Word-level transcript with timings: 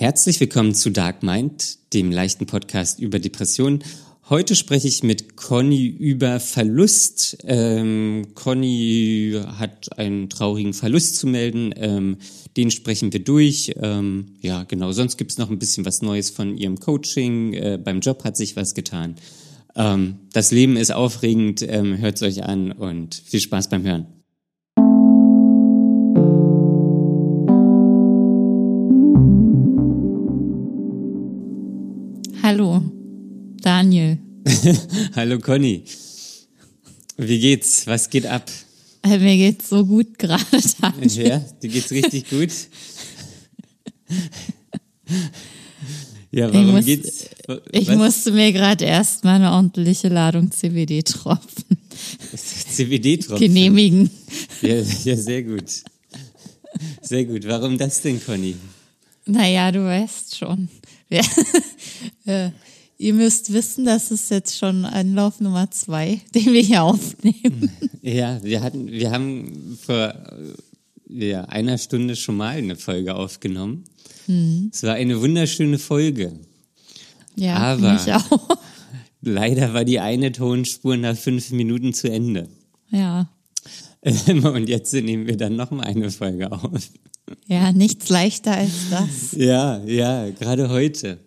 Herzlich 0.00 0.38
willkommen 0.38 0.74
zu 0.74 0.90
Dark 0.90 1.24
Mind, 1.24 1.92
dem 1.92 2.12
leichten 2.12 2.46
Podcast 2.46 3.00
über 3.00 3.18
Depressionen. 3.18 3.82
Heute 4.30 4.54
spreche 4.54 4.86
ich 4.86 5.02
mit 5.02 5.34
Conny 5.34 5.88
über 5.88 6.38
Verlust. 6.38 7.38
Ähm, 7.42 8.28
Conny 8.36 9.40
hat 9.58 9.98
einen 9.98 10.30
traurigen 10.30 10.72
Verlust 10.72 11.16
zu 11.16 11.26
melden. 11.26 11.74
Ähm, 11.74 12.18
den 12.56 12.70
sprechen 12.70 13.12
wir 13.12 13.24
durch. 13.24 13.74
Ähm, 13.82 14.36
ja, 14.40 14.62
genau. 14.62 14.92
Sonst 14.92 15.16
gibt 15.16 15.32
es 15.32 15.38
noch 15.38 15.50
ein 15.50 15.58
bisschen 15.58 15.84
was 15.84 16.00
Neues 16.00 16.30
von 16.30 16.56
ihrem 16.56 16.78
Coaching. 16.78 17.54
Äh, 17.54 17.80
beim 17.82 17.98
Job 17.98 18.22
hat 18.22 18.36
sich 18.36 18.54
was 18.54 18.74
getan. 18.74 19.16
Ähm, 19.74 20.18
das 20.32 20.52
Leben 20.52 20.76
ist 20.76 20.92
aufregend. 20.92 21.66
Ähm, 21.68 21.98
Hört 21.98 22.14
es 22.14 22.22
euch 22.22 22.44
an 22.44 22.70
und 22.70 23.16
viel 23.16 23.40
Spaß 23.40 23.68
beim 23.68 23.82
Hören. 23.82 24.06
Hallo 35.16 35.38
Conny. 35.38 35.84
Wie 37.16 37.40
geht's? 37.40 37.86
Was 37.86 38.10
geht 38.10 38.26
ab? 38.26 38.50
Äh, 39.02 39.18
mir 39.18 39.36
geht's 39.36 39.68
so 39.68 39.84
gut 39.84 40.18
gerade. 40.18 40.44
Ja, 41.08 41.38
dir 41.38 41.68
geht's 41.68 41.90
richtig 41.90 42.28
gut. 42.30 42.50
ja, 46.30 46.52
warum 46.52 46.68
ich 46.68 46.74
muss, 46.74 46.84
geht's? 46.84 47.26
Ich 47.72 47.88
musste 47.88 48.32
mir 48.32 48.52
gerade 48.52 48.84
erstmal 48.84 49.36
eine 49.36 49.52
ordentliche 49.52 50.08
Ladung 50.08 50.50
CBD-Tropfen 50.50 51.78
CBD-Tropfen 52.36 53.46
genehmigen. 53.46 54.10
Ja, 54.62 54.76
ja, 55.04 55.16
sehr 55.16 55.42
gut. 55.42 55.82
Sehr 57.02 57.24
gut. 57.24 57.46
Warum 57.46 57.78
das 57.78 58.02
denn, 58.02 58.24
Conny? 58.24 58.54
Naja, 59.26 59.72
du 59.72 59.84
weißt 59.84 60.36
schon. 60.36 60.68
Ja. 61.10 61.22
Ihr 62.98 63.14
müsst 63.14 63.52
wissen, 63.52 63.84
das 63.84 64.10
ist 64.10 64.30
jetzt 64.30 64.58
schon 64.58 64.84
Anlauf 64.84 65.40
Nummer 65.40 65.70
zwei, 65.70 66.20
den 66.34 66.52
wir 66.52 66.62
hier 66.62 66.82
aufnehmen. 66.82 67.70
Ja, 68.00 68.42
wir 68.42 68.62
hatten, 68.62 68.86
wir 68.90 69.10
haben 69.10 69.76
vor 69.84 70.14
äh, 70.14 71.28
ja, 71.28 71.42
einer 71.44 71.76
Stunde 71.76 72.16
schon 72.16 72.36
mal 72.36 72.56
eine 72.56 72.76
Folge 72.76 73.14
aufgenommen. 73.16 73.84
Hm. 74.26 74.70
Es 74.72 74.82
war 74.84 74.94
eine 74.94 75.20
wunderschöne 75.20 75.78
Folge. 75.78 76.32
Ja, 77.36 77.56
Aber- 77.56 77.92
mich 77.94 78.10
auch. 78.14 78.56
Leider 79.20 79.74
war 79.74 79.84
die 79.84 79.98
eine 79.98 80.32
Tonspur 80.32 80.96
nach 80.96 81.16
fünf 81.16 81.50
Minuten 81.50 81.92
zu 81.92 82.10
Ende. 82.10 82.48
Ja. 82.90 83.28
Und 84.04 84.68
jetzt 84.68 84.94
nehmen 84.94 85.26
wir 85.26 85.36
dann 85.36 85.56
noch 85.56 85.70
mal 85.72 85.82
eine 85.84 86.10
Folge 86.10 86.50
auf. 86.52 86.80
Ja, 87.46 87.72
nichts 87.72 88.08
leichter 88.08 88.52
als 88.56 88.72
das. 88.90 89.32
Ja, 89.32 89.84
ja, 89.84 90.30
gerade 90.30 90.68
heute. 90.70 91.18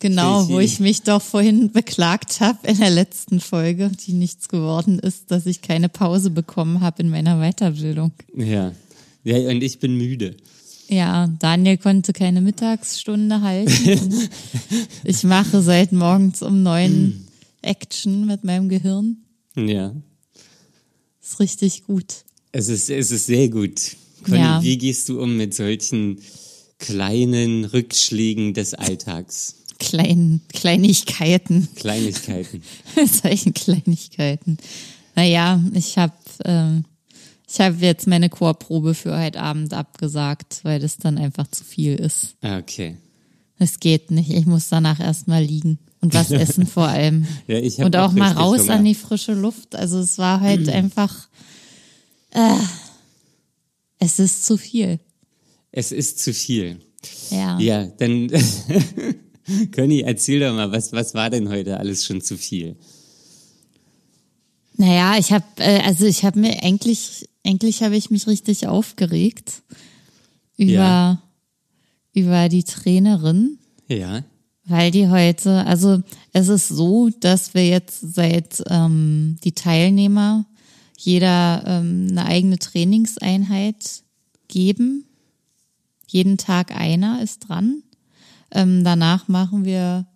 Genau, 0.00 0.48
wo 0.48 0.60
ich 0.60 0.80
mich 0.80 1.02
doch 1.02 1.22
vorhin 1.22 1.72
beklagt 1.72 2.40
habe 2.40 2.66
in 2.68 2.76
der 2.78 2.90
letzten 2.90 3.40
Folge, 3.40 3.90
die 4.06 4.12
nichts 4.12 4.48
geworden 4.48 4.98
ist, 4.98 5.30
dass 5.30 5.46
ich 5.46 5.62
keine 5.62 5.88
Pause 5.88 6.30
bekommen 6.30 6.82
habe 6.82 7.02
in 7.02 7.08
meiner 7.08 7.38
Weiterbildung. 7.40 8.12
Ja. 8.36 8.72
Ja, 9.24 9.36
und 9.50 9.62
ich 9.62 9.78
bin 9.78 9.96
müde. 9.96 10.36
Ja, 10.88 11.28
Daniel 11.38 11.76
konnte 11.78 12.12
keine 12.12 12.40
Mittagsstunde 12.40 13.40
halten. 13.40 14.28
ich 15.04 15.24
mache 15.24 15.62
seit 15.62 15.92
morgens 15.92 16.42
um 16.42 16.62
neun 16.62 17.26
Action 17.62 18.26
mit 18.26 18.44
meinem 18.44 18.68
Gehirn. 18.68 19.18
Ja. 19.56 19.94
Ist 21.22 21.40
richtig 21.40 21.84
gut. 21.84 22.24
Es 22.52 22.68
ist, 22.68 22.88
es 22.90 23.10
ist 23.10 23.26
sehr 23.26 23.48
gut. 23.48 23.96
Conny, 24.24 24.38
Ja. 24.38 24.62
wie 24.62 24.78
gehst 24.78 25.08
du 25.08 25.20
um 25.20 25.36
mit 25.36 25.54
solchen 25.54 26.20
kleinen 26.78 27.64
Rückschlägen 27.64 28.54
des 28.54 28.74
Alltags? 28.74 29.56
Klein, 29.78 30.40
Kleinigkeiten. 30.52 31.68
Kleinigkeiten. 31.76 32.62
Solchen 33.22 33.54
Kleinigkeiten. 33.54 34.58
Naja, 35.14 35.60
ich 35.72 35.98
habe 35.98 36.14
ähm, 36.44 36.84
ich 37.50 37.60
hab 37.60 37.80
jetzt 37.80 38.06
meine 38.06 38.28
Chorprobe 38.28 38.94
für 38.94 39.18
heute 39.18 39.40
Abend 39.40 39.72
abgesagt, 39.72 40.60
weil 40.64 40.80
das 40.80 40.98
dann 40.98 41.16
einfach 41.18 41.46
zu 41.50 41.64
viel 41.64 41.94
ist. 41.94 42.34
Ah, 42.42 42.58
Okay. 42.58 42.96
Es 43.60 43.80
geht 43.80 44.12
nicht. 44.12 44.30
Ich 44.30 44.46
muss 44.46 44.68
danach 44.68 45.00
erstmal 45.00 45.42
liegen 45.42 45.78
und 46.00 46.14
was 46.14 46.30
essen 46.32 46.66
vor 46.66 46.86
allem. 46.86 47.26
Ja, 47.48 47.58
ich 47.58 47.78
hab 47.80 47.86
und 47.86 47.96
auch, 47.96 48.12
mal 48.12 48.26
richtig 48.28 48.40
raus 48.42 48.60
Hunger. 48.60 48.74
an 48.74 48.84
die 48.84 48.94
frische 48.94 49.32
Luft. 49.34 49.74
Also 49.74 49.98
es 49.98 50.16
war 50.18 50.40
halt 50.40 50.68
einfach, 50.70 51.28
äh, 52.30 52.54
es 53.98 54.18
ist 54.20 54.44
zu 54.44 54.56
viel. 54.56 55.00
Es 55.72 55.90
ist 55.90 56.20
zu 56.20 56.32
viel. 56.32 56.78
Ja. 57.30 57.58
Ja, 57.58 57.84
dann, 57.86 58.28
Conny, 59.74 60.00
erzähl 60.00 60.40
doch 60.40 60.54
mal, 60.54 60.70
was, 60.72 60.92
was 60.92 61.14
war 61.14 61.30
denn 61.30 61.48
heute 61.48 61.78
alles 61.78 62.04
schon 62.04 62.20
zu 62.20 62.36
viel? 62.36 62.76
Naja, 64.76 65.16
ich 65.18 65.32
habe, 65.32 65.44
äh, 65.58 65.80
also 65.80 66.04
ich 66.06 66.24
habe 66.24 66.38
mir 66.38 66.62
eigentlich, 66.62 67.28
eigentlich 67.44 67.82
habe 67.82 67.96
ich 67.96 68.10
mich 68.10 68.26
richtig 68.26 68.66
aufgeregt 68.68 69.62
über, 70.56 70.72
Ja. 70.72 71.22
über 72.12 72.48
die 72.48 72.62
Trainerin, 72.64 73.58
Ja. 73.88 74.22
weil 74.64 74.90
die 74.90 75.08
heute, 75.08 75.64
also 75.66 76.00
es 76.32 76.48
ist 76.48 76.68
so, 76.68 77.10
dass 77.20 77.54
wir 77.54 77.66
jetzt 77.68 78.14
seit 78.14 78.62
ähm, 78.68 79.36
die 79.42 79.52
Teilnehmer 79.52 80.46
jeder 80.96 81.64
ähm, 81.66 82.08
eine 82.10 82.26
eigene 82.26 82.58
Trainingseinheit 82.58 84.02
geben. 84.48 85.04
Jeden 86.06 86.38
Tag 86.38 86.74
einer 86.74 87.20
ist 87.22 87.48
dran. 87.48 87.82
Ähm, 88.50 88.84
danach 88.84 89.28
machen 89.28 89.64
wir 89.64 90.06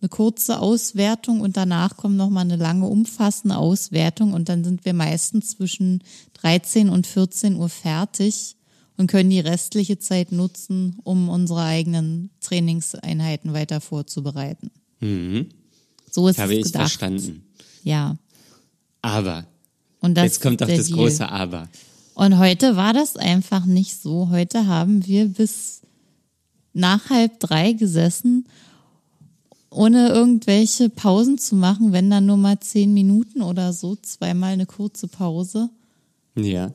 eine 0.00 0.08
kurze 0.08 0.60
Auswertung 0.60 1.40
und 1.40 1.56
danach 1.56 1.96
kommt 1.96 2.16
nochmal 2.16 2.44
eine 2.44 2.56
lange 2.56 2.86
umfassende 2.86 3.56
Auswertung 3.56 4.32
und 4.32 4.48
dann 4.48 4.64
sind 4.64 4.84
wir 4.84 4.94
meistens 4.94 5.50
zwischen 5.50 6.02
13 6.34 6.88
und 6.88 7.06
14 7.06 7.56
Uhr 7.56 7.68
fertig 7.68 8.56
und 8.96 9.08
können 9.08 9.30
die 9.30 9.40
restliche 9.40 9.98
Zeit 9.98 10.32
nutzen, 10.32 10.98
um 11.04 11.28
unsere 11.28 11.62
eigenen 11.64 12.30
Trainingseinheiten 12.40 13.52
weiter 13.52 13.80
vorzubereiten. 13.80 14.70
Mhm. 15.00 15.48
So 16.10 16.28
ist 16.28 16.38
Habe 16.38 16.52
es 16.52 16.58
ich 16.58 16.64
gedacht. 16.64 16.82
verstanden. 16.82 17.44
Ja. 17.82 18.16
Aber, 19.02 19.46
Und 20.00 20.14
das 20.14 20.24
jetzt 20.24 20.42
kommt 20.42 20.60
der 20.60 20.68
das 20.68 20.86
Deal. 20.86 20.98
große 20.98 21.28
Aber. 21.28 21.68
Und 22.14 22.38
heute 22.38 22.76
war 22.76 22.92
das 22.92 23.16
einfach 23.16 23.64
nicht 23.64 24.00
so. 24.00 24.28
Heute 24.30 24.66
haben 24.66 25.06
wir 25.06 25.28
bis 25.28 25.79
nach 26.72 27.10
halb 27.10 27.40
drei 27.40 27.72
gesessen, 27.72 28.46
ohne 29.70 30.08
irgendwelche 30.08 30.88
Pausen 30.88 31.38
zu 31.38 31.54
machen, 31.54 31.92
wenn 31.92 32.10
dann 32.10 32.26
nur 32.26 32.36
mal 32.36 32.58
zehn 32.60 32.92
Minuten 32.92 33.42
oder 33.42 33.72
so, 33.72 33.96
zweimal 33.96 34.52
eine 34.52 34.66
kurze 34.66 35.08
Pause. 35.08 35.70
Ja. 36.36 36.72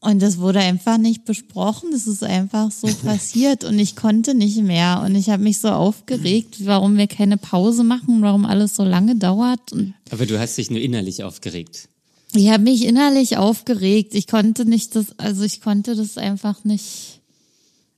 Und 0.00 0.20
das 0.20 0.38
wurde 0.38 0.58
einfach 0.58 0.98
nicht 0.98 1.24
besprochen. 1.24 1.92
Das 1.92 2.08
ist 2.08 2.24
einfach 2.24 2.72
so 2.72 2.88
passiert 3.04 3.62
und 3.62 3.78
ich 3.78 3.94
konnte 3.94 4.34
nicht 4.34 4.60
mehr. 4.60 5.00
Und 5.06 5.14
ich 5.14 5.30
habe 5.30 5.44
mich 5.44 5.60
so 5.60 5.68
aufgeregt, 5.68 6.66
warum 6.66 6.96
wir 6.96 7.06
keine 7.06 7.36
Pause 7.36 7.84
machen, 7.84 8.20
warum 8.20 8.44
alles 8.44 8.74
so 8.74 8.82
lange 8.82 9.14
dauert. 9.14 9.72
Und 9.72 9.94
Aber 10.10 10.26
du 10.26 10.40
hast 10.40 10.58
dich 10.58 10.70
nur 10.70 10.80
innerlich 10.80 11.22
aufgeregt. 11.22 11.88
Ich 12.34 12.50
habe 12.50 12.64
mich 12.64 12.84
innerlich 12.84 13.36
aufgeregt. 13.36 14.14
Ich 14.16 14.26
konnte 14.26 14.64
nicht 14.64 14.96
das, 14.96 15.18
also 15.18 15.44
ich 15.44 15.60
konnte 15.60 15.94
das 15.94 16.18
einfach 16.18 16.64
nicht 16.64 17.11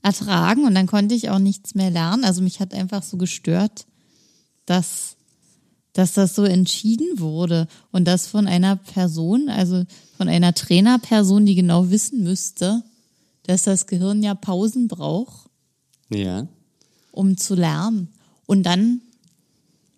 ertragen 0.05 0.67
und 0.67 0.75
dann 0.75 0.87
konnte 0.87 1.15
ich 1.15 1.31
auch 1.31 1.39
nichts 1.39 1.75
mehr 1.75 1.91
lernen. 1.91 2.25
Also 2.25 2.43
mich 2.43 2.61
hat 2.61 2.75
einfach 2.75 3.03
so 3.03 3.17
gestört, 3.17 3.87
dass, 4.67 5.17
dass 5.95 6.13
das 6.13 6.35
so 6.35 6.45
entschieden 6.45 7.19
wurde 7.19 7.67
und 7.91 8.05
das 8.05 8.27
von 8.27 8.47
einer 8.47 8.77
Person, 8.77 9.49
also 9.49 9.85
von 10.19 10.29
einer 10.29 10.53
Trainerperson, 10.53 11.47
die 11.47 11.55
genau 11.55 11.91
wissen 11.91 12.23
müsste, 12.23 12.83
dass 13.45 13.63
das 13.63 13.87
Gehirn 13.87 14.23
ja 14.23 14.35
Pausen 14.35 14.89
braucht 14.89 15.49
Ja. 16.11 16.47
um 17.11 17.39
zu 17.39 17.55
lernen. 17.55 18.09
Und 18.45 18.65
dann 18.65 19.01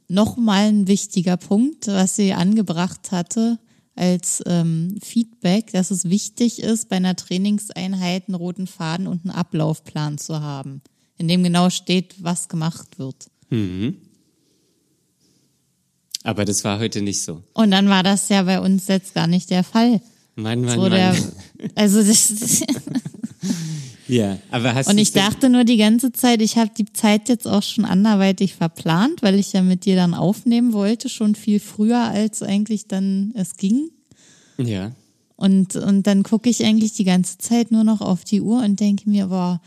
nochmal 0.07 0.69
ein 0.69 0.87
wichtiger 0.87 1.37
Punkt, 1.37 1.89
was 1.89 2.15
sie 2.15 2.33
angebracht 2.33 3.11
hatte 3.11 3.59
als 3.97 4.43
ähm, 4.47 4.99
Feedback, 5.03 5.73
dass 5.73 5.91
es 5.91 6.09
wichtig 6.09 6.63
ist, 6.63 6.89
bei 6.89 6.97
einer 6.97 7.17
Trainingseinheit 7.17 8.29
einen 8.29 8.35
roten 8.35 8.67
Faden 8.67 9.07
und 9.07 9.25
einen 9.25 9.35
Ablaufplan 9.35 10.19
zu 10.19 10.41
haben, 10.41 10.83
in 11.17 11.29
dem 11.29 11.43
genau 11.43 11.71
steht, 11.71 12.15
was 12.23 12.49
gemacht 12.49 12.99
wird. 12.99 13.27
Mhm. 13.51 13.97
Aber 16.23 16.45
das 16.45 16.65
war 16.65 16.79
heute 16.79 17.03
nicht 17.03 17.23
so. 17.23 17.43
Und 17.55 17.71
dann 17.71 17.89
war 17.89 18.03
das 18.03 18.29
ja 18.29 18.43
bei 18.43 18.61
uns 18.61 18.89
jetzt 18.89 19.15
gar 19.15 19.27
nicht 19.27 19.49
der 19.51 19.65
Fall. 19.65 20.01
Mann, 20.35 20.61
Mann, 20.63 20.75
So 20.75 20.81
Mann. 20.83 20.91
der, 20.91 21.17
also 21.75 22.03
das, 22.03 22.31
ja, 24.09 24.39
aber 24.51 24.75
hast 24.75 24.89
Und 24.89 24.99
ich 24.99 25.13
dachte 25.13 25.49
nur 25.49 25.65
die 25.65 25.77
ganze 25.77 26.13
Zeit, 26.13 26.43
ich 26.43 26.57
habe 26.57 26.71
die 26.77 26.93
Zeit 26.93 27.29
jetzt 27.29 27.47
auch 27.47 27.63
schon 27.63 27.85
anderweitig 27.85 28.55
verplant, 28.55 29.23
weil 29.23 29.37
ich 29.37 29.53
ja 29.53 29.63
mit 29.63 29.85
dir 29.85 29.97
dann 29.97 30.15
aufnehmen 30.15 30.73
wollte, 30.73 31.09
schon 31.09 31.35
viel 31.35 31.61
früher, 31.61 32.03
als 32.03 32.43
eigentlich 32.43 32.87
dann 32.87 33.33
es 33.35 33.57
ging. 33.57 33.91
Ja. 34.59 34.93
Und, 35.37 35.77
und 35.77 36.07
dann 36.07 36.23
gucke 36.23 36.49
ich 36.49 36.65
eigentlich 36.65 36.95
die 36.95 37.05
ganze 37.05 37.39
Zeit 37.39 37.71
nur 37.71 37.85
noch 37.85 38.01
auf 38.01 38.25
die 38.25 38.41
Uhr 38.41 38.63
und 38.63 38.81
denke 38.81 39.09
mir, 39.09 39.27
boah, 39.27 39.61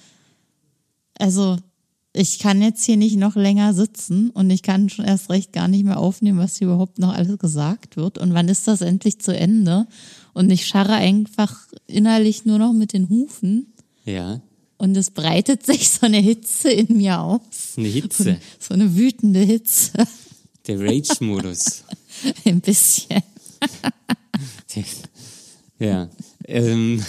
also 1.20 1.58
ich 2.12 2.40
kann 2.40 2.62
jetzt 2.62 2.84
hier 2.84 2.98
nicht 2.98 3.18
noch 3.18 3.36
länger 3.36 3.74
sitzen 3.74 4.32
und 4.32 4.50
ich 4.50 4.64
kann 4.64 4.90
schon 4.90 5.06
erst 5.06 5.30
recht 5.30 5.54
gar 5.54 5.68
nicht 5.68 5.86
mehr 5.86 6.00
aufnehmen, 6.00 6.40
was 6.40 6.58
hier 6.58 6.68
überhaupt 6.68 6.98
noch 6.98 7.14
alles 7.14 7.38
gesagt 7.38 7.98
wird. 7.98 8.18
Und 8.18 8.34
wann 8.34 8.50
ist 8.50 8.68
das 8.68 8.82
endlich 8.82 9.20
zu 9.20 9.36
Ende? 9.36 9.86
Und 10.34 10.50
ich 10.50 10.66
scharre 10.66 10.94
einfach 10.94 11.68
innerlich 11.86 12.46
nur 12.46 12.58
noch 12.58 12.74
mit 12.74 12.94
den 12.94 13.10
Hufen. 13.10 13.74
Ja. 14.10 14.42
Und 14.78 14.96
es 14.96 15.12
breitet 15.12 15.66
sich 15.66 15.90
so 15.90 16.06
eine 16.06 16.20
Hitze 16.20 16.72
in 16.72 16.98
mir 16.98 17.20
aus. 17.20 17.74
Eine 17.78 17.90
Hitze. 17.90 18.40
So 18.60 18.74
eine 18.74 18.96
wütende 18.96 19.42
Hitze. 19.42 19.92
Der 20.68 20.80
Rage-Modus. 20.80 21.84
Ein 22.46 22.62
bisschen. 22.62 23.22
ja. 25.80 26.10
Ähm, 26.48 27.04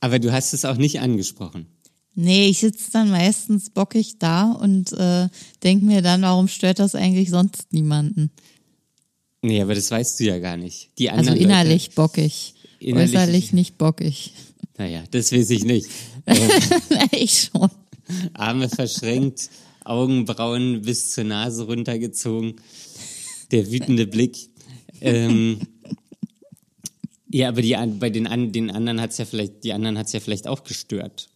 aber 0.00 0.18
du 0.18 0.32
hast 0.32 0.54
es 0.54 0.64
auch 0.64 0.76
nicht 0.76 1.00
angesprochen. 1.00 1.66
Nee, 2.14 2.48
ich 2.48 2.58
sitze 2.60 2.90
dann 2.92 3.10
meistens 3.10 3.70
bockig 3.70 4.18
da 4.18 4.50
und 4.52 4.92
äh, 4.92 5.28
denke 5.62 5.84
mir 5.84 6.02
dann, 6.02 6.22
warum 6.22 6.48
stört 6.48 6.78
das 6.80 6.94
eigentlich 6.94 7.30
sonst 7.30 7.72
niemanden? 7.72 8.30
Nee, 9.42 9.62
aber 9.62 9.74
das 9.74 9.90
weißt 9.90 10.18
du 10.18 10.24
ja 10.24 10.38
gar 10.40 10.56
nicht. 10.56 10.90
Die 10.98 11.10
Also 11.10 11.30
anderen 11.30 11.38
innerlich 11.40 11.86
Leute, 11.88 11.94
bockig. 11.94 12.54
Innerlich- 12.80 13.14
Äußerlich 13.16 13.52
nicht 13.52 13.78
bockig. 13.78 14.32
Naja, 14.78 15.02
das 15.10 15.32
weiß 15.32 15.50
ich 15.50 15.64
nicht. 15.64 15.88
ich 17.12 17.50
schon. 17.52 17.70
Arme 18.34 18.68
verschränkt, 18.68 19.50
Augenbrauen 19.84 20.82
bis 20.82 21.10
zur 21.10 21.24
Nase 21.24 21.64
runtergezogen, 21.64 22.56
der 23.50 23.70
wütende 23.70 24.06
Blick. 24.06 24.48
Ähm, 25.00 25.58
ja, 27.30 27.48
aber 27.48 27.62
die, 27.62 27.76
bei 27.98 28.10
den, 28.10 28.26
an, 28.26 28.52
den 28.52 28.70
anderen 28.70 29.00
hat's 29.00 29.18
ja 29.18 29.24
vielleicht, 29.24 29.64
die 29.64 29.72
anderen 29.72 29.98
hat's 29.98 30.12
ja 30.12 30.20
vielleicht 30.20 30.46
auch 30.46 30.64
gestört. 30.64 31.28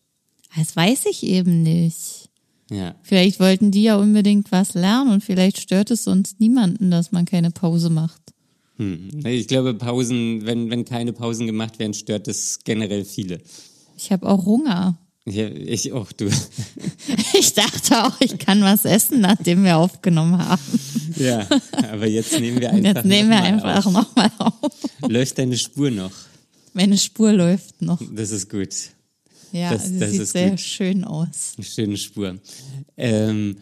Das 0.56 0.74
weiß 0.76 1.06
ich 1.06 1.22
eben 1.22 1.62
nicht. 1.62 2.28
Ja. 2.70 2.94
Vielleicht 3.02 3.40
wollten 3.40 3.70
die 3.70 3.82
ja 3.82 3.96
unbedingt 3.96 4.50
was 4.50 4.74
lernen 4.74 5.10
und 5.10 5.24
vielleicht 5.24 5.60
stört 5.60 5.90
es 5.90 6.04
sonst 6.04 6.40
niemanden, 6.40 6.90
dass 6.90 7.12
man 7.12 7.26
keine 7.26 7.50
Pause 7.50 7.90
macht. 7.90 8.21
Hm. 8.76 9.24
Ich 9.26 9.48
glaube, 9.48 9.74
Pausen, 9.74 10.44
wenn, 10.46 10.70
wenn 10.70 10.84
keine 10.84 11.12
Pausen 11.12 11.46
gemacht 11.46 11.78
werden, 11.78 11.94
stört 11.94 12.26
das 12.26 12.60
generell 12.64 13.04
viele. 13.04 13.38
Ich 13.96 14.10
habe 14.12 14.26
auch 14.28 14.44
Hunger. 14.46 14.98
Ja, 15.24 15.46
ich 15.48 15.92
auch, 15.92 16.10
du. 16.12 16.28
Ich 17.38 17.54
dachte 17.54 18.04
auch, 18.04 18.20
ich 18.20 18.38
kann 18.38 18.62
was 18.62 18.84
essen, 18.84 19.20
nachdem 19.20 19.64
wir 19.64 19.76
aufgenommen 19.76 20.38
haben. 20.38 20.62
Ja, 21.16 21.46
aber 21.90 22.06
jetzt 22.06 22.38
nehmen 22.38 22.60
wir 22.60 22.70
einfach. 22.72 22.96
jetzt 22.96 23.04
nehmen 23.04 23.30
wir 23.30 23.36
noch 23.52 23.62
mal 23.62 23.74
einfach 23.74 23.90
nochmal 23.92 24.30
auf. 24.38 24.54
Läuft 25.08 25.38
deine 25.38 25.56
Spur 25.58 25.90
noch? 25.90 26.12
Meine 26.72 26.96
Spur 26.98 27.32
läuft 27.32 27.82
noch. 27.82 28.00
Das 28.14 28.30
ist 28.30 28.48
gut. 28.50 28.70
Ja, 29.52 29.72
Das- 29.72 29.96
das 29.98 30.10
sieht 30.12 30.26
sehr 30.28 30.50
gut. 30.50 30.60
schön 30.60 31.04
aus. 31.04 31.54
Eine 31.56 31.66
schöne 31.66 31.96
Spur. 31.96 32.38
Ähm, 32.96 33.56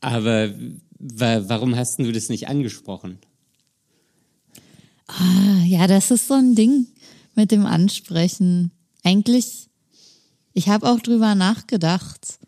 aber 0.00 0.50
wa 0.98 1.42
warum 1.48 1.74
hast 1.76 1.98
du 1.98 2.10
das 2.12 2.28
nicht 2.28 2.48
angesprochen? 2.48 3.18
Ah, 5.06 5.62
ja, 5.64 5.86
das 5.86 6.10
ist 6.10 6.28
so 6.28 6.34
ein 6.34 6.54
Ding 6.54 6.86
mit 7.34 7.50
dem 7.50 7.66
Ansprechen. 7.66 8.72
Eigentlich, 9.04 9.68
ich 10.52 10.68
habe 10.68 10.90
auch 10.90 11.00
drüber 11.00 11.34
nachgedacht. 11.34 12.38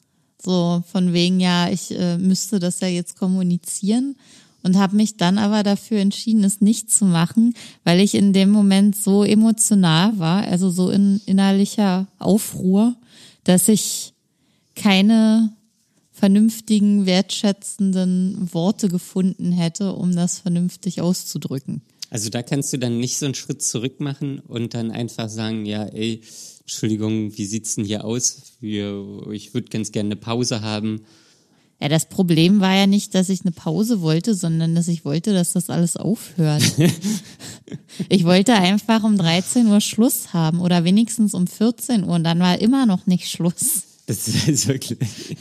So 0.43 0.83
von 0.91 1.13
wegen, 1.13 1.41
ja, 1.41 1.69
ich 1.69 1.91
äh, 1.91 2.17
müsste 2.19 2.59
das 2.59 2.81
ja 2.81 2.89
jetzt 2.89 3.17
kommunizieren 3.17 4.17
und 4.63 4.77
habe 4.77 4.97
mich 4.97 5.17
dann 5.17 5.39
aber 5.39 5.63
dafür 5.63 5.99
entschieden, 5.99 6.45
es 6.45 6.61
nicht 6.61 6.91
zu 6.91 7.05
machen, 7.05 7.55
weil 7.85 8.01
ich 8.01 8.15
in 8.15 8.33
dem 8.33 8.51
Moment 8.51 8.97
so 8.97 9.25
emotional 9.25 10.19
war, 10.19 10.43
also 10.45 10.71
so 10.71 10.91
in 10.91 11.21
innerlicher 11.27 12.07
Aufruhr, 12.19 12.95
dass 13.45 13.69
ich 13.69 14.15
keine 14.75 15.53
vernünftigen, 16.13 17.07
wertschätzenden 17.07 18.53
Worte 18.53 18.89
gefunden 18.89 19.53
hätte, 19.53 19.93
um 19.93 20.15
das 20.15 20.41
vernünftig 20.41 21.01
auszudrücken. 21.01 21.83
Also 22.11 22.31
da 22.31 22.43
kannst 22.43 22.73
du 22.73 22.79
dann 22.79 22.99
nicht 22.99 23.19
so 23.19 23.27
einen 23.27 23.35
Schritt 23.35 23.63
zurück 23.63 24.01
machen 24.01 24.41
und 24.41 24.75
dann 24.75 24.91
einfach 24.91 25.29
sagen, 25.29 25.67
ja, 25.67 25.85
ey, 25.85 26.23
Entschuldigung, 26.61 27.37
wie 27.37 27.45
sieht's 27.45 27.77
denn 27.77 27.85
hier 27.85 28.05
aus? 28.05 28.43
Wir, 28.61 29.27
ich 29.31 29.55
würde 29.55 29.69
ganz 29.69 29.93
gerne 29.93 30.09
eine 30.09 30.17
Pause 30.17 30.61
haben. 30.61 31.03
Ja, 31.81 31.89
das 31.89 32.09
Problem 32.09 32.61
war 32.61 32.75
ja 32.75 32.87
nicht, 32.87 33.15
dass 33.15 33.29
ich 33.29 33.43
eine 33.43 33.53
Pause 33.53 34.01
wollte, 34.01 34.35
sondern 34.35 34.75
dass 34.75 34.89
ich 34.89 35.05
wollte, 35.05 35.33
dass 35.33 35.53
das 35.53 35.71
alles 35.71 35.97
aufhört. 35.97 36.63
ich 38.09 38.25
wollte 38.25 38.55
einfach 38.55 39.05
um 39.05 39.17
13 39.17 39.67
Uhr 39.69 39.81
Schluss 39.81 40.33
haben 40.33 40.61
oder 40.61 40.85
wenigstens 40.85 41.35
um 41.35 41.47
14 41.47 42.05
Uhr 42.05 42.15
und 42.17 42.25
dann 42.25 42.41
war 42.41 42.61
immer 42.61 42.85
noch 42.85 43.07
nicht 43.07 43.31
Schluss. 43.31 43.83
Das 44.07 44.27
ist 44.27 44.67
wirklich. 44.67 44.99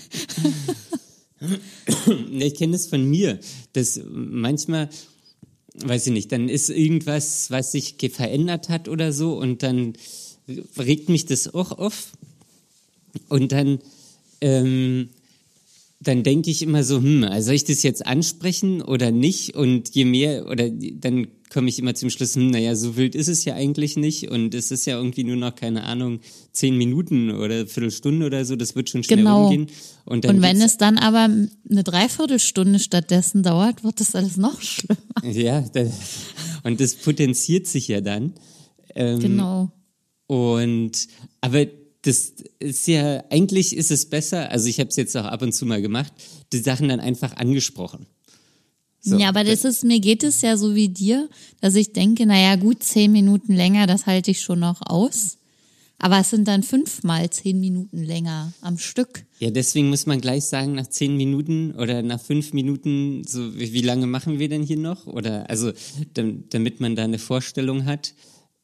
ich 2.32 2.56
kenne 2.56 2.74
das 2.74 2.88
von 2.88 3.10
mir, 3.10 3.40
dass 3.74 4.00
manchmal, 4.12 4.90
weiß 5.84 6.08
ich 6.08 6.14
nicht, 6.14 6.32
dann 6.32 6.50
ist 6.50 6.70
irgendwas, 6.70 7.52
was 7.52 7.72
sich 7.72 7.96
verändert 8.12 8.70
hat 8.70 8.88
oder 8.88 9.12
so 9.14 9.38
und 9.38 9.64
dann 9.64 9.94
regt 10.78 11.10
mich 11.10 11.26
das 11.26 11.54
auch 11.54 11.72
auf. 11.72 12.14
Und 13.30 13.52
dann, 13.52 13.80
ähm, 14.42 15.10
dann 16.00 16.22
denke 16.22 16.52
ich 16.52 16.62
immer 16.62 16.84
so, 16.84 16.98
hm, 16.98 17.24
also 17.24 17.48
soll 17.48 17.56
ich 17.56 17.64
das 17.64 17.82
jetzt 17.82 18.06
ansprechen 18.06 18.84
oder 18.84 19.10
nicht? 19.12 19.56
Und 19.56 19.90
je 19.96 20.06
mehr, 20.06 20.46
oder 20.48 20.70
dann 20.70 21.28
komme 21.50 21.70
ich 21.70 21.80
immer 21.80 21.96
zum 21.96 22.12
Schluss, 22.12 22.36
hm, 22.36 22.52
naja, 22.52 22.76
so 22.76 22.98
wild 22.98 23.16
ist 23.16 23.30
es 23.30 23.46
ja 23.46 23.56
eigentlich 23.56 23.98
nicht. 23.98 24.30
Und 24.30 24.54
es 24.54 24.70
ist 24.70 24.86
ja 24.86 24.98
irgendwie 24.98 25.24
nur 25.24 25.38
noch, 25.38 25.56
keine 25.56 25.86
Ahnung, 25.86 26.20
zehn 26.52 26.78
Minuten 26.78 27.32
oder 27.32 27.66
Viertelstunde 27.66 28.28
oder 28.28 28.46
so, 28.46 28.56
das 28.56 28.76
wird 28.76 28.90
schon 28.92 29.04
schnell 29.04 29.18
Genau. 29.20 29.48
rumgehen. 29.48 29.68
Und, 30.06 30.26
Und 30.28 30.42
wenn 30.44 30.62
es 30.62 30.78
dann 30.78 31.00
aber 31.00 31.22
eine 31.70 31.84
Dreiviertelstunde 31.84 32.78
stattdessen 32.78 33.42
dauert, 33.42 33.84
wird 33.84 34.00
das 34.00 34.14
alles 34.14 34.38
noch 34.38 34.62
schlimmer. 34.62 35.00
Ja, 35.24 35.62
das, 35.62 35.94
und 36.64 36.80
das 36.80 36.94
potenziert 36.94 37.66
sich 37.66 37.88
ja 37.88 38.02
dann. 38.02 38.34
Ähm, 38.94 39.20
Genau. 39.20 39.72
Und 40.28 41.08
aber 41.42 41.66
das 42.04 42.34
ist 42.60 42.88
ja, 42.88 43.24
eigentlich 43.30 43.76
ist 43.76 43.92
es 43.92 44.06
besser, 44.06 44.50
also 44.52 44.68
ich 44.68 44.80
habe 44.80 44.90
es 44.90 44.96
jetzt 44.96 45.16
auch 45.18 45.26
ab 45.26 45.42
und 45.42 45.54
zu 45.54 45.66
mal 45.66 45.82
gemacht, 45.82 46.14
die 46.54 46.60
Sachen 46.60 46.90
dann 46.90 47.00
einfach 47.00 47.36
angesprochen. 47.38 48.06
So, 49.00 49.18
ja, 49.18 49.30
aber 49.30 49.44
das 49.44 49.64
ist, 49.64 49.84
mir 49.84 50.00
geht 50.00 50.24
es 50.24 50.42
ja 50.42 50.58
so 50.58 50.76
wie 50.76 50.90
dir, 50.90 51.30
dass 51.62 51.76
ich 51.76 51.94
denke, 51.94 52.26
naja, 52.26 52.56
gut, 52.56 52.84
zehn 52.84 53.12
Minuten 53.12 53.54
länger, 53.54 53.88
das 53.88 54.06
halte 54.06 54.32
ich 54.32 54.42
schon 54.42 54.60
noch 54.60 54.82
aus. 54.86 55.38
Aber 56.00 56.20
es 56.20 56.30
sind 56.30 56.48
dann 56.48 56.62
fünfmal 56.62 57.28
zehn 57.32 57.60
Minuten 57.60 58.04
länger 58.04 58.54
am 58.62 58.78
Stück. 58.78 59.26
Ja, 59.40 59.50
deswegen 59.50 59.90
muss 59.90 60.06
man 60.06 60.22
gleich 60.22 60.46
sagen, 60.46 60.74
nach 60.74 60.88
zehn 60.88 61.18
Minuten 61.18 61.72
oder 61.72 62.04
nach 62.04 62.22
fünf 62.22 62.54
Minuten, 62.54 63.24
so 63.26 63.58
wie, 63.58 63.74
wie 63.74 63.82
lange 63.82 64.06
machen 64.06 64.38
wir 64.38 64.48
denn 64.48 64.62
hier 64.62 64.78
noch? 64.78 65.08
Oder 65.08 65.50
also, 65.50 65.72
dam- 66.14 66.44
damit 66.50 66.80
man 66.82 66.96
da 66.96 67.04
eine 67.04 67.18
Vorstellung 67.18 67.86
hat 67.86 68.14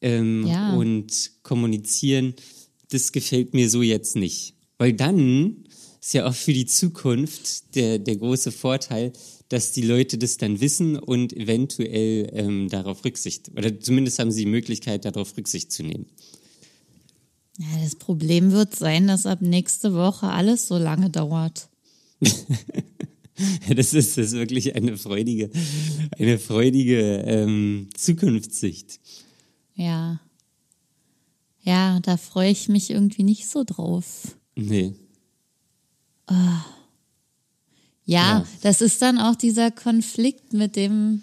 ähm, 0.02 0.46
Ja. 0.46 0.74
und 0.76 1.32
kommunizieren, 1.42 2.36
das 2.94 3.12
gefällt 3.12 3.54
mir 3.54 3.70
so 3.70 3.82
jetzt 3.82 4.16
nicht. 4.16 4.56
Weil 4.78 4.94
dann 4.94 5.66
ist 6.02 6.14
ja 6.14 6.28
auch 6.28 6.36
für 6.36 6.54
die 6.54 6.66
Zukunft 6.66 7.76
der, 7.76 8.00
der 8.00 8.18
große 8.18 8.52
Vorteil, 8.52 9.14
dass 9.50 9.72
die 9.72 9.84
Leute 9.84 10.18
das 10.18 10.38
dann 10.38 10.60
wissen 10.62 10.98
und 10.98 11.32
eventuell 11.34 12.30
ähm, 12.34 12.70
darauf 12.70 13.06
Rücksicht, 13.06 13.52
oder 13.56 13.80
zumindest 13.80 14.20
haben 14.20 14.32
sie 14.32 14.46
die 14.46 14.52
Möglichkeit, 14.52 15.06
darauf 15.06 15.38
Rücksicht 15.38 15.72
zu 15.72 15.84
nehmen. 15.84 16.08
Ja, 17.60 17.84
das 17.84 17.96
Problem 17.96 18.52
wird 18.52 18.76
sein, 18.76 19.08
dass 19.08 19.26
ab 19.26 19.42
nächste 19.42 19.94
Woche 19.94 20.28
alles 20.28 20.68
so 20.68 20.78
lange 20.78 21.10
dauert. 21.10 21.70
Das 23.76 23.94
ist, 23.96 24.18
das 24.18 24.28
ist 24.28 24.34
wirklich 24.34 24.76
eine 24.76 24.96
freudige, 24.96 25.50
eine 26.20 26.38
freudige 26.38 27.24
ähm, 27.26 27.90
Zukunftssicht. 27.96 29.00
Ja. 29.74 30.22
Ja, 31.64 32.00
da 32.02 32.18
freue 32.18 32.52
ich 32.52 32.68
mich 32.70 32.90
irgendwie 32.90 33.24
nicht 33.24 33.48
so 33.50 33.64
drauf. 33.64 34.36
Nee. 34.56 34.94
Ja, 36.30 36.66
Ja. 38.06 38.48
das 38.62 38.82
ist 38.82 39.02
dann 39.02 39.18
auch 39.18 39.36
dieser 39.36 39.72
Konflikt 39.72 40.54
mit 40.54 40.76
dem, 40.76 41.22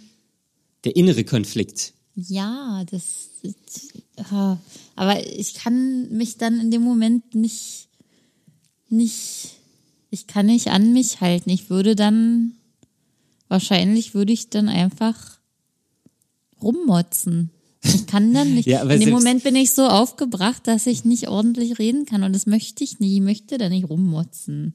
Der 0.84 0.96
innere 0.96 1.24
Konflikt. 1.24 1.92
ja, 2.14 2.84
das, 2.90 3.28
ja, 4.30 4.58
aber 4.96 5.26
ich 5.26 5.54
kann 5.54 6.10
mich 6.10 6.38
dann 6.38 6.58
in 6.60 6.70
dem 6.70 6.82
Moment 6.82 7.34
nicht, 7.34 7.88
nicht, 8.88 9.56
ich 10.10 10.26
kann 10.26 10.46
nicht 10.46 10.68
an 10.68 10.92
mich 10.92 11.20
halten. 11.20 11.50
Ich 11.50 11.68
würde 11.70 11.94
dann, 11.96 12.52
wahrscheinlich 13.48 14.14
würde 14.14 14.32
ich 14.32 14.48
dann 14.50 14.68
einfach 14.68 15.38
rummotzen. 16.62 17.50
Ich 17.94 18.06
kann 18.06 18.32
dann 18.34 18.54
nicht. 18.54 18.66
Ja, 18.66 18.82
in 18.82 19.00
dem 19.00 19.10
Moment 19.10 19.42
bin 19.42 19.56
ich 19.56 19.72
so 19.72 19.86
aufgebracht, 19.86 20.66
dass 20.66 20.86
ich 20.86 21.04
nicht 21.04 21.28
ordentlich 21.28 21.78
reden 21.78 22.06
kann 22.06 22.22
und 22.22 22.32
das 22.34 22.46
möchte 22.46 22.84
ich 22.84 22.98
nicht. 23.00 23.12
Ich 23.14 23.20
möchte 23.20 23.58
da 23.58 23.68
nicht 23.68 23.88
rummotzen. 23.88 24.74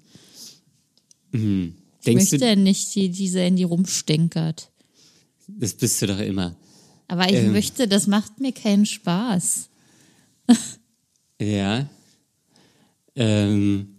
Ich 1.32 1.40
Denkst 2.06 2.32
möchte 2.32 2.38
du, 2.40 2.56
nicht 2.58 2.94
die, 2.96 3.10
die 3.10 3.28
sein, 3.30 3.56
die 3.56 3.64
rumstenkert. 3.64 4.70
das 5.48 5.74
bist 5.74 6.02
du 6.02 6.08
doch 6.08 6.20
immer. 6.20 6.56
Aber 7.08 7.28
ich 7.30 7.36
Ähm. 7.36 7.52
möchte, 7.52 7.88
das 7.88 8.08
macht 8.08 8.40
mir 8.40 8.52
keinen 8.52 8.86
Spaß. 8.86 9.70
Ja. 11.42 11.88
Ähm, 13.16 13.90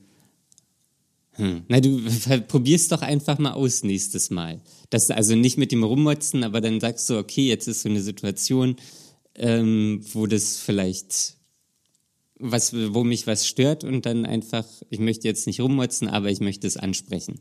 Hm. 1.38 1.64
Na, 1.68 1.80
du 1.80 2.00
probierst 2.48 2.92
doch 2.92 3.02
einfach 3.02 3.38
mal 3.38 3.52
aus 3.52 3.82
nächstes 3.82 4.30
Mal. 4.30 4.58
Das 4.88 5.10
also 5.10 5.34
nicht 5.36 5.58
mit 5.58 5.70
dem 5.70 5.84
Rummotzen, 5.84 6.42
aber 6.44 6.62
dann 6.62 6.80
sagst 6.80 7.10
du, 7.10 7.18
okay, 7.18 7.46
jetzt 7.46 7.68
ist 7.68 7.82
so 7.82 7.90
eine 7.90 8.00
Situation, 8.00 8.76
ähm, 9.38 10.04
wo 10.12 10.26
das 10.26 10.56
vielleicht 10.56 11.36
was, 12.38 12.74
wo 12.74 13.04
mich 13.04 13.26
was 13.26 13.46
stört 13.46 13.84
und 13.84 14.06
dann 14.06 14.26
einfach, 14.26 14.66
ich 14.90 14.98
möchte 14.98 15.26
jetzt 15.26 15.46
nicht 15.46 15.60
rummotzen, 15.60 16.08
aber 16.08 16.30
ich 16.30 16.40
möchte 16.40 16.66
es 16.66 16.76
ansprechen. 16.76 17.40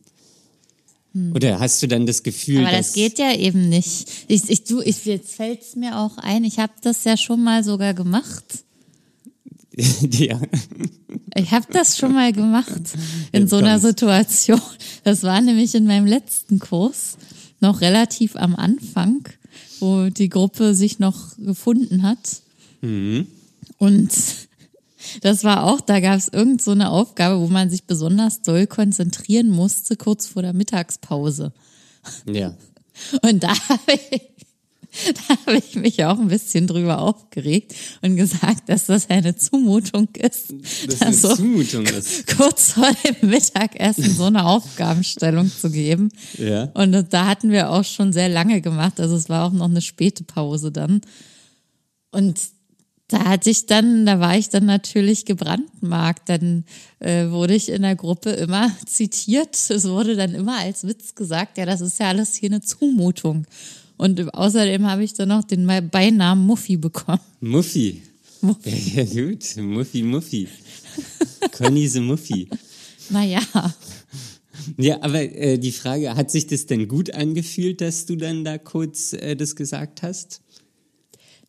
Hm. 1.13 1.33
Oder 1.33 1.59
hast 1.59 1.81
du 1.83 1.87
dann 1.87 2.05
das 2.05 2.23
Gefühl, 2.23 2.65
aber 2.65 2.77
das 2.77 2.93
geht 2.93 3.19
ja 3.19 3.33
eben 3.33 3.69
nicht. 3.69 4.09
Ich, 4.27 4.49
ich, 4.49 4.63
du, 4.63 4.81
ich, 4.81 5.05
jetzt 5.05 5.33
fällt 5.33 5.61
es 5.61 5.75
mir 5.75 5.97
auch 5.97 6.17
ein, 6.17 6.43
ich 6.43 6.59
habe 6.59 6.73
das 6.81 7.03
ja 7.03 7.17
schon 7.17 7.43
mal 7.43 7.63
sogar 7.63 7.93
gemacht. 7.93 8.63
ja. 10.09 10.39
Ich 11.35 11.51
habe 11.51 11.67
das 11.71 11.97
schon 11.97 12.13
mal 12.13 12.31
gemacht 12.31 12.81
in 13.33 13.41
Jetzt 13.41 13.49
so 13.49 13.57
einer 13.57 13.79
kommt's. 13.79 13.87
Situation. 13.87 14.61
Das 15.03 15.23
war 15.23 15.41
nämlich 15.41 15.75
in 15.75 15.85
meinem 15.85 16.05
letzten 16.05 16.59
Kurs 16.59 17.17
noch 17.59 17.81
relativ 17.81 18.35
am 18.35 18.55
Anfang, 18.55 19.27
wo 19.85 20.09
die 20.09 20.29
Gruppe 20.29 20.73
sich 20.73 20.99
noch 20.99 21.37
gefunden 21.37 22.01
hat. 22.01 22.41
Mhm. 22.81 23.27
Und 23.77 24.11
das 25.21 25.43
war 25.43 25.63
auch, 25.65 25.81
da 25.81 25.99
gab 25.99 26.17
es 26.17 26.27
irgend 26.27 26.61
so 26.61 26.71
eine 26.71 26.89
Aufgabe, 26.89 27.39
wo 27.39 27.47
man 27.47 27.69
sich 27.69 27.83
besonders 27.83 28.41
doll 28.41 28.65
konzentrieren 28.67 29.49
musste, 29.49 29.95
kurz 29.95 30.25
vor 30.25 30.41
der 30.41 30.53
Mittagspause. 30.53 31.53
Ja. 32.25 32.55
Und 33.21 33.43
da 33.43 33.49
habe 33.69 33.99
ich 34.11 34.21
da 35.13 35.37
habe 35.45 35.57
ich 35.57 35.75
mich 35.75 36.03
auch 36.05 36.19
ein 36.19 36.27
bisschen 36.27 36.67
drüber 36.67 36.99
aufgeregt 36.99 37.75
und 38.01 38.15
gesagt, 38.15 38.69
dass 38.69 38.87
das 38.87 39.09
eine 39.09 39.35
Zumutung 39.35 40.07
ist. 40.17 40.53
Das 40.87 41.01
eine 41.01 41.11
also, 41.11 41.35
Zumutung 41.35 41.85
ist. 41.85 42.27
Kurz 42.35 42.73
vor 42.73 42.89
dem 43.03 43.29
Mittagessen 43.29 44.13
so 44.13 44.25
eine 44.25 44.45
Aufgabenstellung 44.45 45.51
zu 45.51 45.69
geben. 45.69 46.09
Ja. 46.37 46.65
Und 46.73 47.13
da 47.13 47.27
hatten 47.27 47.51
wir 47.51 47.71
auch 47.71 47.83
schon 47.83 48.13
sehr 48.13 48.29
lange 48.29 48.61
gemacht. 48.61 48.99
Also 48.99 49.15
es 49.15 49.29
war 49.29 49.45
auch 49.45 49.53
noch 49.53 49.69
eine 49.69 49.81
späte 49.81 50.23
Pause 50.23 50.71
dann. 50.71 51.01
Und 52.11 52.39
da 53.07 53.25
hatte 53.25 53.51
ich 53.51 53.67
dann, 53.67 54.05
da 54.05 54.19
war 54.19 54.35
ich 54.35 54.49
dann 54.49 54.65
natürlich 54.65 55.25
gebrandmarkt. 55.25 56.27
Dann 56.29 56.65
äh, 56.99 57.29
wurde 57.29 57.53
ich 57.53 57.69
in 57.69 57.83
der 57.83 57.95
Gruppe 57.95 58.31
immer 58.31 58.71
zitiert. 58.85 59.55
Es 59.69 59.87
wurde 59.87 60.15
dann 60.15 60.33
immer 60.33 60.57
als 60.57 60.87
Witz 60.87 61.13
gesagt, 61.13 61.57
ja, 61.57 61.65
das 61.65 61.81
ist 61.81 61.99
ja 61.99 62.07
alles 62.07 62.35
hier 62.35 62.49
eine 62.49 62.61
Zumutung. 62.61 63.45
Und 63.97 64.33
außerdem 64.33 64.85
habe 64.85 65.03
ich 65.03 65.13
dann 65.13 65.29
noch 65.29 65.43
den 65.43 65.65
Beinamen 65.89 66.45
Muffi 66.45 66.77
bekommen. 66.77 67.21
Muffi. 67.39 68.01
Muffi. 68.41 68.69
Ja, 68.95 69.05
gut. 69.05 69.57
Muffi, 69.57 70.03
Muffi. 70.03 70.47
Conny 71.51 71.87
the 71.87 72.01
Muffi. 72.01 72.49
Naja. 73.09 73.41
Ja, 74.77 75.01
aber 75.01 75.21
äh, 75.21 75.57
die 75.57 75.71
Frage, 75.71 76.15
hat 76.15 76.31
sich 76.31 76.47
das 76.47 76.65
denn 76.65 76.87
gut 76.87 77.13
angefühlt, 77.13 77.81
dass 77.81 78.05
du 78.05 78.15
dann 78.15 78.43
da 78.43 78.57
kurz 78.57 79.13
äh, 79.13 79.35
das 79.35 79.55
gesagt 79.55 80.01
hast? 80.01 80.41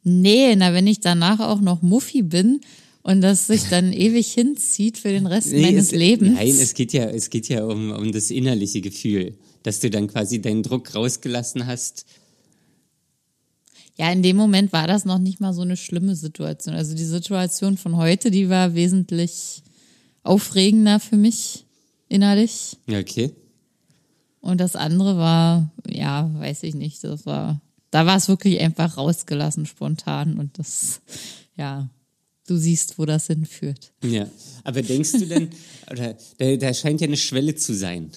Nee, 0.03 0.55
na, 0.57 0.73
wenn 0.73 0.87
ich 0.87 1.01
danach 1.01 1.41
auch 1.41 1.61
noch 1.61 1.83
Muffi 1.83 2.23
bin 2.23 2.61
und 3.03 3.23
das 3.23 3.47
sich 3.47 3.63
dann 3.71 3.93
ewig 3.93 4.33
hinzieht 4.33 4.99
für 4.99 5.09
den 5.09 5.27
Rest 5.27 5.53
nee, 5.53 5.63
meines 5.63 5.87
es, 5.87 5.93
Lebens. 5.93 6.35
Nein, 6.35 6.49
es 6.49 6.75
geht 6.75 6.93
ja, 6.93 7.05
es 7.05 7.31
geht 7.31 7.49
ja 7.49 7.65
um, 7.65 7.91
um 7.91 8.13
das 8.13 8.31
innerliche 8.31 8.81
Gefühl, 8.81 9.35
dass 9.63 9.81
du 9.81 9.91
dann 9.91 10.09
quasi 10.09 10.41
deinen 10.41 10.63
Druck 10.63 10.95
rausgelassen 10.95 11.67
hast 11.67 12.07
ja, 13.97 14.13
in 14.13 14.23
dem 14.23 14.37
Moment 14.37 14.73
war 14.73 14.87
das 14.87 15.05
noch 15.05 15.19
nicht 15.19 15.41
mal 15.41 15.55
so 15.55 15.63
eine 15.63 15.77
schlimme 15.77 16.17
Situation. 16.17 16.75
Also 16.75 16.95
die 16.95 17.05
Situation 17.05 17.79
von 17.79 17.97
heute, 17.97 18.31
die 18.31 18.49
war 18.51 18.75
wesentlich 18.75 19.63
aufregender 20.23 21.01
für 21.01 21.17
mich 21.17 21.65
innerlich. 22.09 22.77
Okay. 22.89 23.33
Und 24.41 24.61
das 24.61 24.77
andere 24.77 25.17
war, 25.17 25.71
ja, 25.89 26.31
weiß 26.35 26.63
ich 26.65 26.75
nicht, 26.75 27.03
das 27.05 27.27
war, 27.27 27.61
da 27.91 28.07
war 28.07 28.17
es 28.17 28.29
wirklich 28.29 28.61
einfach 28.61 28.97
rausgelassen 28.97 29.67
spontan 29.67 30.39
und 30.39 30.59
das, 30.59 31.01
ja, 31.57 31.89
du 32.47 32.57
siehst, 32.57 32.99
wo 32.99 33.07
das 33.07 33.27
hinführt. 33.27 33.93
Ja, 34.05 34.29
aber 34.63 34.83
denkst 34.83 35.13
du 35.13 35.27
denn, 35.27 35.51
oder 35.91 36.17
da, 36.39 36.57
da 36.57 36.75
scheint 36.75 37.01
ja 37.01 37.07
eine 37.07 37.17
Schwelle 37.17 37.55
zu 37.57 37.75
sein. 37.75 38.11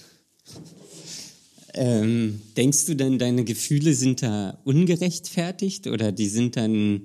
Ähm, 1.82 2.42
denkst 2.58 2.88
du 2.88 2.96
denn, 2.98 3.20
deine 3.20 3.46
Gefühle 3.46 3.94
sind 3.94 4.22
da 4.22 4.60
ungerechtfertigt 4.66 5.88
oder 5.88 6.12
die 6.12 6.28
sind 6.28 6.58
dann, 6.58 7.04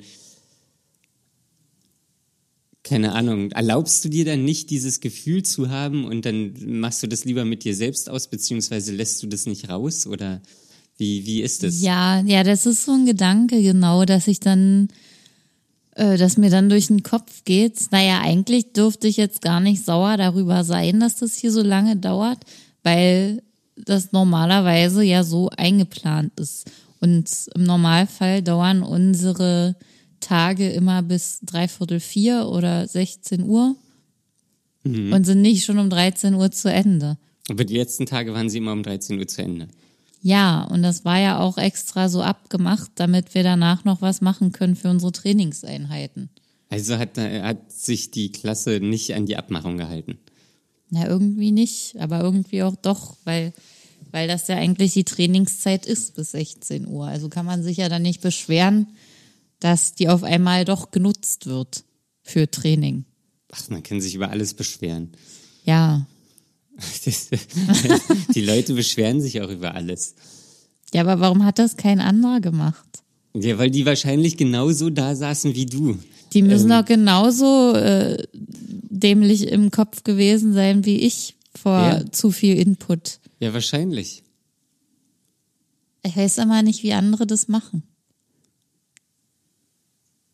keine 2.82 3.12
Ahnung, 3.12 3.52
erlaubst 3.52 4.04
du 4.04 4.08
dir 4.08 4.24
dann 4.24 4.44
nicht 4.44 4.70
dieses 4.70 4.98
Gefühl 4.98 5.44
zu 5.44 5.70
haben 5.70 6.04
und 6.04 6.26
dann 6.26 6.54
machst 6.80 7.04
du 7.04 7.06
das 7.06 7.24
lieber 7.24 7.44
mit 7.44 7.62
dir 7.62 7.76
selbst 7.76 8.10
aus, 8.10 8.26
beziehungsweise 8.26 8.90
lässt 8.90 9.22
du 9.22 9.28
das 9.28 9.46
nicht 9.46 9.68
raus 9.68 10.08
oder 10.08 10.42
wie, 10.96 11.24
wie 11.24 11.42
ist 11.42 11.62
das? 11.62 11.80
Ja, 11.80 12.22
ja, 12.22 12.42
das 12.42 12.66
ist 12.66 12.84
so 12.84 12.94
ein 12.94 13.06
Gedanke, 13.06 13.62
genau, 13.62 14.04
dass 14.04 14.26
ich 14.26 14.40
dann, 14.40 14.88
äh, 15.94 16.18
dass 16.18 16.36
mir 16.36 16.50
dann 16.50 16.68
durch 16.68 16.88
den 16.88 17.04
Kopf 17.04 17.44
geht, 17.44 17.92
naja, 17.92 18.22
eigentlich 18.22 18.72
dürfte 18.72 19.06
ich 19.06 19.18
jetzt 19.18 19.40
gar 19.40 19.60
nicht 19.60 19.84
sauer 19.84 20.16
darüber 20.16 20.64
sein, 20.64 20.98
dass 20.98 21.14
das 21.14 21.36
hier 21.36 21.52
so 21.52 21.62
lange 21.62 21.94
dauert, 21.94 22.40
weil 22.82 23.40
das 23.76 24.12
normalerweise 24.12 25.02
ja 25.02 25.24
so 25.24 25.50
eingeplant 25.50 26.38
ist. 26.38 26.70
Und 27.00 27.28
im 27.54 27.64
Normalfall 27.64 28.42
dauern 28.42 28.82
unsere 28.82 29.76
Tage 30.20 30.70
immer 30.70 31.02
bis 31.02 31.40
dreiviertel 31.42 32.00
vier 32.00 32.48
oder 32.48 32.88
16 32.88 33.44
Uhr 33.44 33.76
mhm. 34.84 35.12
und 35.12 35.24
sind 35.24 35.42
nicht 35.42 35.64
schon 35.64 35.78
um 35.78 35.90
13 35.90 36.34
Uhr 36.34 36.50
zu 36.50 36.72
Ende. 36.72 37.18
Aber 37.50 37.64
die 37.64 37.76
letzten 37.76 38.06
Tage 38.06 38.32
waren 38.32 38.48
sie 38.48 38.58
immer 38.58 38.72
um 38.72 38.82
13 38.82 39.18
Uhr 39.18 39.28
zu 39.28 39.42
Ende. 39.42 39.68
Ja, 40.22 40.62
und 40.62 40.82
das 40.82 41.04
war 41.04 41.18
ja 41.18 41.38
auch 41.38 41.58
extra 41.58 42.08
so 42.08 42.22
abgemacht, 42.22 42.92
damit 42.94 43.34
wir 43.34 43.42
danach 43.42 43.84
noch 43.84 44.00
was 44.00 44.22
machen 44.22 44.52
können 44.52 44.74
für 44.74 44.88
unsere 44.88 45.12
Trainingseinheiten. 45.12 46.30
Also 46.70 46.96
hat, 46.96 47.18
hat 47.18 47.70
sich 47.70 48.10
die 48.10 48.32
Klasse 48.32 48.80
nicht 48.80 49.14
an 49.14 49.26
die 49.26 49.36
Abmachung 49.36 49.76
gehalten. 49.76 50.18
Na, 50.94 51.08
irgendwie 51.08 51.50
nicht, 51.50 51.96
aber 51.98 52.20
irgendwie 52.20 52.62
auch 52.62 52.76
doch, 52.76 53.16
weil, 53.24 53.52
weil 54.12 54.28
das 54.28 54.46
ja 54.46 54.54
eigentlich 54.54 54.92
die 54.92 55.02
Trainingszeit 55.02 55.86
ist 55.86 56.14
bis 56.14 56.30
16 56.30 56.86
Uhr. 56.86 57.08
Also 57.08 57.28
kann 57.28 57.44
man 57.44 57.64
sich 57.64 57.78
ja 57.78 57.88
dann 57.88 58.02
nicht 58.02 58.20
beschweren, 58.20 58.86
dass 59.58 59.96
die 59.96 60.08
auf 60.08 60.22
einmal 60.22 60.64
doch 60.64 60.92
genutzt 60.92 61.46
wird 61.46 61.82
für 62.22 62.48
Training. 62.48 63.06
Ach, 63.50 63.68
man 63.70 63.82
kann 63.82 64.00
sich 64.00 64.14
über 64.14 64.30
alles 64.30 64.54
beschweren. 64.54 65.10
Ja. 65.64 66.06
die 68.34 68.40
Leute 68.40 68.74
beschweren 68.74 69.20
sich 69.20 69.40
auch 69.40 69.50
über 69.50 69.74
alles. 69.74 70.14
Ja, 70.92 71.00
aber 71.00 71.18
warum 71.18 71.44
hat 71.44 71.58
das 71.58 71.76
kein 71.76 71.98
anderer 71.98 72.40
gemacht? 72.40 73.02
Ja, 73.34 73.58
weil 73.58 73.72
die 73.72 73.84
wahrscheinlich 73.84 74.36
genauso 74.36 74.90
da 74.90 75.16
saßen 75.16 75.56
wie 75.56 75.66
du. 75.66 75.98
Die 76.32 76.42
müssen 76.42 76.70
ähm, 76.70 76.78
auch 76.78 76.84
genauso 76.84 77.74
äh, 77.74 78.22
dämlich 78.94 79.48
im 79.48 79.70
Kopf 79.70 80.04
gewesen 80.04 80.52
sein 80.52 80.84
wie 80.84 81.00
ich 81.00 81.34
vor 81.54 81.78
ja. 81.78 82.10
zu 82.10 82.30
viel 82.30 82.58
Input. 82.58 83.20
Ja, 83.40 83.52
wahrscheinlich. 83.52 84.22
Ich 86.02 86.16
weiß 86.16 86.38
aber 86.38 86.62
nicht, 86.62 86.82
wie 86.82 86.92
andere 86.92 87.26
das 87.26 87.48
machen. 87.48 87.82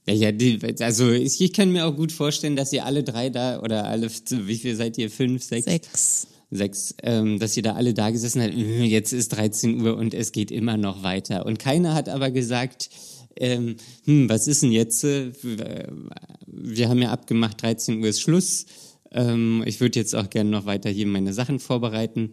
Ja, 0.07 0.15
ja, 0.15 0.33
die, 0.33 0.59
also 0.81 1.11
ich, 1.11 1.41
ich, 1.41 1.53
kann 1.53 1.73
mir 1.73 1.87
auch 1.87 1.95
gut 1.95 2.11
vorstellen, 2.11 2.57
dass 2.57 2.73
ihr 2.73 2.85
alle 2.85 3.05
drei 3.05 3.31
da 3.31 3.61
oder 3.61 3.85
alle, 3.87 4.11
wie 4.31 4.57
viel 4.57 4.75
seid 4.75 4.99
ihr? 4.99 5.11
Fünf, 5.11 5.43
sechs? 5.43 5.67
Sechs. 5.67 6.27
Sechs, 6.53 6.95
ähm, 7.05 7.39
dass 7.39 7.57
ihr 7.57 7.63
da 7.63 7.75
alle 7.75 7.95
da 7.95 8.11
gesessen 8.11 8.43
habt, 8.43 8.55
hm, 8.55 8.83
jetzt 8.83 9.13
ist 9.13 9.29
13 9.29 9.81
Uhr 9.81 9.97
und 9.97 10.15
es 10.15 10.33
geht 10.33 10.51
immer 10.51 10.77
noch 10.77 11.05
weiter. 11.05 11.47
Und 11.47 11.61
keiner 11.61 11.95
hat 11.95 12.09
aber 12.09 12.33
gesagt, 12.33 12.91
ähm, 13.37 13.77
hm, 14.05 14.29
was 14.29 14.47
ist 14.47 14.63
denn 14.63 14.73
jetzt? 14.73 15.03
Wir 15.03 16.89
haben 16.89 17.03
ja 17.03 17.11
abgemacht, 17.11 17.63
13 17.63 18.01
Uhr 18.01 18.09
ist 18.09 18.21
Schluss. 18.21 18.67
Ähm, 19.13 19.63
ich 19.67 19.81
würde 19.81 19.99
jetzt 19.99 20.15
auch 20.15 20.31
gerne 20.31 20.51
noch 20.51 20.67
weiter 20.67 20.91
hier 20.91 21.07
meine 21.07 21.33
Sachen 21.33 21.59
vorbereiten. 21.59 22.31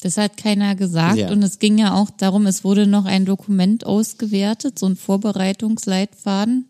Das 0.00 0.18
hat 0.18 0.36
keiner 0.36 0.74
gesagt 0.74 1.16
ja. 1.16 1.30
und 1.30 1.42
es 1.42 1.58
ging 1.58 1.78
ja 1.78 1.94
auch 1.94 2.10
darum, 2.10 2.46
es 2.46 2.64
wurde 2.64 2.86
noch 2.86 3.06
ein 3.06 3.24
Dokument 3.24 3.86
ausgewertet, 3.86 4.78
so 4.78 4.86
ein 4.86 4.96
Vorbereitungsleitfaden 4.96 6.68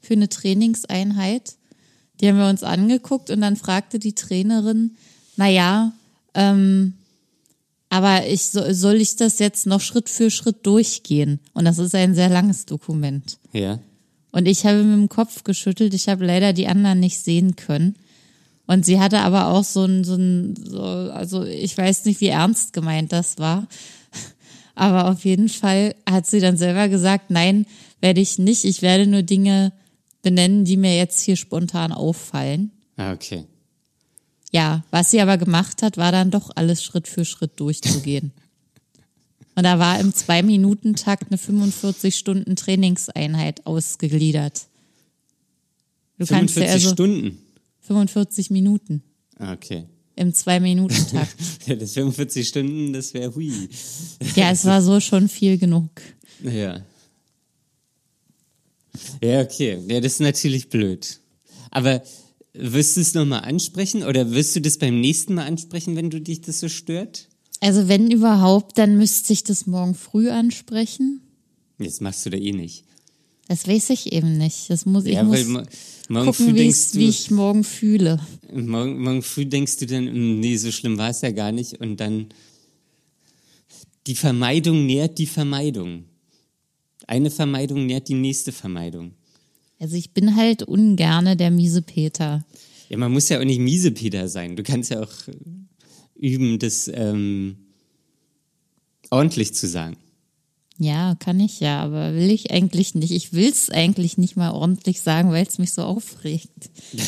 für 0.00 0.14
eine 0.14 0.28
Trainingseinheit. 0.28 1.54
Die 2.20 2.28
haben 2.28 2.36
wir 2.36 2.48
uns 2.48 2.62
angeguckt 2.62 3.30
und 3.30 3.40
dann 3.40 3.56
fragte 3.56 3.98
die 3.98 4.14
Trainerin, 4.14 4.96
na 5.36 5.48
ja, 5.48 5.92
ähm, 6.34 6.94
aber 7.90 8.26
ich 8.26 8.44
soll 8.44 9.00
ich 9.00 9.16
das 9.16 9.40
jetzt 9.40 9.66
noch 9.66 9.80
Schritt 9.80 10.08
für 10.08 10.30
Schritt 10.30 10.64
durchgehen? 10.64 11.40
Und 11.52 11.64
das 11.64 11.78
ist 11.78 11.94
ein 11.94 12.14
sehr 12.14 12.28
langes 12.28 12.64
Dokument. 12.64 13.38
Ja. 13.52 13.80
Und 14.30 14.46
ich 14.46 14.64
habe 14.64 14.84
mit 14.84 14.94
dem 14.94 15.08
Kopf 15.08 15.42
geschüttelt. 15.42 15.92
Ich 15.92 16.08
habe 16.08 16.24
leider 16.24 16.52
die 16.52 16.68
anderen 16.68 17.00
nicht 17.00 17.18
sehen 17.18 17.56
können. 17.56 17.96
Und 18.68 18.86
sie 18.86 19.00
hatte 19.00 19.18
aber 19.18 19.48
auch 19.48 19.64
so 19.64 19.84
ein, 19.84 20.04
so 20.04 20.14
ein, 20.14 20.54
so, 20.56 20.80
also 20.80 21.44
ich 21.44 21.76
weiß 21.76 22.04
nicht, 22.04 22.20
wie 22.20 22.28
ernst 22.28 22.72
gemeint 22.72 23.12
das 23.12 23.38
war. 23.38 23.66
Aber 24.76 25.10
auf 25.10 25.24
jeden 25.24 25.48
Fall 25.48 25.96
hat 26.08 26.28
sie 26.28 26.38
dann 26.38 26.56
selber 26.56 26.88
gesagt, 26.88 27.30
nein, 27.30 27.66
werde 28.00 28.20
ich 28.20 28.38
nicht. 28.38 28.64
Ich 28.64 28.80
werde 28.80 29.08
nur 29.08 29.22
Dinge 29.22 29.72
benennen, 30.22 30.64
die 30.64 30.76
mir 30.76 30.96
jetzt 30.96 31.20
hier 31.20 31.34
spontan 31.34 31.90
auffallen. 31.90 32.70
Ah, 32.96 33.12
okay. 33.12 33.44
Ja, 34.50 34.84
was 34.90 35.10
sie 35.10 35.20
aber 35.20 35.38
gemacht 35.38 35.82
hat, 35.82 35.96
war 35.96 36.12
dann 36.12 36.30
doch 36.30 36.50
alles 36.56 36.82
Schritt 36.82 37.06
für 37.08 37.24
Schritt 37.24 37.52
durchzugehen. 37.60 38.32
Und 39.54 39.64
da 39.64 39.78
war 39.78 39.98
im 40.00 40.12
Zwei-Minuten-Takt 40.14 41.28
eine 41.30 41.38
45-Stunden-Trainingseinheit 41.38 43.66
ausgegliedert. 43.66 44.62
Du 46.18 46.26
kannst 46.26 46.54
45 46.54 46.64
ja 46.66 46.72
also 46.72 46.90
Stunden. 46.92 47.38
45 47.82 48.50
Minuten 48.50 49.02
Ah, 49.38 49.52
Okay. 49.52 49.84
im 50.16 50.34
Zwei-Minuten-Takt. 50.34 51.36
Ja, 51.66 51.76
das 51.76 51.92
45 51.92 52.48
Stunden, 52.48 52.92
das 52.92 53.14
wäre 53.14 53.32
hui. 53.34 53.68
ja, 54.34 54.50
es 54.50 54.64
war 54.64 54.82
so 54.82 54.98
schon 55.00 55.28
viel 55.28 55.56
genug. 55.58 55.90
Ja. 56.42 56.80
Ja, 59.22 59.40
okay. 59.42 59.78
Ja, 59.88 60.00
das 60.00 60.14
ist 60.14 60.20
natürlich 60.20 60.68
blöd. 60.68 61.20
Aber 61.70 62.02
wirst 62.52 62.96
du 62.96 63.00
es 63.00 63.14
nochmal 63.14 63.40
ansprechen 63.42 64.02
oder 64.02 64.30
wirst 64.32 64.56
du 64.56 64.60
das 64.60 64.78
beim 64.78 65.00
nächsten 65.00 65.34
Mal 65.34 65.46
ansprechen, 65.46 65.96
wenn 65.96 66.10
du 66.10 66.20
dich 66.20 66.40
das 66.40 66.60
so 66.60 66.68
stört? 66.68 67.28
Also 67.60 67.88
wenn 67.88 68.10
überhaupt, 68.10 68.78
dann 68.78 68.96
müsste 68.96 69.32
ich 69.32 69.44
das 69.44 69.66
morgen 69.66 69.94
früh 69.94 70.30
ansprechen. 70.30 71.20
Jetzt 71.78 72.00
machst 72.00 72.24
du 72.26 72.30
da 72.30 72.36
eh 72.38 72.52
nicht. 72.52 72.84
Das 73.48 73.66
weiß 73.66 73.90
ich 73.90 74.12
eben 74.12 74.38
nicht. 74.38 74.70
Das 74.70 74.86
muss 74.86 75.04
ich 75.06 75.14
ja, 75.14 75.28
weil 75.28 75.44
muss 75.44 75.46
mo 75.48 75.62
morgen 76.08 76.26
gucken, 76.26 76.46
früh 76.46 76.54
wie, 76.54 76.58
denkst 76.58 76.76
ich's- 76.78 76.90
du, 76.92 76.98
wie 77.00 77.08
ich 77.08 77.30
morgen 77.30 77.64
fühle. 77.64 78.20
morgen, 78.52 79.02
morgen 79.02 79.22
früh 79.22 79.44
denkst 79.46 79.76
du 79.78 79.86
dann, 79.86 80.06
"Hm, 80.06 80.40
nee, 80.40 80.56
so 80.56 80.70
schlimm 80.70 80.98
war 80.98 81.10
es 81.10 81.20
ja 81.20 81.30
gar 81.32 81.50
nicht 81.52 81.80
und 81.80 81.96
dann 81.98 82.26
die 84.06 84.14
Vermeidung 84.14 84.86
nährt 84.86 85.18
die 85.18 85.26
Vermeidung. 85.26 86.04
Eine 87.06 87.30
Vermeidung 87.30 87.86
nährt 87.86 88.08
die 88.08 88.14
nächste 88.14 88.52
Vermeidung. 88.52 89.12
Also 89.80 89.96
ich 89.96 90.12
bin 90.12 90.36
halt 90.36 90.62
ungerne 90.62 91.36
der 91.36 91.50
miese 91.50 91.82
Peter. 91.82 92.44
Ja, 92.90 92.98
man 92.98 93.12
muss 93.12 93.28
ja 93.28 93.40
auch 93.40 93.44
nicht 93.44 93.60
Miesepeter 93.60 94.28
sein. 94.28 94.56
Du 94.56 94.62
kannst 94.62 94.90
ja 94.90 95.00
auch 95.00 95.28
äh, 95.28 95.32
üben, 96.16 96.58
das 96.58 96.90
ähm, 96.92 97.56
ordentlich 99.10 99.54
zu 99.54 99.66
sagen. 99.66 99.96
Ja, 100.76 101.14
kann 101.14 101.40
ich 101.40 101.60
ja, 101.60 101.82
aber 101.82 102.14
will 102.14 102.30
ich 102.30 102.50
eigentlich 102.50 102.94
nicht. 102.94 103.12
Ich 103.12 103.32
will 103.32 103.48
es 103.48 103.70
eigentlich 103.70 104.18
nicht 104.18 104.36
mal 104.36 104.50
ordentlich 104.50 105.00
sagen, 105.02 105.30
weil 105.30 105.46
es 105.46 105.58
mich 105.58 105.72
so 105.72 105.82
aufregt. 105.82 106.70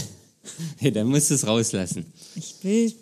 Ja, 0.81 0.91
dann 0.91 1.07
musst 1.07 1.31
du 1.31 1.35
es 1.35 1.47
rauslassen. 1.47 2.05
Ich 2.35 2.57
will, 2.63 2.93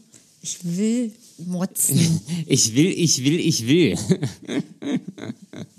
ich 0.43 0.59
will 0.63 1.11
motzen. 1.47 2.21
Ich 2.47 2.75
will, 2.75 2.87
ich 2.91 3.25
will, 3.25 3.39
ich 3.39 3.67
will. 3.69 3.97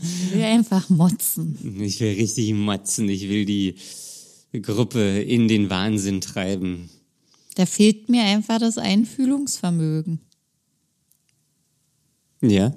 Ich 0.01 0.33
will 0.33 0.43
einfach 0.43 0.89
motzen. 0.89 1.81
Ich 1.81 1.99
will 1.99 2.13
richtig 2.13 2.53
motzen. 2.53 3.09
Ich 3.09 3.27
will 3.27 3.45
die 3.45 3.75
Gruppe 4.61 5.21
in 5.21 5.47
den 5.47 5.69
Wahnsinn 5.69 6.21
treiben. 6.21 6.89
Da 7.55 7.65
fehlt 7.65 8.07
mir 8.09 8.23
einfach 8.23 8.59
das 8.59 8.77
Einfühlungsvermögen. 8.77 10.19
Ja. 12.41 12.73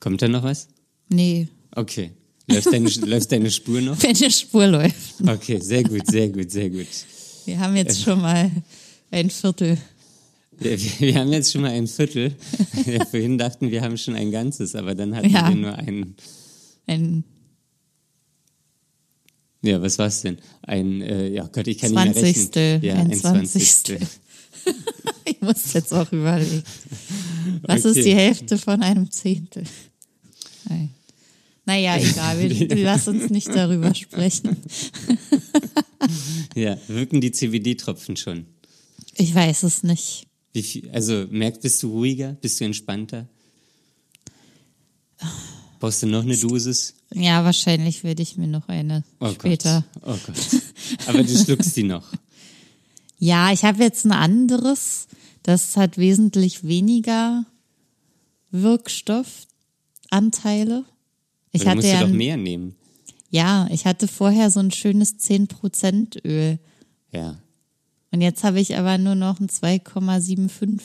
Kommt 0.00 0.22
da 0.22 0.28
noch 0.28 0.42
was? 0.42 0.68
Nee, 1.08 1.48
Okay. 1.74 2.10
Läuft 2.50 2.72
deine, 2.72 2.88
läuft 3.06 3.30
deine 3.30 3.50
Spur 3.50 3.80
noch? 3.80 4.02
wenn 4.02 4.14
die 4.14 4.30
Spur 4.30 4.66
läuft. 4.66 5.20
Okay, 5.24 5.60
sehr 5.60 5.84
gut, 5.84 6.06
sehr 6.06 6.28
gut, 6.28 6.50
sehr 6.50 6.70
gut. 6.70 6.86
Wir 7.48 7.58
haben 7.60 7.76
jetzt 7.76 8.02
schon 8.02 8.20
mal 8.20 8.50
ein 9.10 9.30
Viertel. 9.30 9.78
Wir, 10.58 10.78
wir 10.78 11.14
haben 11.14 11.32
jetzt 11.32 11.50
schon 11.50 11.62
mal 11.62 11.70
ein 11.70 11.86
Viertel. 11.86 12.34
Ja, 12.86 13.06
vorhin 13.06 13.38
dachten 13.38 13.70
wir 13.70 13.80
haben 13.80 13.96
schon 13.96 14.14
ein 14.16 14.30
ganzes, 14.30 14.74
aber 14.74 14.94
dann 14.94 15.16
hatten 15.16 15.30
Ja. 15.30 15.48
wir 15.48 15.54
nur 15.56 15.74
ein. 15.74 16.14
Ein 16.86 17.24
Ja, 19.62 19.80
was 19.80 19.98
war's 19.98 20.20
denn? 20.20 20.36
Ein, 20.60 21.00
äh, 21.00 21.28
ja 21.30 21.46
Gott, 21.50 21.66
ich 21.68 21.78
kann 21.78 21.92
nicht 21.92 22.04
mehr 22.04 22.12
Zwanzigstel. 22.12 22.72
rechnen. 22.74 22.84
Ja, 22.86 22.94
ein 22.96 23.14
Zwanzigstel. 23.14 23.98
Zwanzigstel. 23.98 24.74
ich 25.24 25.40
muss 25.40 25.72
jetzt 25.72 25.94
auch 25.94 26.12
überlegen. 26.12 26.62
Was 27.62 27.86
Okay. 27.86 27.98
ist 27.98 28.04
die 28.06 28.14
Hälfte 28.14 28.58
von 28.58 28.82
einem 28.82 29.10
Zehntel? 29.10 29.64
Nein. 30.68 30.90
Naja, 31.64 31.96
egal, 31.96 32.38
wir, 32.40 32.76
lass 32.84 33.08
uns 33.08 33.30
nicht 33.30 33.48
darüber 33.48 33.94
sprechen. 33.94 34.56
Ja, 36.58 36.78
wirken 36.88 37.20
die 37.20 37.32
CBD-Tropfen 37.32 38.16
schon? 38.16 38.46
Ich 39.14 39.34
weiß 39.34 39.62
es 39.62 39.82
nicht. 39.82 40.26
Viel, 40.54 40.90
also 40.90 41.26
merkt, 41.30 41.62
bist 41.62 41.82
du 41.82 41.90
ruhiger? 41.90 42.32
Bist 42.32 42.60
du 42.60 42.64
entspannter? 42.64 43.28
Brauchst 45.80 46.02
du 46.02 46.06
noch 46.06 46.22
eine 46.22 46.36
Dosis? 46.36 46.94
Ja, 47.14 47.44
wahrscheinlich 47.44 48.02
werde 48.02 48.22
ich 48.22 48.36
mir 48.36 48.48
noch 48.48 48.68
eine 48.68 49.04
Oh 49.20 49.30
später. 49.32 49.84
Gott. 50.00 50.02
Oh 50.06 50.18
Gott. 50.26 50.36
Aber 51.06 51.22
du 51.22 51.36
schluckst 51.36 51.76
die 51.76 51.84
noch. 51.84 52.06
Ja, 53.20 53.52
ich 53.52 53.64
habe 53.64 53.82
jetzt 53.82 54.04
ein 54.04 54.12
anderes. 54.12 55.08
Das 55.42 55.76
hat 55.76 55.98
wesentlich 55.98 56.62
weniger 56.62 57.44
Wirkstoffanteile. 58.52 60.84
Ich 61.50 61.62
Oder 61.62 61.70
hatte 61.70 61.76
musst 61.78 61.88
du 61.88 61.92
ja, 61.94 62.00
doch 62.02 62.06
ein- 62.08 62.16
mehr 62.16 62.36
nehmen. 62.36 62.76
Ja, 63.30 63.68
ich 63.70 63.84
hatte 63.86 64.08
vorher 64.08 64.50
so 64.50 64.60
ein 64.60 64.70
schönes 64.70 65.18
10% 65.18 66.24
Öl. 66.26 66.58
Ja. 67.12 67.38
Und 68.10 68.20
jetzt 68.22 68.42
habe 68.44 68.58
ich 68.60 68.76
aber 68.76 68.96
nur 68.98 69.14
noch 69.14 69.38
ein 69.40 69.48
2,75 69.48 70.80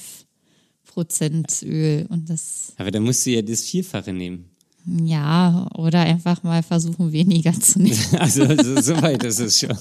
Prozent 0.85 1.63
Öl. 1.63 2.05
Und 2.09 2.29
das, 2.29 2.73
Aber 2.77 2.91
dann 2.91 3.03
musst 3.03 3.25
du 3.25 3.31
ja 3.31 3.41
das 3.41 3.61
Vierfache 3.63 4.11
nehmen. 4.13 4.45
ja, 4.85 5.67
oder 5.75 6.01
einfach 6.01 6.43
mal 6.43 6.61
versuchen, 6.63 7.11
weniger 7.13 7.53
zu 7.59 7.81
nehmen. 7.81 7.97
Also 8.19 8.45
so, 8.61 8.81
so 8.81 9.01
weit 9.01 9.23
ist 9.23 9.39
es 9.39 9.59
schon. 9.59 9.77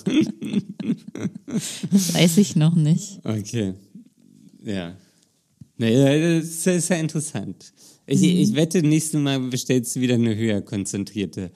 Das 1.90 2.14
weiß 2.14 2.38
ich 2.38 2.56
noch 2.56 2.74
nicht. 2.74 3.20
Okay. 3.24 3.74
Ja. 4.64 4.96
Naja, 5.76 6.38
das 6.38 6.66
ist 6.66 6.88
ja 6.88 6.96
interessant. 6.96 7.72
Ich, 8.06 8.20
Mhm. 8.20 8.24
ich 8.28 8.54
wette, 8.54 8.82
nächstes 8.82 9.20
Mal 9.20 9.40
bestellst 9.40 9.96
du 9.96 10.00
wieder 10.00 10.14
eine 10.14 10.36
höher 10.36 10.60
konzentrierte. 10.62 11.50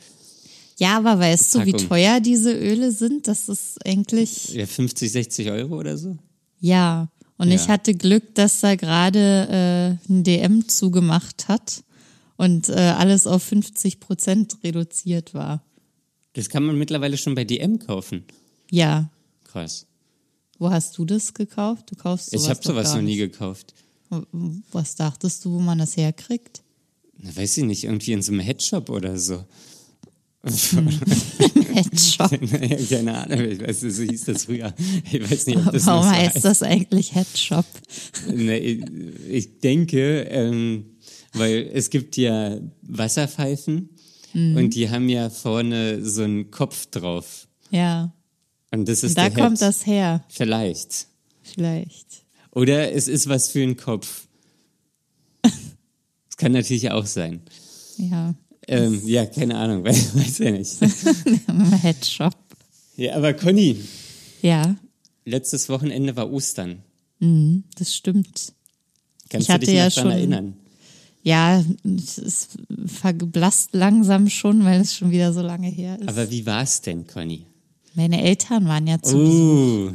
Ja, 0.79 0.99
aber 0.99 1.19
weißt 1.19 1.55
du, 1.55 1.65
wie 1.65 1.73
teuer 1.73 2.21
diese 2.21 2.53
Öle 2.53 2.93
sind? 2.93 3.29
Das 3.29 3.49
ist 3.49 3.85
eigentlich, 3.87 4.53
Ja, 4.55 4.67
50, 4.67 5.11
60 5.11 5.51
Euro 5.51 5.79
oder 5.79 5.97
so? 5.99 6.17
ja. 6.61 7.09
Und 7.39 7.51
ich 7.51 7.67
Ja. 7.67 7.69
hatte 7.69 7.93
Glück, 7.95 8.35
dass 8.35 8.61
da 8.61 8.77
gerade 8.77 9.99
äh, 10.09 10.11
ein 10.11 10.25
DM 10.25 10.67
zugemacht 10.69 11.49
hat 11.49 11.85
und 12.39 12.71
äh, 12.71 12.73
alles 12.73 13.27
auf 13.27 13.43
50 13.43 14.01
Prozent 14.01 14.57
reduziert 14.65 15.35
war. 15.35 15.62
Das 16.33 16.49
kann 16.49 16.62
man 16.65 16.79
mittlerweile 16.79 17.19
schon 17.19 17.35
bei 17.35 17.45
DM 17.45 17.79
kaufen. 17.79 18.25
Ja. 18.71 19.11
Krass. 19.45 19.85
Wo 20.59 20.71
hast 20.71 20.97
du 20.97 21.05
das 21.05 21.35
gekauft? 21.35 21.91
Du 21.91 21.97
kaufst 21.97 22.31
sowas 22.31 22.43
ich 22.45 22.49
habe 22.49 22.61
sowas 22.62 22.95
noch 22.95 23.03
nie 23.03 23.17
gekauft. 23.19 23.75
Was 24.73 24.95
dachtest 24.95 25.45
du, 25.45 25.53
wo 25.53 25.59
man 25.59 25.77
das 25.79 25.95
herkriegt? 25.99 26.62
Na, 27.19 27.37
weiß 27.37 27.59
ich 27.59 27.65
nicht, 27.65 27.85
irgendwie 27.85 28.12
in 28.12 28.23
so 28.23 28.33
einem 28.33 28.41
Headshop 28.41 28.89
oder 28.89 29.19
so. 29.19 29.45
Headshop. 30.47 32.31
keine 32.89 33.19
Ahnung, 33.19 33.41
ich 33.51 33.61
weiß, 33.61 33.81
so 33.81 34.03
hieß 34.03 34.25
das 34.25 34.45
früher. 34.45 34.73
Ich 35.11 35.31
weiß 35.31 35.47
nicht, 35.47 35.59
ob 35.59 35.73
das 35.73 35.87
Warum 35.87 36.07
heißt 36.09 36.45
das 36.45 36.63
eigentlich 36.63 37.15
Headshop? 37.15 37.67
Ne, 38.33 38.59
ich- 38.59 39.59
denke, 39.61 40.23
ähm, 40.31 40.97
weil 41.33 41.71
es 41.73 41.91
gibt 41.91 42.17
ja 42.17 42.59
Wasserpfeifen 42.83 43.91
Mhm. 44.33 44.57
und 44.57 44.75
die 44.75 44.91
haben 44.91 45.09
ja 45.09 45.31
vorne 45.31 46.05
so 46.05 46.23
einen 46.23 46.51
Kopf 46.51 46.87
drauf. 46.87 47.49
Ja, 47.71 48.13
Und 48.71 48.87
das 48.89 49.03
ist 49.03 49.17
da 49.17 49.23
der 49.29 49.31
Head. 49.35 49.43
kommt 49.45 49.61
das 49.63 49.87
her, 49.87 50.25
Vielleicht. 50.29 51.07
vielleicht. 51.43 52.25
Oder 52.53 52.93
es 52.93 53.09
ist 53.09 53.29
was 53.29 53.49
für 53.51 53.63
einen 53.63 53.77
Kopf. 53.77 54.27
Das 56.29 56.37
kann 56.37 56.53
natürlich 56.53 56.91
auch 56.91 57.07
sein. 57.07 57.41
Ja, 57.97 58.35
Ähm, 58.69 59.01
ja, 59.07 59.27
keine 59.27 59.57
Ahnung, 59.57 59.85
weiß, 59.85 60.17
weiß 60.17 60.39
ja 60.39 60.51
nicht. 60.51 60.77
Headshop. 61.83 62.35
Ja, 62.97 63.15
aber 63.17 63.35
Conny, 63.35 63.77
Ja, 64.43 64.75
letztes 65.25 65.69
Wochenende 65.69 66.17
war 66.17 66.31
Ostern. 66.33 66.83
mhm, 67.21 67.65
das 67.79 67.95
stimmt. 67.95 68.53
Kannst 69.29 69.49
Ich 69.49 69.55
du 69.55 69.61
dich 69.61 69.75
ja 69.75 69.91
schon- 69.91 70.11
erinnern? 70.11 70.55
Ja, 71.23 71.65
es 71.85 72.49
verblasst 72.87 73.71
langsam 73.73 74.29
schon, 74.31 74.65
weil 74.65 74.81
es 74.81 74.95
schon 74.95 75.11
wieder 75.11 75.33
so 75.33 75.43
lange 75.43 75.67
her 75.69 75.99
ist. 75.99 76.09
Aber 76.09 76.31
wie 76.31 76.47
war's 76.47 76.83
denn, 76.83 77.05
Conny? 77.09 77.45
Meine 77.95 78.23
Eltern 78.23 78.67
waren 78.69 78.87
ja 78.87 79.03
zu 79.03 79.17
Besuch. 79.19 79.91
Uh, 79.91 79.95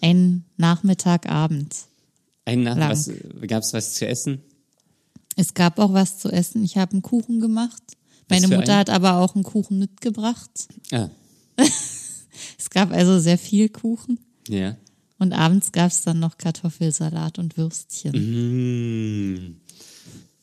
Ein 0.00 0.44
Nachmittagabend. 0.56 1.72
ein 2.44 2.64
Nach 2.64 2.76
Lang. 2.76 2.90
was, 2.90 3.08
gab's 3.46 3.72
was 3.72 3.94
zu 3.94 4.06
essen? 4.08 4.40
Es 5.36 5.54
gab 5.54 5.78
auch 5.78 5.92
was 5.92 6.18
zu 6.18 6.30
essen. 6.30 6.62
Ich 6.64 6.76
habe 6.76 6.92
einen 6.92 7.02
Kuchen 7.02 7.40
gemacht. 7.40 7.82
Meine 8.28 8.48
Mutter 8.48 8.72
einen? 8.72 8.78
hat 8.80 8.90
aber 8.90 9.18
auch 9.18 9.34
einen 9.34 9.44
Kuchen 9.44 9.78
mitgebracht. 9.78 10.50
Ah, 10.92 11.08
Es 12.58 12.70
gab 12.70 12.92
also 12.92 13.20
sehr 13.20 13.38
viel 13.38 13.68
Kuchen. 13.68 14.18
ja. 14.48 14.76
Und 15.18 15.32
abends 15.32 15.70
gab 15.70 15.92
es 15.92 16.02
dann 16.02 16.18
noch 16.18 16.36
Kartoffelsalat 16.36 17.38
und 17.38 17.56
Würstchen. 17.56 18.12
Mmh. 18.12 19.54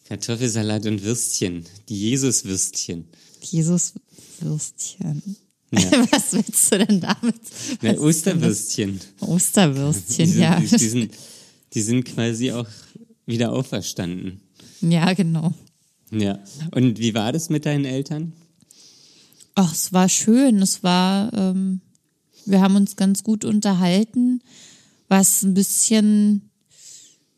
Kartoffelsalat 0.08 0.86
und 0.86 1.04
Würstchen. 1.04 1.66
Die 1.90 2.00
Jesus-Würstchen. 2.00 3.04
Jesus-Würstchen. 3.42 5.36
Was 5.72 6.32
willst 6.34 6.72
du 6.72 6.78
denn 6.86 7.02
damit? 7.02 7.36
Na, 7.82 7.94
Osterwürstchen. 7.98 9.00
Osterwürstchen, 9.20 10.26
Die 10.26 10.32
sind, 10.32 10.42
ja. 10.42 10.60
die, 10.60 10.68
die, 10.68 10.88
sind, 10.88 11.14
die 11.74 11.82
sind 11.82 12.06
quasi 12.06 12.52
auch 12.54 12.68
wieder 13.26 13.52
auferstanden. 13.52 14.40
Ja, 14.82 15.14
genau. 15.14 15.54
Ja. 16.12 16.40
Und 16.72 17.00
wie 17.00 17.14
war 17.14 17.32
das 17.32 17.50
mit 17.50 17.66
deinen 17.66 17.86
Eltern? 17.86 18.34
Ach, 19.56 19.74
es 19.74 19.94
war 19.94 20.10
schön. 20.10 20.62
Es 20.62 20.84
war, 20.84 21.34
ähm, 21.34 21.82
wir 22.46 22.62
haben 22.62 22.76
uns 22.76 22.96
ganz 22.96 23.24
gut 23.24 23.46
unterhalten, 23.46 24.42
was 25.08 25.44
ein 25.44 25.54
bisschen 25.54 26.50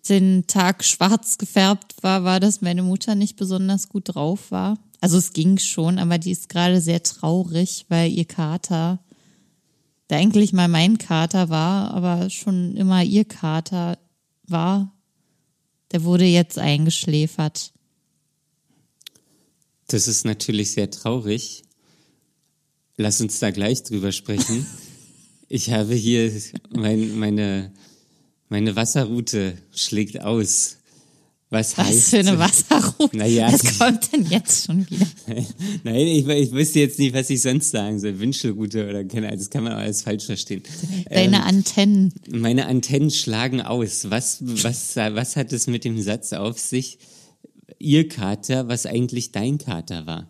den 0.09 0.45
Tag 0.47 0.83
schwarz 0.83 1.37
gefärbt 1.37 1.95
war, 2.01 2.23
war, 2.23 2.39
dass 2.39 2.61
meine 2.61 2.83
Mutter 2.83 3.15
nicht 3.15 3.35
besonders 3.37 3.89
gut 3.89 4.15
drauf 4.15 4.51
war. 4.51 4.77
Also 4.99 5.17
es 5.17 5.33
ging 5.33 5.57
schon, 5.57 5.99
aber 5.99 6.17
die 6.17 6.31
ist 6.31 6.49
gerade 6.49 6.81
sehr 6.81 7.01
traurig, 7.03 7.85
weil 7.89 8.11
ihr 8.11 8.25
Kater, 8.25 8.99
der 10.09 10.17
eigentlich 10.17 10.53
mal 10.53 10.67
mein 10.67 10.97
Kater 10.97 11.49
war, 11.49 11.91
aber 11.93 12.29
schon 12.29 12.75
immer 12.75 13.03
ihr 13.03 13.25
Kater 13.25 13.97
war, 14.47 14.91
der 15.91 16.03
wurde 16.03 16.25
jetzt 16.25 16.57
eingeschläfert. 16.57 17.71
Das 19.87 20.07
ist 20.07 20.25
natürlich 20.25 20.71
sehr 20.71 20.89
traurig. 20.89 21.63
Lass 22.97 23.19
uns 23.19 23.39
da 23.39 23.51
gleich 23.51 23.83
drüber 23.83 24.11
sprechen. 24.11 24.65
Ich 25.49 25.71
habe 25.71 25.93
hier 25.95 26.31
mein, 26.69 27.17
meine, 27.17 27.73
meine 28.47 28.75
Wasserroute 28.75 29.57
schlägt 29.73 30.21
aus. 30.21 30.77
Was, 31.51 31.77
Was 31.77 31.85
heißt 31.85 32.09
für 32.11 32.19
eine 32.19 32.39
Wasserruhe. 32.39 33.09
Naja, 33.11 33.51
Was 33.51 33.77
kommt 33.77 34.13
denn 34.13 34.25
jetzt 34.25 34.65
schon 34.65 34.89
wieder? 34.89 35.05
Nein, 35.83 36.07
ich, 36.07 36.25
ich 36.25 36.51
wüsste 36.53 36.79
jetzt 36.79 36.97
nicht, 36.97 37.13
was 37.13 37.29
ich 37.29 37.41
sonst 37.41 37.71
sagen 37.71 37.99
soll. 37.99 38.19
Wünschelroute 38.19 38.87
oder 38.87 39.03
keine 39.03 39.27
Ahnung, 39.27 39.39
das 39.39 39.49
kann 39.49 39.65
man 39.65 39.73
auch 39.73 39.79
alles 39.79 40.01
falsch 40.01 40.25
verstehen. 40.25 40.63
Deine 41.09 41.43
Antennen. 41.43 42.13
Meine 42.29 42.67
Antennen 42.67 43.11
schlagen 43.11 43.59
aus. 43.61 44.09
Was, 44.09 44.37
was, 44.41 44.95
was 44.95 45.35
hat 45.35 45.51
es 45.51 45.67
mit 45.67 45.83
dem 45.83 46.01
Satz 46.01 46.31
auf 46.31 46.57
sich? 46.57 46.99
Ihr 47.79 48.07
Kater, 48.07 48.69
was 48.69 48.85
eigentlich 48.85 49.33
dein 49.33 49.57
Kater 49.57 50.05
war. 50.05 50.29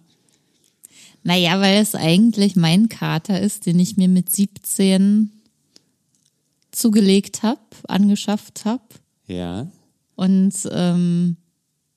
Naja, 1.22 1.62
weil 1.62 1.84
es 1.84 1.94
eigentlich 1.94 2.56
mein 2.56 2.90
Kater 2.90 3.40
ist, 3.40 3.68
den 3.68 3.78
ich 3.78 3.96
mir 3.96 4.08
mit 4.08 4.36
17 4.36 5.30
zugelegt 6.72 7.44
habe, 7.44 7.62
angeschafft 7.88 8.66
habe. 8.66 8.82
Ja. 9.28 9.72
Und 10.16 10.54
ähm, 10.72 11.38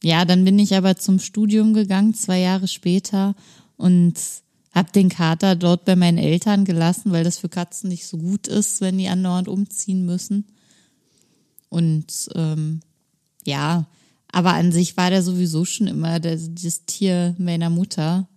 ja, 0.03 0.25
dann 0.25 0.45
bin 0.45 0.59
ich 0.59 0.75
aber 0.75 0.97
zum 0.97 1.19
Studium 1.19 1.75
gegangen, 1.75 2.15
zwei 2.15 2.41
Jahre 2.41 2.69
später, 2.69 3.35
und 3.77 4.15
habe 4.73 4.91
den 4.93 5.09
Kater 5.09 5.57
dort 5.57 5.85
bei 5.85 5.97
meinen 5.97 6.19
Eltern 6.19 6.65
gelassen, 6.65 7.13
weil 7.13 7.25
das 7.25 7.39
für 7.39 7.49
Katzen 7.49 7.89
nicht 7.89 8.07
so 8.07 8.19
gut 8.19 8.49
ist, 8.49 8.81
wenn 8.81 8.99
die 8.99 9.09
andauernd 9.09 9.49
umziehen 9.49 10.05
müssen. 10.05 10.47
Und 11.69 12.29
ähm, 12.35 12.81
ja, 13.45 13.87
aber 14.33 14.55
an 14.55 14.73
sich 14.73 14.97
war 14.97 15.11
der 15.11 15.23
sowieso 15.23 15.65
schon 15.65 15.87
immer 15.87 16.19
der, 16.19 16.37
das 16.37 16.85
Tier 16.87 17.37
meiner 17.39 17.71
Mutter, 17.71 18.29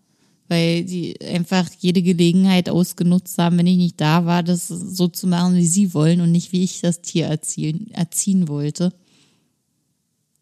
weil 0.48 0.86
die 0.86 1.20
einfach 1.22 1.68
jede 1.80 2.04
Gelegenheit 2.04 2.70
ausgenutzt 2.70 3.38
haben, 3.40 3.58
wenn 3.58 3.68
ich 3.68 3.78
nicht 3.78 4.00
da 4.00 4.26
war, 4.26 4.44
das 4.44 4.68
so 4.68 5.08
zu 5.08 5.28
machen, 5.28 5.56
wie 5.56 5.68
sie 5.68 5.94
wollen 5.94 6.22
und 6.22 6.32
nicht 6.32 6.52
wie 6.52 6.64
ich 6.64 6.82
das 6.82 7.02
Tier 7.02 7.26
erziehen, 7.26 7.90
erziehen 7.92 8.48
wollte. 8.48 8.94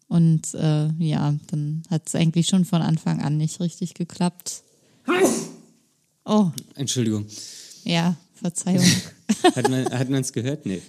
Und 0.08 0.54
äh, 0.54 0.88
ja, 0.98 1.34
dann 1.48 1.82
hat 1.90 2.06
es 2.06 2.14
eigentlich 2.14 2.46
schon 2.46 2.64
von 2.64 2.82
Anfang 2.82 3.20
an 3.22 3.36
nicht 3.36 3.60
richtig 3.60 3.94
geklappt. 3.94 4.62
Oh, 6.24 6.50
Entschuldigung. 6.74 7.26
ja, 7.84 8.16
Verzeihung. 8.34 8.84
Hat 9.54 9.68
man 9.70 9.86
hat 9.90 10.08
man's 10.08 10.32
gehört? 10.32 10.66
Nee. 10.66 10.82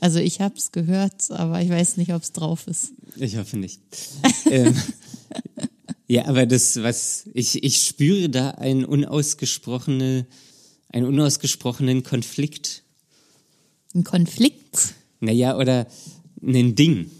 Also 0.00 0.18
ich 0.18 0.40
habe 0.40 0.54
es 0.56 0.72
gehört, 0.72 1.30
aber 1.30 1.62
ich 1.62 1.68
weiß 1.68 1.96
nicht, 1.96 2.12
ob 2.12 2.22
es 2.22 2.32
drauf 2.32 2.66
ist. 2.66 2.92
Ich 3.16 3.36
hoffe 3.36 3.56
nicht. 3.56 3.80
ähm, 4.50 4.74
ja, 6.08 6.26
aber 6.26 6.46
das, 6.46 6.82
was 6.82 7.24
ich, 7.34 7.62
ich 7.62 7.86
spüre 7.86 8.28
da 8.28 8.50
einen 8.50 8.84
unausgesprochene, 8.84 10.26
einen 10.88 11.06
unausgesprochenen 11.06 12.02
Konflikt. 12.02 12.82
Ein 13.94 14.04
Konflikt. 14.04 14.94
Naja, 15.20 15.56
oder 15.56 15.86
ein 16.42 16.74
Ding. 16.74 17.10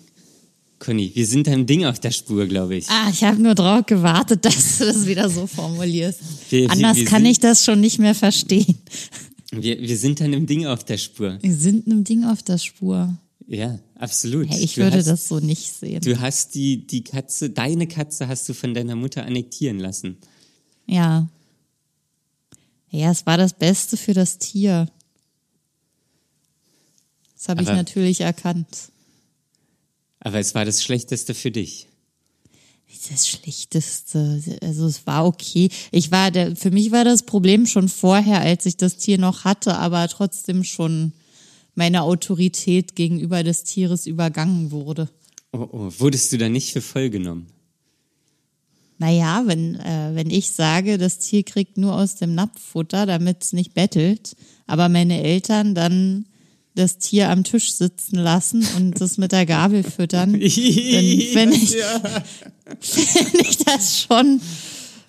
Conny, 0.85 1.13
wir 1.15 1.27
sind 1.27 1.47
einem 1.49 1.65
Ding 1.67 1.85
auf 1.85 2.01
der 2.01 2.11
Spur, 2.11 2.47
glaube 2.47 2.75
ich. 2.77 2.89
Ah, 2.91 3.09
ich 3.09 3.23
habe 3.23 3.41
nur 3.41 3.55
drauf 3.55 3.87
gewartet, 3.87 4.45
dass 4.45 4.79
du 4.79 4.87
das 4.87 5.07
wieder 5.07 5.31
so 5.31 5.47
formulierst. 5.47 6.19
Wir- 6.51 6.63
wir- 6.63 6.71
Anders 6.71 6.97
wir 6.97 7.05
kann 7.05 7.23
sind- 7.23 7.31
ich 7.31 7.39
das 7.41 7.65
schon 7.65 7.81
nicht 7.81 7.99
mehr 8.01 8.15
verstehen. 8.17 8.77
Wir, 9.53 9.81
wir 9.81 9.97
sind 9.97 10.21
einem 10.21 10.47
Ding 10.47 10.67
auf 10.67 10.83
der 10.83 10.99
Spur. 10.99 11.39
Wir 11.41 11.55
sind 11.55 11.87
einem 11.87 12.03
Ding 12.05 12.25
auf 12.25 12.43
der 12.43 12.59
Spur. 12.59 13.17
Ja, 13.47 13.79
absolut. 13.97 14.49
Hey, 14.49 14.65
ich 14.65 14.75
Du 14.75 14.81
würde 14.83 14.97
hast, 14.99 15.07
das 15.07 15.29
so 15.29 15.39
nicht 15.41 15.73
sehen. 15.73 16.01
Du 16.01 16.19
hast 16.21 16.55
die, 16.55 16.87
die 16.87 17.05
Katze, 17.05 17.51
deine 17.51 17.87
Katze 17.87 18.27
hast 18.29 18.49
du 18.49 18.55
von 18.55 18.73
deiner 18.75 18.97
Mutter 18.97 19.25
annektieren 19.25 19.79
lassen. 19.79 20.17
Ja. 20.87 21.29
Ja, 22.91 23.11
es 23.11 23.25
war 23.27 23.37
das 23.37 23.53
Beste 23.53 23.97
für 23.97 24.15
das 24.15 24.39
Tier. 24.39 24.89
Das 27.37 27.49
habe 27.49 27.63
ich 27.63 27.69
natürlich 27.69 28.21
erkannt. 28.21 28.67
Aber 30.25 30.39
es 30.39 30.55
war 30.55 30.65
das 30.65 30.83
Schlechteste 30.83 31.35
für 31.35 31.51
dich. 31.51 31.89
Das 33.11 33.27
Schlechteste, 33.27 34.41
also 34.63 34.87
es 34.87 35.07
war 35.07 35.27
okay. 35.27 35.71
Ich 35.91 36.11
war, 36.11 36.31
der, 36.31 36.55
für 36.55 36.71
mich 36.71 36.93
war 36.93 37.05
das 37.05 37.25
Problem 37.25 37.67
schon 37.67 37.89
vorher, 37.89 38.41
als 38.41 38.67
ich 38.67 38.77
das 38.77 38.97
Tier 38.97 39.19
noch 39.19 39.45
hatte, 39.45 39.77
aber 39.77 40.07
trotzdem 40.09 40.63
schon 40.63 41.13
meine 41.75 42.03
Autorität 42.03 42.95
gegenüber 42.95 43.43
des 43.43 43.65
Tieres 43.65 44.07
übergangen 44.07 44.71
wurde. 44.71 45.09
Oh, 45.53 45.69
oh, 45.73 45.93
wurdest 45.99 46.33
du 46.33 46.39
da 46.39 46.49
nicht 46.49 46.73
für 46.73 46.83
voll 46.83 47.11
genommen? 47.11 47.47
Naja, 48.99 49.43
wenn, 49.47 49.75
äh, 49.81 50.11
wenn 50.15 50.31
ich 50.31 50.53
sage, 50.53 50.97
das 50.97 51.19
Tier 51.19 51.43
kriegt 51.43 51.79
nur 51.79 51.95
aus 51.95 52.15
dem 52.17 52.37
Napffutter, 52.37 53.07
damit 53.07 53.43
es 53.43 53.53
nicht 53.53 53.75
bettelt, 53.75 54.37
aber 54.67 54.89
meine 54.89 55.23
Eltern 55.23 55.75
dann 55.75 56.27
das 56.75 56.99
Tier 56.99 57.29
am 57.31 57.45
Tisch 57.45 57.75
sitzen 57.75 58.17
lassen 58.17 58.67
und 58.77 59.01
das 59.01 59.19
mit 59.19 59.33
der 59.33 59.47
Gabel 59.47 59.83
füttern, 59.83 60.33
dann 60.41 60.41
finde 60.41 60.47
ich, 60.47 61.31
find 61.31 61.55
ich 63.41 63.59
das 63.59 64.01
schon, 64.01 64.41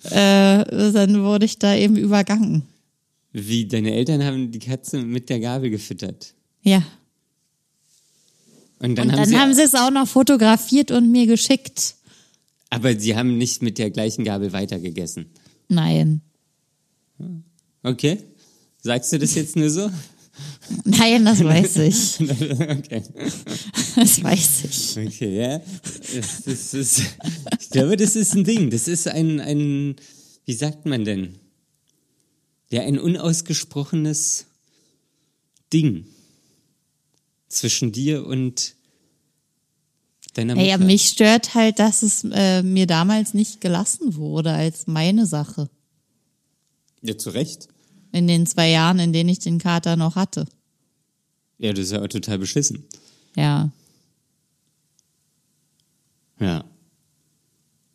äh, 0.04 0.90
dann 0.92 1.22
wurde 1.22 1.46
ich 1.46 1.58
da 1.58 1.74
eben 1.74 1.96
übergangen. 1.96 2.62
Wie, 3.32 3.66
deine 3.66 3.92
Eltern 3.94 4.22
haben 4.22 4.50
die 4.52 4.58
Katze 4.60 4.98
mit 4.98 5.28
der 5.28 5.40
Gabel 5.40 5.70
gefüttert. 5.70 6.34
Ja. 6.62 6.82
Und 8.78 8.96
dann, 8.96 9.08
Und 9.08 9.12
haben, 9.12 9.18
dann 9.20 9.28
sie, 9.28 9.38
haben 9.38 9.54
sie 9.54 9.62
es 9.62 9.74
auch 9.74 9.90
noch 9.90 10.06
fotografiert 10.06 10.90
und 10.90 11.10
mir 11.10 11.26
geschickt. 11.26 11.94
aber 12.70 12.98
sie 12.98 13.16
haben 13.16 13.38
nicht 13.38 13.62
mit 13.62 13.78
der 13.78 13.90
gleichen 13.90 14.24
Gabel 14.24 14.52
weitergegessen. 14.52 15.26
Nein. 15.68 16.20
Okay? 17.82 18.18
Sagst 18.82 19.12
du 19.12 19.18
das 19.18 19.34
jetzt 19.34 19.56
nur 19.56 19.70
so? 19.70 19.90
Nein, 20.84 21.24
das 21.24 21.42
weiß 21.44 21.76
ich. 21.76 22.20
okay. 22.20 23.02
Das 23.96 24.22
weiß 24.22 24.64
ich. 24.64 25.06
Okay, 25.06 25.38
ja. 25.38 25.58
Das, 25.58 26.42
das 26.44 26.74
ist, 26.74 27.02
ich 27.60 27.70
glaube, 27.70 27.96
das 27.96 28.16
ist 28.16 28.34
ein 28.34 28.44
Ding. 28.44 28.70
Das 28.70 28.88
ist 28.88 29.06
ein, 29.08 29.40
ein, 29.40 29.96
wie 30.44 30.52
sagt 30.52 30.86
man 30.86 31.04
denn? 31.04 31.38
Ja, 32.70 32.82
ein 32.82 32.98
unausgesprochenes 32.98 34.46
Ding 35.72 36.06
zwischen 37.48 37.92
dir 37.92 38.26
und 38.26 38.74
deiner 40.34 40.54
Mutter. 40.54 40.66
Naja, 40.66 40.78
mich 40.78 41.06
stört 41.06 41.54
halt, 41.54 41.78
dass 41.78 42.02
es 42.02 42.24
äh, 42.32 42.62
mir 42.62 42.86
damals 42.86 43.34
nicht 43.34 43.60
gelassen 43.60 44.16
wurde 44.16 44.52
als 44.52 44.86
meine 44.86 45.26
Sache. 45.26 45.70
Ja, 47.02 47.16
zu 47.16 47.30
Recht. 47.30 47.68
In 48.14 48.28
den 48.28 48.46
zwei 48.46 48.70
Jahren, 48.70 49.00
in 49.00 49.12
denen 49.12 49.28
ich 49.28 49.40
den 49.40 49.58
Kater 49.58 49.96
noch 49.96 50.14
hatte. 50.14 50.46
Ja, 51.58 51.72
das 51.72 51.86
ist 51.86 51.90
ja 51.90 52.00
auch 52.00 52.06
total 52.06 52.38
beschissen. 52.38 52.84
Ja. 53.34 53.72
Ja. 56.38 56.64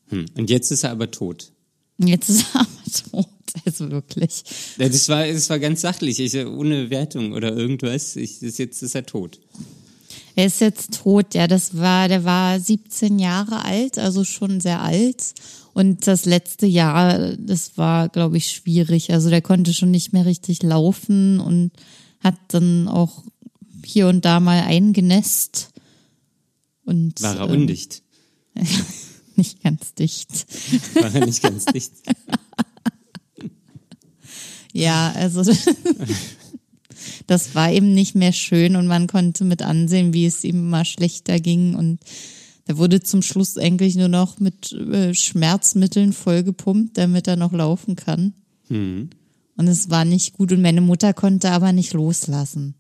Hm. 0.10 0.26
Und 0.36 0.50
jetzt 0.50 0.72
ist 0.72 0.84
er 0.84 0.92
aber 0.92 1.10
tot. 1.10 1.54
Jetzt 2.00 2.28
ist 2.28 2.54
er 2.54 2.60
aber 3.14 3.22
tot. 3.24 3.30
Also 3.66 3.90
wirklich. 3.92 4.44
Ja, 4.78 4.90
Das 4.90 5.08
war, 5.08 5.26
das 5.26 5.50
war 5.50 5.58
ganz 5.58 5.80
sachlich, 5.80 6.20
ich, 6.20 6.36
ohne 6.36 6.90
Wertung 6.90 7.32
oder 7.32 7.56
irgendwas. 7.56 8.18
Ich, 8.18 8.40
das, 8.40 8.58
jetzt 8.58 8.84
ist 8.84 8.96
er 8.96 9.06
tot. 9.06 9.40
Er 10.40 10.46
ist 10.46 10.62
jetzt 10.62 10.94
tot, 10.94 11.36
ja, 11.36 11.48
das 11.48 11.76
war, 11.76 12.08
der 12.08 12.24
war 12.24 12.58
17 12.62 13.20
Jahre 13.20 13.66
alt, 13.66 14.00
also 14.00 14.24
schon 14.24 14.62
sehr 14.62 14.82
alt. 14.82 15.34
Und 15.74 16.08
das 16.08 16.24
letzte 16.24 16.66
Jahr, 16.66 17.36
das 17.36 17.78
war, 17.78 18.08
glaube 18.08 18.38
ich, 18.38 18.50
schwierig. 18.50 19.12
Also 19.12 19.30
der 19.30 19.42
konnte 19.42 19.74
schon 19.74 19.92
nicht 19.92 20.14
mehr 20.14 20.26
richtig 20.26 20.64
laufen 20.64 21.42
und 21.42 21.72
hat 22.22 22.36
dann 22.48 22.88
auch 22.88 23.26
hier 23.84 24.08
und 24.08 24.24
da 24.24 24.40
mal 24.40 24.62
eingenässt. 24.62 25.72
Und 26.86 27.22
War 27.22 27.36
er 27.36 27.50
ähm, 27.50 27.64
undicht? 27.64 28.02
nicht 29.36 29.62
ganz 29.62 29.94
dicht. 29.94 30.48
War 30.96 31.16
er 31.16 31.26
nicht 31.26 31.44
ganz 31.44 31.66
dicht? 31.66 31.92
Ja, 34.72 35.12
also 35.16 35.42
das 37.28 37.56
war 37.56 37.72
eben 37.72 37.94
nicht 37.94 38.16
mehr 38.16 38.34
schön 38.34 38.76
und 38.76 38.88
man 38.88 39.08
konnte 39.08 39.44
mit 39.44 39.62
ansehen, 39.62 40.14
wie 40.14 40.26
es 40.26 40.44
ihm 40.44 40.60
immer 40.60 40.86
schlechter 40.86 41.40
ging 41.40 41.76
und 41.76 42.00
er 42.70 42.78
wurde 42.78 43.02
zum 43.02 43.24
Schluss 43.24 43.58
eigentlich 43.58 43.96
nur 43.96 44.10
noch 44.10 44.40
mit 44.40 44.74
äh, 44.74 45.16
Schmerzmitteln 45.16 46.14
vollgepumpt, 46.14 47.00
damit 47.00 47.28
er 47.28 47.36
noch 47.36 47.52
laufen 47.52 47.96
kann. 47.96 48.34
Mhm. 48.70 49.10
Und 49.58 49.68
es 49.68 49.90
war 49.90 50.06
nicht 50.06 50.34
gut 50.34 50.52
und 50.52 50.62
meine 50.62 50.80
Mutter 50.80 51.14
konnte 51.14 51.50
aber 51.50 51.74
nicht 51.74 51.94
loslassen. 51.94 52.76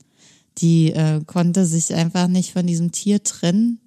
Die 0.59 0.91
äh, 0.91 1.21
konnte 1.25 1.65
sich 1.65 1.91
einfach 1.93 2.27
nicht 2.27 2.53
von 2.53 2.67
diesem 2.67 2.91
Tier 2.91 3.23
trennen. 3.23 3.79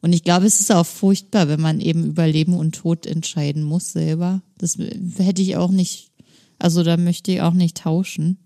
Und 0.00 0.14
ich 0.14 0.24
glaube, 0.24 0.46
es 0.46 0.60
ist 0.60 0.72
auch 0.72 0.86
furchtbar, 0.86 1.46
wenn 1.46 1.60
man 1.60 1.78
eben 1.78 2.06
über 2.06 2.26
Leben 2.26 2.54
und 2.54 2.74
Tod 2.74 3.04
entscheiden 3.04 3.64
muss 3.64 3.92
selber. 3.92 4.40
Das 4.56 4.78
hätte 4.78 5.42
ich 5.42 5.56
auch 5.56 5.70
nicht, 5.70 6.10
also 6.58 6.82
da 6.82 6.96
möchte 6.96 7.32
ich 7.32 7.42
auch 7.42 7.52
nicht 7.52 7.76
tauschen. 7.76 8.38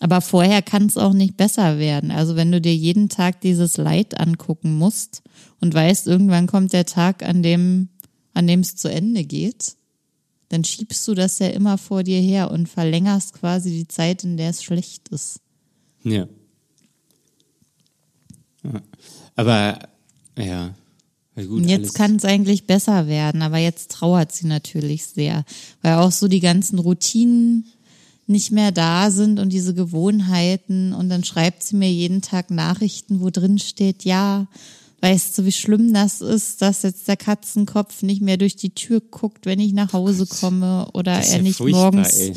Aber 0.00 0.20
vorher 0.20 0.62
kann 0.62 0.86
es 0.86 0.98
auch 0.98 1.14
nicht 1.14 1.36
besser 1.36 1.78
werden. 1.78 2.10
Also 2.10 2.36
wenn 2.36 2.52
du 2.52 2.60
dir 2.60 2.74
jeden 2.74 3.08
Tag 3.08 3.40
dieses 3.40 3.76
Leid 3.76 4.20
angucken 4.20 4.76
musst 4.76 5.22
und 5.60 5.72
weißt, 5.72 6.06
irgendwann 6.06 6.46
kommt 6.46 6.72
der 6.72 6.84
Tag, 6.84 7.22
an 7.22 7.42
dem, 7.42 7.88
an 8.34 8.46
dem 8.46 8.60
es 8.60 8.76
zu 8.76 8.88
Ende 8.88 9.24
geht, 9.24 9.76
dann 10.48 10.64
schiebst 10.64 11.06
du 11.08 11.14
das 11.14 11.38
ja 11.38 11.48
immer 11.48 11.78
vor 11.78 12.02
dir 12.02 12.20
her 12.20 12.50
und 12.50 12.68
verlängerst 12.68 13.34
quasi 13.34 13.70
die 13.70 13.88
Zeit, 13.88 14.22
in 14.22 14.36
der 14.36 14.50
es 14.50 14.62
schlecht 14.62 15.08
ist. 15.08 15.40
Ja. 16.02 16.28
ja. 18.62 18.82
Aber 19.34 19.78
ja. 20.36 20.74
Gut, 21.34 21.66
jetzt 21.66 21.94
kann 21.94 22.16
es 22.16 22.24
eigentlich 22.24 22.66
besser 22.66 23.08
werden, 23.08 23.42
aber 23.42 23.58
jetzt 23.58 23.90
trauert 23.90 24.32
sie 24.32 24.46
natürlich 24.46 25.06
sehr, 25.06 25.44
weil 25.82 25.96
auch 25.96 26.10
so 26.10 26.28
die 26.28 26.40
ganzen 26.40 26.78
Routinen 26.78 27.66
nicht 28.26 28.50
mehr 28.50 28.72
da 28.72 29.10
sind 29.10 29.38
und 29.38 29.52
diese 29.52 29.74
Gewohnheiten 29.74 30.92
und 30.92 31.08
dann 31.08 31.24
schreibt 31.24 31.62
sie 31.62 31.76
mir 31.76 31.90
jeden 31.90 32.22
Tag 32.22 32.50
Nachrichten, 32.50 33.20
wo 33.20 33.30
drin 33.30 33.58
steht, 33.58 34.04
ja, 34.04 34.48
weißt 35.00 35.38
du, 35.38 35.44
wie 35.44 35.52
schlimm 35.52 35.92
das 35.94 36.20
ist, 36.20 36.62
dass 36.62 36.82
jetzt 36.82 37.06
der 37.06 37.16
Katzenkopf 37.16 38.02
nicht 38.02 38.22
mehr 38.22 38.36
durch 38.36 38.56
die 38.56 38.74
Tür 38.74 39.00
guckt, 39.00 39.46
wenn 39.46 39.60
ich 39.60 39.72
nach 39.72 39.92
Hause 39.92 40.26
komme 40.26 40.88
oder 40.92 41.12
er 41.12 41.36
ja 41.36 41.42
nicht 41.42 41.60
morgens, 41.60 42.32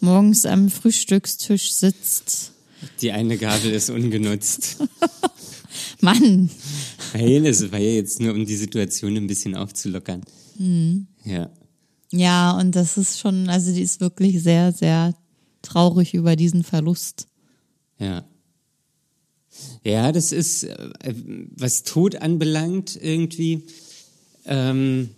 morgens 0.00 0.46
am 0.46 0.68
Frühstückstisch 0.68 1.72
sitzt. 1.72 2.52
Die 3.00 3.10
eine 3.10 3.36
Gabel 3.36 3.72
ist 3.72 3.90
ungenutzt. 3.90 4.76
Mann. 6.00 6.50
Nein, 7.14 7.46
es 7.46 7.72
war 7.72 7.78
ja 7.78 7.92
jetzt 7.92 8.20
nur, 8.20 8.34
um 8.34 8.44
die 8.46 8.56
Situation 8.56 9.16
ein 9.16 9.26
bisschen 9.26 9.56
aufzulockern. 9.56 10.22
Mhm. 10.58 11.06
Ja. 11.24 11.50
Ja, 12.12 12.52
und 12.52 12.76
das 12.76 12.96
ist 12.96 13.18
schon, 13.18 13.48
also 13.48 13.72
die 13.72 13.82
ist 13.82 14.00
wirklich 14.00 14.42
sehr, 14.42 14.72
sehr 14.72 15.14
traurig 15.64 16.14
über 16.14 16.36
diesen 16.36 16.62
Verlust. 16.62 17.26
Ja. 17.98 18.24
Ja, 19.84 20.12
das 20.12 20.32
ist, 20.32 20.64
äh, 20.64 20.90
was 21.56 21.84
Tod 21.84 22.16
anbelangt, 22.16 22.98
irgendwie, 23.00 23.66
ähm, 24.46 25.10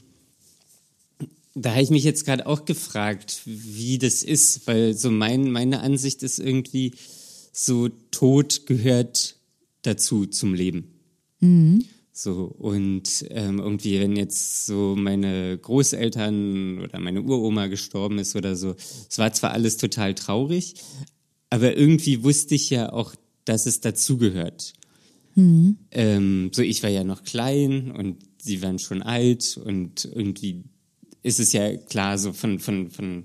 da 1.54 1.70
habe 1.70 1.82
ich 1.82 1.90
mich 1.90 2.04
jetzt 2.04 2.26
gerade 2.26 2.46
auch 2.46 2.66
gefragt, 2.66 3.40
wie 3.46 3.98
das 3.98 4.22
ist, 4.22 4.66
weil 4.66 4.94
so 4.94 5.10
mein, 5.10 5.50
meine 5.50 5.80
Ansicht 5.80 6.22
ist 6.22 6.38
irgendwie, 6.38 6.92
so 7.52 7.88
Tod 8.10 8.66
gehört 8.66 9.36
dazu 9.82 10.26
zum 10.26 10.52
Leben. 10.52 10.92
Mhm. 11.40 11.84
So, 12.18 12.44
und 12.44 13.26
ähm, 13.28 13.58
irgendwie, 13.58 14.00
wenn 14.00 14.16
jetzt 14.16 14.64
so 14.64 14.96
meine 14.96 15.58
Großeltern 15.58 16.80
oder 16.82 16.98
meine 16.98 17.20
Uroma 17.20 17.66
gestorben 17.66 18.18
ist 18.18 18.34
oder 18.34 18.56
so, 18.56 18.74
es 19.06 19.18
war 19.18 19.34
zwar 19.34 19.50
alles 19.50 19.76
total 19.76 20.14
traurig, 20.14 20.76
aber 21.50 21.76
irgendwie 21.76 22.24
wusste 22.24 22.54
ich 22.54 22.70
ja 22.70 22.90
auch, 22.90 23.14
dass 23.44 23.66
es 23.66 23.82
dazugehört. 23.82 24.72
Mhm. 25.34 25.76
Ähm, 25.90 26.50
so, 26.54 26.62
ich 26.62 26.82
war 26.82 26.88
ja 26.88 27.04
noch 27.04 27.22
klein 27.22 27.90
und 27.90 28.16
sie 28.38 28.62
waren 28.62 28.78
schon 28.78 29.02
alt 29.02 29.60
und 29.62 30.06
irgendwie 30.06 30.64
ist 31.22 31.38
es 31.38 31.52
ja 31.52 31.76
klar, 31.76 32.16
so 32.16 32.32
von, 32.32 32.58
von, 32.60 32.88
von, 32.88 33.24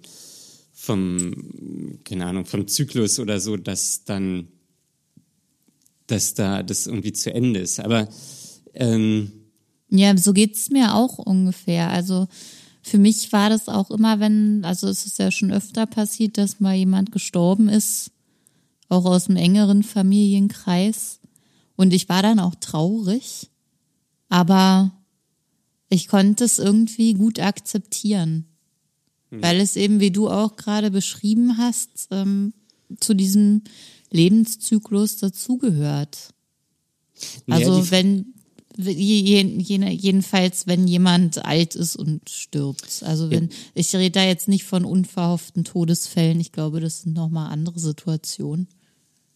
vom, 0.74 2.00
keine 2.04 2.26
Ahnung, 2.26 2.46
vom 2.46 2.68
Zyklus 2.68 3.20
oder 3.20 3.40
so, 3.40 3.56
dass 3.56 4.04
dann, 4.04 4.50
dass 6.08 6.34
da 6.34 6.62
das 6.62 6.88
irgendwie 6.88 7.14
zu 7.14 7.34
Ende 7.34 7.62
ist. 7.62 7.80
Aber 7.80 8.10
ähm, 8.74 9.32
ja, 9.90 10.16
so 10.18 10.34
geht's 10.34 10.70
mir 10.70 10.96
auch 10.96 11.18
ungefähr. 11.18 11.90
Also 11.90 12.28
für 12.82 12.98
mich 12.98 13.32
war 13.32 13.50
das 13.50 13.68
auch 13.68 13.92
immer, 13.92 14.20
wenn, 14.20 14.64
also 14.66 14.88
es 14.88 15.06
ist 15.06 15.20
ja 15.20 15.32
schon 15.32 15.52
öfter 15.52 15.86
passiert, 15.86 16.38
dass 16.38 16.60
mal 16.60 16.76
jemand 16.76 17.12
gestorben 17.12 17.70
ist, 17.70 18.12
auch 18.90 19.06
aus 19.06 19.30
einem 19.30 19.38
engeren 19.38 19.84
Familienkreis. 19.84 21.20
Und 21.76 21.94
ich 21.94 22.10
war 22.10 22.24
dann 22.24 22.40
auch 22.40 22.56
traurig, 22.56 23.50
aber 24.30 24.92
ich 25.90 26.08
konnte 26.08 26.46
es 26.46 26.58
irgendwie 26.58 27.14
gut 27.14 27.40
akzeptieren, 27.40 28.46
hm. 29.30 29.42
weil 29.42 29.60
es 29.60 29.76
eben, 29.76 30.00
wie 30.00 30.12
du 30.12 30.30
auch 30.30 30.56
gerade 30.56 30.90
beschrieben 30.90 31.58
hast, 31.58 32.08
ähm, 32.12 32.54
zu 33.00 33.14
diesem 33.14 33.64
Lebenszyklus 34.10 35.18
dazugehört. 35.18 36.34
Also 37.48 37.80
ja, 37.80 37.92
wenn 37.92 38.34
jedenfalls, 38.90 40.68
wenn 40.68 40.88
jemand 40.88 41.44
alt 41.46 41.76
ist 41.76 41.96
und 41.96 42.30
stirbt. 42.30 43.04
Also 43.04 43.30
wenn, 43.30 43.50
ich 43.74 43.96
rede 43.96 44.12
da 44.12 44.26
jetzt 44.26 44.48
nicht 44.48 44.64
von 44.64 44.86
unverhofften 44.86 45.64
Todesfällen. 45.64 46.40
Ich 46.40 46.52
glaube, 46.52 46.80
das 46.80 47.02
sind 47.02 47.14
nochmal 47.14 47.52
andere 47.52 47.80
Situationen. 47.80 48.68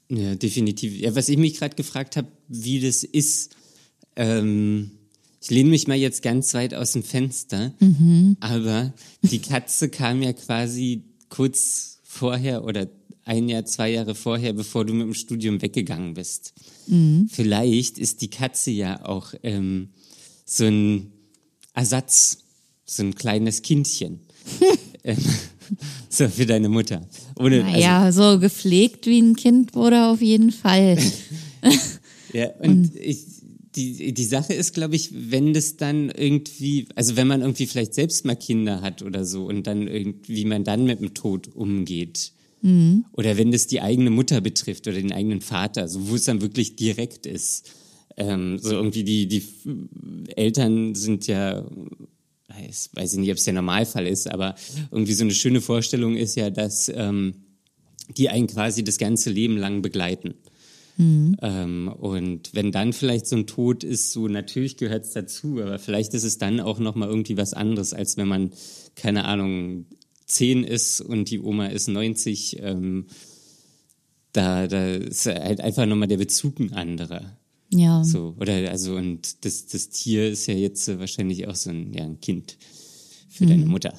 Ja, 0.09 0.35
definitiv. 0.35 0.99
Ja, 0.99 1.15
was 1.15 1.29
ich 1.29 1.37
mich 1.37 1.55
gerade 1.55 1.75
gefragt 1.75 2.15
habe, 2.15 2.27
wie 2.47 2.79
das 2.79 3.03
ist, 3.03 3.55
ähm, 4.15 4.91
ich 5.41 5.49
lehne 5.49 5.69
mich 5.69 5.87
mal 5.87 5.97
jetzt 5.97 6.21
ganz 6.21 6.53
weit 6.53 6.73
aus 6.73 6.93
dem 6.93 7.03
Fenster, 7.03 7.73
mhm. 7.79 8.37
aber 8.39 8.93
die 9.21 9.39
Katze 9.39 9.89
kam 9.89 10.21
ja 10.21 10.33
quasi 10.33 11.03
kurz 11.29 11.99
vorher 12.03 12.63
oder 12.63 12.87
ein 13.25 13.49
Jahr, 13.49 13.65
zwei 13.65 13.91
Jahre 13.91 14.15
vorher, 14.15 14.53
bevor 14.53 14.85
du 14.85 14.93
mit 14.93 15.07
dem 15.07 15.13
Studium 15.13 15.61
weggegangen 15.61 16.13
bist. 16.13 16.53
Mhm. 16.87 17.27
Vielleicht 17.29 17.97
ist 17.97 18.21
die 18.21 18.29
Katze 18.29 18.71
ja 18.71 19.03
auch 19.03 19.33
ähm, 19.43 19.89
so 20.45 20.65
ein 20.65 21.11
Ersatz, 21.73 22.37
so 22.85 23.03
ein 23.03 23.15
kleines 23.15 23.63
Kindchen. 23.63 24.21
ähm, 25.03 25.17
so 26.07 26.29
für 26.29 26.45
deine 26.45 26.69
Mutter. 26.69 27.01
Ohne, 27.37 27.63
naja, 27.63 28.03
also, 28.03 28.33
so 28.33 28.39
gepflegt 28.39 29.07
wie 29.07 29.19
ein 29.19 29.35
Kind 29.35 29.73
wurde 29.73 30.05
auf 30.05 30.21
jeden 30.21 30.51
Fall. 30.51 30.97
ja, 32.33 32.51
und, 32.59 32.69
und 32.69 32.95
ich, 32.95 33.25
die, 33.75 34.13
die 34.13 34.23
Sache 34.23 34.53
ist, 34.53 34.73
glaube 34.73 34.95
ich, 34.95 35.09
wenn 35.11 35.53
das 35.53 35.77
dann 35.77 36.09
irgendwie, 36.09 36.87
also 36.95 37.15
wenn 37.15 37.27
man 37.27 37.41
irgendwie 37.41 37.65
vielleicht 37.65 37.95
selbst 37.95 38.23
mal 38.23 38.35
Kinder 38.35 38.81
hat 38.81 39.01
oder 39.01 39.25
so 39.25 39.45
und 39.45 39.65
dann 39.65 39.87
irgendwie 39.87 40.45
man 40.45 40.63
dann 40.63 40.85
mit 40.85 41.01
dem 41.01 41.13
Tod 41.15 41.53
umgeht, 41.53 42.31
Mhm. 42.65 43.05
Oder 43.11 43.37
wenn 43.37 43.51
das 43.51 43.67
die 43.67 43.79
eigene 43.79 44.09
Mutter 44.09 44.41
betrifft 44.41 44.87
oder 44.87 44.97
den 44.97 45.11
eigenen 45.11 45.41
Vater, 45.41 45.87
so 45.87 46.09
wo 46.09 46.15
es 46.15 46.25
dann 46.25 46.41
wirklich 46.41 46.75
direkt 46.75 47.27
ist. 47.27 47.69
Ähm, 48.17 48.57
so 48.57 48.71
irgendwie 48.71 49.03
die, 49.03 49.27
die 49.27 49.43
Eltern 50.35 50.95
sind 50.95 51.27
ja, 51.27 51.63
weiß, 52.47 52.89
weiß 52.93 53.13
ich 53.13 53.19
nicht, 53.19 53.29
ob 53.29 53.37
es 53.37 53.43
der 53.43 53.53
Normalfall 53.53 54.07
ist, 54.07 54.27
aber 54.27 54.55
irgendwie 54.89 55.13
so 55.13 55.23
eine 55.23 55.35
schöne 55.35 55.61
Vorstellung 55.61 56.17
ist 56.17 56.35
ja, 56.35 56.49
dass 56.49 56.89
ähm, 56.89 57.35
die 58.17 58.29
einen 58.29 58.47
quasi 58.47 58.83
das 58.83 58.97
ganze 58.97 59.29
Leben 59.29 59.57
lang 59.57 59.83
begleiten. 59.83 60.33
Mhm. 60.97 61.37
Ähm, 61.43 61.87
und 61.87 62.49
wenn 62.53 62.71
dann 62.71 62.93
vielleicht 62.93 63.27
so 63.27 63.35
ein 63.35 63.45
Tod 63.45 63.83
ist, 63.83 64.11
so 64.11 64.27
natürlich 64.27 64.77
gehört 64.77 65.03
es 65.03 65.11
dazu, 65.11 65.61
aber 65.61 65.77
vielleicht 65.77 66.15
ist 66.15 66.23
es 66.23 66.39
dann 66.39 66.59
auch 66.59 66.79
nochmal 66.79 67.09
irgendwie 67.09 67.37
was 67.37 67.53
anderes, 67.53 67.93
als 67.93 68.17
wenn 68.17 68.27
man, 68.27 68.53
keine 68.95 69.25
Ahnung, 69.25 69.85
10 70.25 70.63
ist 70.63 71.01
und 71.01 71.29
die 71.29 71.39
Oma 71.39 71.67
ist 71.67 71.87
90, 71.87 72.59
ähm, 72.61 73.05
da, 74.33 74.67
da 74.67 74.95
ist 74.95 75.25
halt 75.27 75.61
einfach 75.61 75.85
nochmal 75.85 76.07
der 76.07 76.17
Bezug 76.17 76.59
ein 76.59 76.73
anderer. 76.73 77.37
Ja. 77.73 78.03
So, 78.03 78.35
oder 78.39 78.69
also, 78.69 78.95
und 78.95 79.45
das, 79.45 79.65
das 79.67 79.89
Tier 79.89 80.29
ist 80.29 80.47
ja 80.47 80.53
jetzt 80.53 80.87
wahrscheinlich 80.99 81.47
auch 81.47 81.55
so 81.55 81.69
ein, 81.69 81.93
ja, 81.93 82.03
ein 82.03 82.19
Kind 82.19 82.57
für 83.29 83.45
mhm. 83.45 83.49
deine 83.49 83.65
Mutter. 83.65 83.93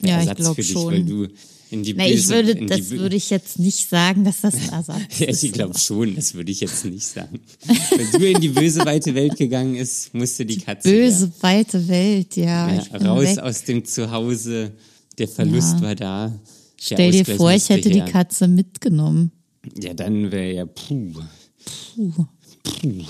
Der 0.00 0.10
ja, 0.10 0.18
Ersatz 0.18 0.38
ich 0.38 0.44
glaube 0.44 0.62
schon. 0.62 0.92
Weil 0.92 1.04
du 1.04 1.28
in 1.70 1.82
die 1.82 1.94
Na, 1.94 2.06
ich 2.06 2.28
würde, 2.28 2.54
das 2.66 2.90
würde 2.90 3.16
ich 3.16 3.30
jetzt 3.30 3.58
nicht 3.58 3.88
sagen, 3.88 4.24
dass 4.24 4.42
das 4.42 4.54
ein 4.54 4.68
Ersatz 4.70 5.00
ja, 5.18 5.26
ist. 5.28 5.42
Ich 5.42 5.52
glaube 5.52 5.78
schon, 5.78 6.14
das 6.14 6.34
würde 6.34 6.52
ich 6.52 6.60
jetzt 6.60 6.84
nicht 6.84 7.04
sagen. 7.04 7.40
Wenn 7.96 8.20
du 8.20 8.30
in 8.30 8.40
die 8.40 8.48
böse 8.48 8.84
weite 8.84 9.14
Welt 9.14 9.36
gegangen 9.36 9.74
ist, 9.74 10.14
musste 10.14 10.46
die 10.46 10.58
Katze. 10.58 10.88
Böse 10.88 11.26
ja, 11.26 11.42
weite 11.42 11.88
Welt, 11.88 12.36
ja. 12.36 12.72
ja 12.72 12.96
raus 12.98 13.36
weg. 13.36 13.38
aus 13.38 13.64
dem 13.64 13.84
Zuhause 13.84 14.72
der 15.18 15.28
Verlust 15.28 15.76
ja. 15.76 15.82
war 15.82 15.94
da. 15.94 16.32
Stell 16.80 17.12
dir 17.12 17.24
vor, 17.24 17.52
ich 17.52 17.68
hätte 17.68 17.88
her. 17.88 18.04
die 18.04 18.12
Katze 18.12 18.48
mitgenommen. 18.48 19.32
Ja, 19.80 19.94
dann 19.94 20.30
wäre 20.30 20.52
ja 20.52 20.66
puh. 20.66 21.12
Puh. 21.94 22.26
Puh. 22.62 23.04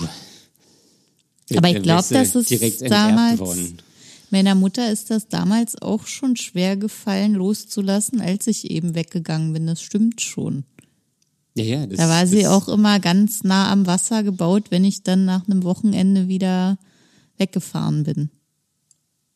Aber 1.57 1.69
ich 1.69 1.81
glaube, 1.81 2.13
dass 2.13 2.35
es 2.35 2.79
damals 2.79 3.39
worden. 3.39 3.77
Meiner 4.31 4.55
Mutter 4.55 4.91
ist 4.91 5.11
das 5.11 5.27
damals 5.27 5.81
auch 5.81 6.07
schon 6.07 6.35
schwer 6.35 6.77
gefallen, 6.77 7.33
loszulassen, 7.33 8.21
als 8.21 8.47
ich 8.47 8.71
eben 8.71 8.95
weggegangen 8.95 9.53
bin. 9.53 9.67
Das 9.67 9.81
stimmt 9.81 10.21
schon. 10.21 10.65
Ja, 11.55 11.63
ja. 11.63 11.85
Das, 11.85 11.97
Da 11.97 12.09
war 12.09 12.27
sie 12.27 12.41
das, 12.41 12.51
auch 12.51 12.67
immer 12.67 12.99
ganz 12.99 13.43
nah 13.43 13.71
am 13.71 13.85
Wasser 13.85 14.23
gebaut, 14.23 14.71
wenn 14.71 14.83
ich 14.83 15.03
dann 15.03 15.25
nach 15.25 15.47
einem 15.47 15.63
Wochenende 15.63 16.27
wieder 16.27 16.77
weggefahren 17.37 18.03
bin. 18.03 18.29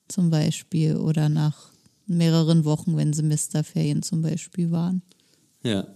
Zum 0.08 0.30
Beispiel. 0.30 0.98
Oder 0.98 1.30
nach 1.30 1.69
mehreren 2.10 2.66
Wochen, 2.66 2.98
wenn 2.98 3.14
Semesterferien 3.14 4.04
zum 4.04 4.22
Beispiel 4.22 4.72
waren. 4.72 5.02
Ja. 5.64 5.88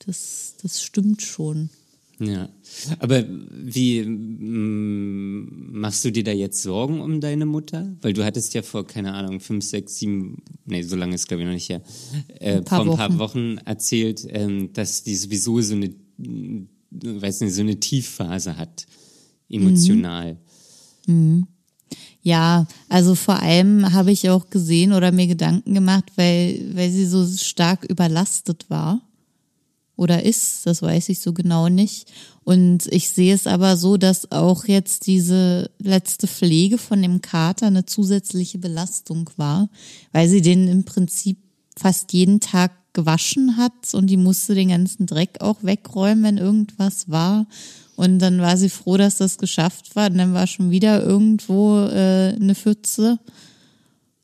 Das, 0.00 0.54
das 0.62 0.82
stimmt 0.82 1.22
schon. 1.22 1.70
Ja, 2.20 2.48
aber 2.98 3.24
wie 3.28 4.02
mm, 4.02 5.70
machst 5.78 6.04
du 6.04 6.10
dir 6.10 6.24
da 6.24 6.32
jetzt 6.32 6.62
Sorgen 6.62 7.00
um 7.00 7.20
deine 7.20 7.46
Mutter? 7.46 7.94
Weil 8.02 8.12
du 8.12 8.24
hattest 8.24 8.54
ja 8.54 8.62
vor, 8.62 8.84
keine 8.84 9.14
Ahnung, 9.14 9.38
fünf, 9.38 9.64
sechs, 9.64 9.98
sieben, 9.98 10.42
nee, 10.64 10.82
so 10.82 10.96
lange 10.96 11.14
ist 11.14 11.28
glaube 11.28 11.42
ich 11.42 11.46
noch 11.46 11.54
nicht 11.54 11.68
her, 11.68 11.80
äh, 12.40 12.56
Ein 12.56 12.64
paar 12.64 12.84
vor 12.84 12.92
ein 12.92 12.98
paar 12.98 13.18
Wochen. 13.18 13.56
Wochen 13.56 13.58
erzählt, 13.64 14.26
ähm, 14.30 14.72
dass 14.72 15.04
die 15.04 15.14
sowieso 15.14 15.60
so 15.60 15.76
eine, 15.76 15.94
weiß 16.18 17.42
nicht, 17.42 17.54
so 17.54 17.60
eine 17.60 17.78
Tiefphase 17.78 18.56
hat, 18.56 18.86
emotional. 19.48 20.38
Ja, 22.22 22.66
also 22.88 23.14
vor 23.14 23.40
allem 23.40 23.92
habe 23.92 24.10
ich 24.10 24.28
auch 24.28 24.50
gesehen 24.50 24.92
oder 24.92 25.12
mir 25.12 25.26
Gedanken 25.26 25.74
gemacht, 25.74 26.04
weil, 26.16 26.60
weil 26.74 26.90
sie 26.90 27.06
so 27.06 27.26
stark 27.26 27.84
überlastet 27.84 28.68
war. 28.68 29.00
Oder 29.96 30.24
ist, 30.24 30.64
das 30.64 30.80
weiß 30.80 31.08
ich 31.08 31.18
so 31.20 31.32
genau 31.32 31.68
nicht. 31.68 32.12
Und 32.44 32.86
ich 32.86 33.08
sehe 33.08 33.34
es 33.34 33.46
aber 33.46 33.76
so, 33.76 33.96
dass 33.96 34.30
auch 34.30 34.64
jetzt 34.66 35.06
diese 35.06 35.70
letzte 35.78 36.28
Pflege 36.28 36.78
von 36.78 37.02
dem 37.02 37.20
Kater 37.20 37.66
eine 37.66 37.84
zusätzliche 37.84 38.58
Belastung 38.58 39.28
war, 39.36 39.68
weil 40.12 40.28
sie 40.28 40.40
den 40.40 40.68
im 40.68 40.84
Prinzip 40.84 41.38
fast 41.76 42.12
jeden 42.12 42.40
Tag 42.40 42.72
gewaschen 42.92 43.56
hat 43.56 43.92
und 43.92 44.06
die 44.06 44.16
musste 44.16 44.54
den 44.54 44.68
ganzen 44.68 45.06
Dreck 45.06 45.40
auch 45.40 45.62
wegräumen, 45.62 46.24
wenn 46.24 46.38
irgendwas 46.38 47.08
war. 47.08 47.46
Und 47.98 48.20
dann 48.20 48.40
war 48.40 48.56
sie 48.56 48.68
froh, 48.68 48.96
dass 48.96 49.16
das 49.16 49.38
geschafft 49.38 49.96
war. 49.96 50.08
Und 50.08 50.18
dann 50.18 50.32
war 50.32 50.46
schon 50.46 50.70
wieder 50.70 51.02
irgendwo 51.02 51.80
äh, 51.80 52.32
eine 52.32 52.54
Pfütze. 52.54 53.18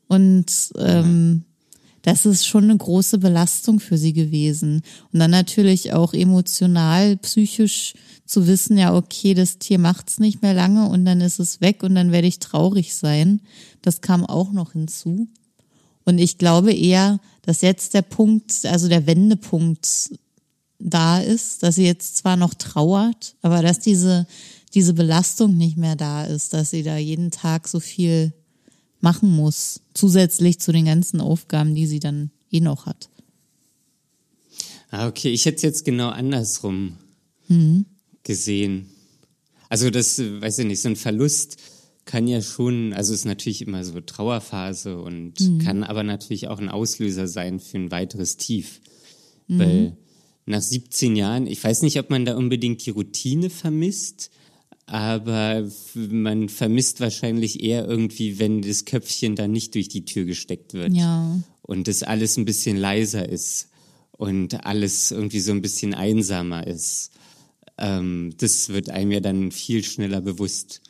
Und 0.07 0.45
ähm, 0.77 1.43
das 2.01 2.25
ist 2.25 2.47
schon 2.47 2.63
eine 2.63 2.77
große 2.77 3.17
Belastung 3.17 3.81
für 3.81 3.97
sie 3.97 4.13
gewesen. 4.13 4.81
Und 5.11 5.19
dann 5.19 5.31
natürlich 5.31 5.91
auch 5.91 6.13
emotional, 6.13 7.17
psychisch 7.17 7.95
zu 8.25 8.47
wissen, 8.47 8.77
ja, 8.77 8.95
okay, 8.95 9.33
das 9.33 9.57
Tier 9.57 9.77
macht's 9.77 10.21
nicht 10.21 10.41
mehr 10.41 10.53
lange 10.53 10.87
und 10.87 11.03
dann 11.03 11.19
ist 11.19 11.39
es 11.39 11.59
weg 11.59 11.83
und 11.83 11.95
dann 11.95 12.13
werde 12.13 12.29
ich 12.29 12.39
traurig 12.39 12.95
sein. 12.95 13.41
Das 13.81 13.99
kam 13.99 14.25
auch 14.25 14.53
noch 14.53 14.71
hinzu. 14.71 15.27
Und 16.05 16.19
ich 16.19 16.37
glaube 16.37 16.71
eher, 16.71 17.19
dass 17.41 17.59
jetzt 17.59 17.93
der 17.93 18.03
Punkt, 18.03 18.53
also 18.63 18.87
der 18.87 19.05
Wendepunkt 19.05 20.11
da 20.79 21.19
ist, 21.19 21.63
dass 21.63 21.75
sie 21.75 21.85
jetzt 21.85 22.17
zwar 22.17 22.35
noch 22.35 22.53
trauert, 22.53 23.35
aber 23.41 23.61
dass 23.61 23.79
diese, 23.79 24.27
diese 24.73 24.93
Belastung 24.93 25.55
nicht 25.55 25.77
mehr 25.77 25.95
da 25.95 26.25
ist, 26.25 26.53
dass 26.53 26.71
sie 26.71 26.83
da 26.83 26.97
jeden 26.97 27.31
Tag 27.31 27.67
so 27.67 27.79
viel 27.79 28.33
machen 28.99 29.29
muss, 29.29 29.81
zusätzlich 29.93 30.59
zu 30.59 30.71
den 30.71 30.85
ganzen 30.85 31.21
Aufgaben, 31.21 31.75
die 31.75 31.87
sie 31.87 31.99
dann 31.99 32.31
eh 32.51 32.59
noch 32.59 32.85
hat. 32.85 33.09
Ah, 34.89 35.07
okay, 35.07 35.29
ich 35.29 35.45
hätte 35.45 35.57
es 35.57 35.61
jetzt 35.61 35.85
genau 35.85 36.09
andersrum 36.09 36.97
gesehen. 38.23 38.87
Also 39.69 39.89
das, 39.89 40.19
weiß 40.19 40.59
ich 40.59 40.65
nicht, 40.65 40.81
so 40.81 40.89
ein 40.89 40.95
Verlust 40.95 41.57
kann 42.05 42.27
ja 42.27 42.41
schon, 42.41 42.93
also 42.93 43.13
ist 43.13 43.25
natürlich 43.25 43.61
immer 43.61 43.83
so 43.83 43.99
Trauerphase 43.99 44.99
und 44.99 45.33
kann 45.63 45.83
aber 45.83 46.03
natürlich 46.03 46.47
auch 46.47 46.59
ein 46.59 46.69
Auslöser 46.69 47.27
sein 47.27 47.59
für 47.59 47.77
ein 47.77 47.91
weiteres 47.91 48.37
Tief. 48.37 48.81
Weil 49.47 49.97
nach 50.45 50.61
17 50.61 51.15
Jahren, 51.15 51.47
ich 51.47 51.63
weiß 51.63 51.81
nicht, 51.81 51.99
ob 51.99 52.09
man 52.09 52.25
da 52.25 52.35
unbedingt 52.37 52.85
die 52.85 52.91
Routine 52.91 53.49
vermisst, 53.49 54.29
aber 54.85 55.67
man 55.95 56.49
vermisst 56.49 56.99
wahrscheinlich 56.99 57.63
eher 57.63 57.87
irgendwie, 57.87 58.37
wenn 58.37 58.61
das 58.61 58.85
Köpfchen 58.85 59.35
dann 59.35 59.51
nicht 59.51 59.73
durch 59.73 59.87
die 59.89 60.05
Tür 60.05 60.25
gesteckt 60.25 60.73
wird 60.73 60.93
Ja. 60.93 61.39
und 61.63 61.87
das 61.87 62.03
alles 62.03 62.37
ein 62.37 62.45
bisschen 62.45 62.77
leiser 62.77 63.27
ist 63.27 63.69
und 64.11 64.65
alles 64.65 65.09
irgendwie 65.11 65.39
so 65.39 65.51
ein 65.51 65.61
bisschen 65.63 65.93
einsamer 65.95 66.67
ist. 66.67 67.09
Ähm, 67.79 68.33
das 68.37 68.69
wird 68.69 68.89
einem 68.89 69.11
ja 69.11 69.19
dann 69.19 69.51
viel 69.51 69.83
schneller 69.83 70.21
bewusst. 70.21 70.81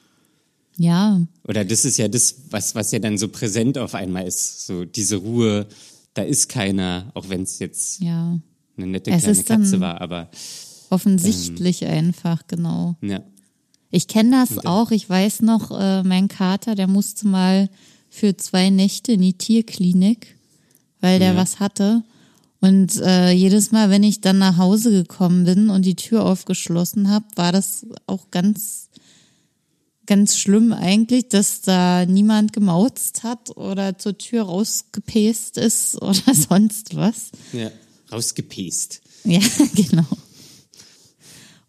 Ja, 0.77 1.21
Oder 1.47 1.63
das 1.63 1.85
ist 1.85 1.97
ja 1.97 2.09
das, 2.09 2.35
was, 2.49 2.75
was 2.75 2.91
ja 2.91 2.99
dann 2.99 3.17
so 3.17 3.29
präsent 3.29 3.77
auf 3.77 3.95
einmal 3.95 4.27
ist. 4.27 4.65
So 4.67 4.83
diese 4.83 5.15
Ruhe, 5.15 5.67
da 6.13 6.21
ist 6.23 6.49
keiner, 6.49 7.11
auch 7.13 7.29
wenn 7.29 7.43
es 7.43 7.59
jetzt 7.59 8.01
ja. 8.01 8.37
Eine 8.77 8.87
nette 8.87 9.11
Es 9.11 9.23
kleine 9.23 9.43
Katze 9.43 9.79
war, 9.79 10.01
aber 10.01 10.29
Offensichtlich 10.89 11.85
einfach, 11.85 12.43
genau. 12.47 12.95
ja. 13.01 13.21
Ich 13.91 14.07
kenne 14.07 14.31
das 14.45 14.65
auch. 14.65 14.91
Ich 14.91 15.09
weiß 15.09 15.41
noch, 15.41 15.71
äh, 15.71 16.03
mein 16.03 16.27
Kater, 16.27 16.75
der 16.75 16.87
musste 16.87 17.27
mal 17.27 17.69
für 18.09 18.35
zwei 18.35 18.69
Nächte 18.69 19.13
in 19.13 19.21
die 19.21 19.37
Tierklinik, 19.37 20.35
weil 20.99 21.19
der 21.19 21.33
Ja. 21.33 21.37
was 21.37 21.59
hatte. 21.59 22.03
Und 22.59 22.97
äh, 23.01 23.31
jedes 23.31 23.71
Mal, 23.71 23.89
wenn 23.89 24.03
ich 24.03 24.21
dann 24.21 24.37
nach 24.39 24.57
Hause 24.57 24.91
gekommen 24.91 25.45
bin 25.45 25.69
und 25.69 25.83
die 25.85 25.95
Tür 25.95 26.25
aufgeschlossen 26.25 27.09
habe, 27.09 27.25
war 27.35 27.51
das 27.51 27.85
auch 28.07 28.31
ganz, 28.31 28.89
ganz 30.07 30.37
schlimm 30.37 30.73
eigentlich, 30.73 31.29
dass 31.29 31.61
da 31.61 32.05
niemand 32.05 32.53
gemauzt 32.53 33.23
hat 33.23 33.55
oder 33.55 33.97
zur 33.97 34.17
Tür 34.17 34.43
rausgepest 34.43 35.57
ist 35.57 35.95
oder 36.01 36.33
sonst 36.33 36.95
was. 36.95 37.31
ja. 37.53 37.69
Rausgepest. 38.15 39.01
Ja, 39.23 39.39
genau. 39.75 40.05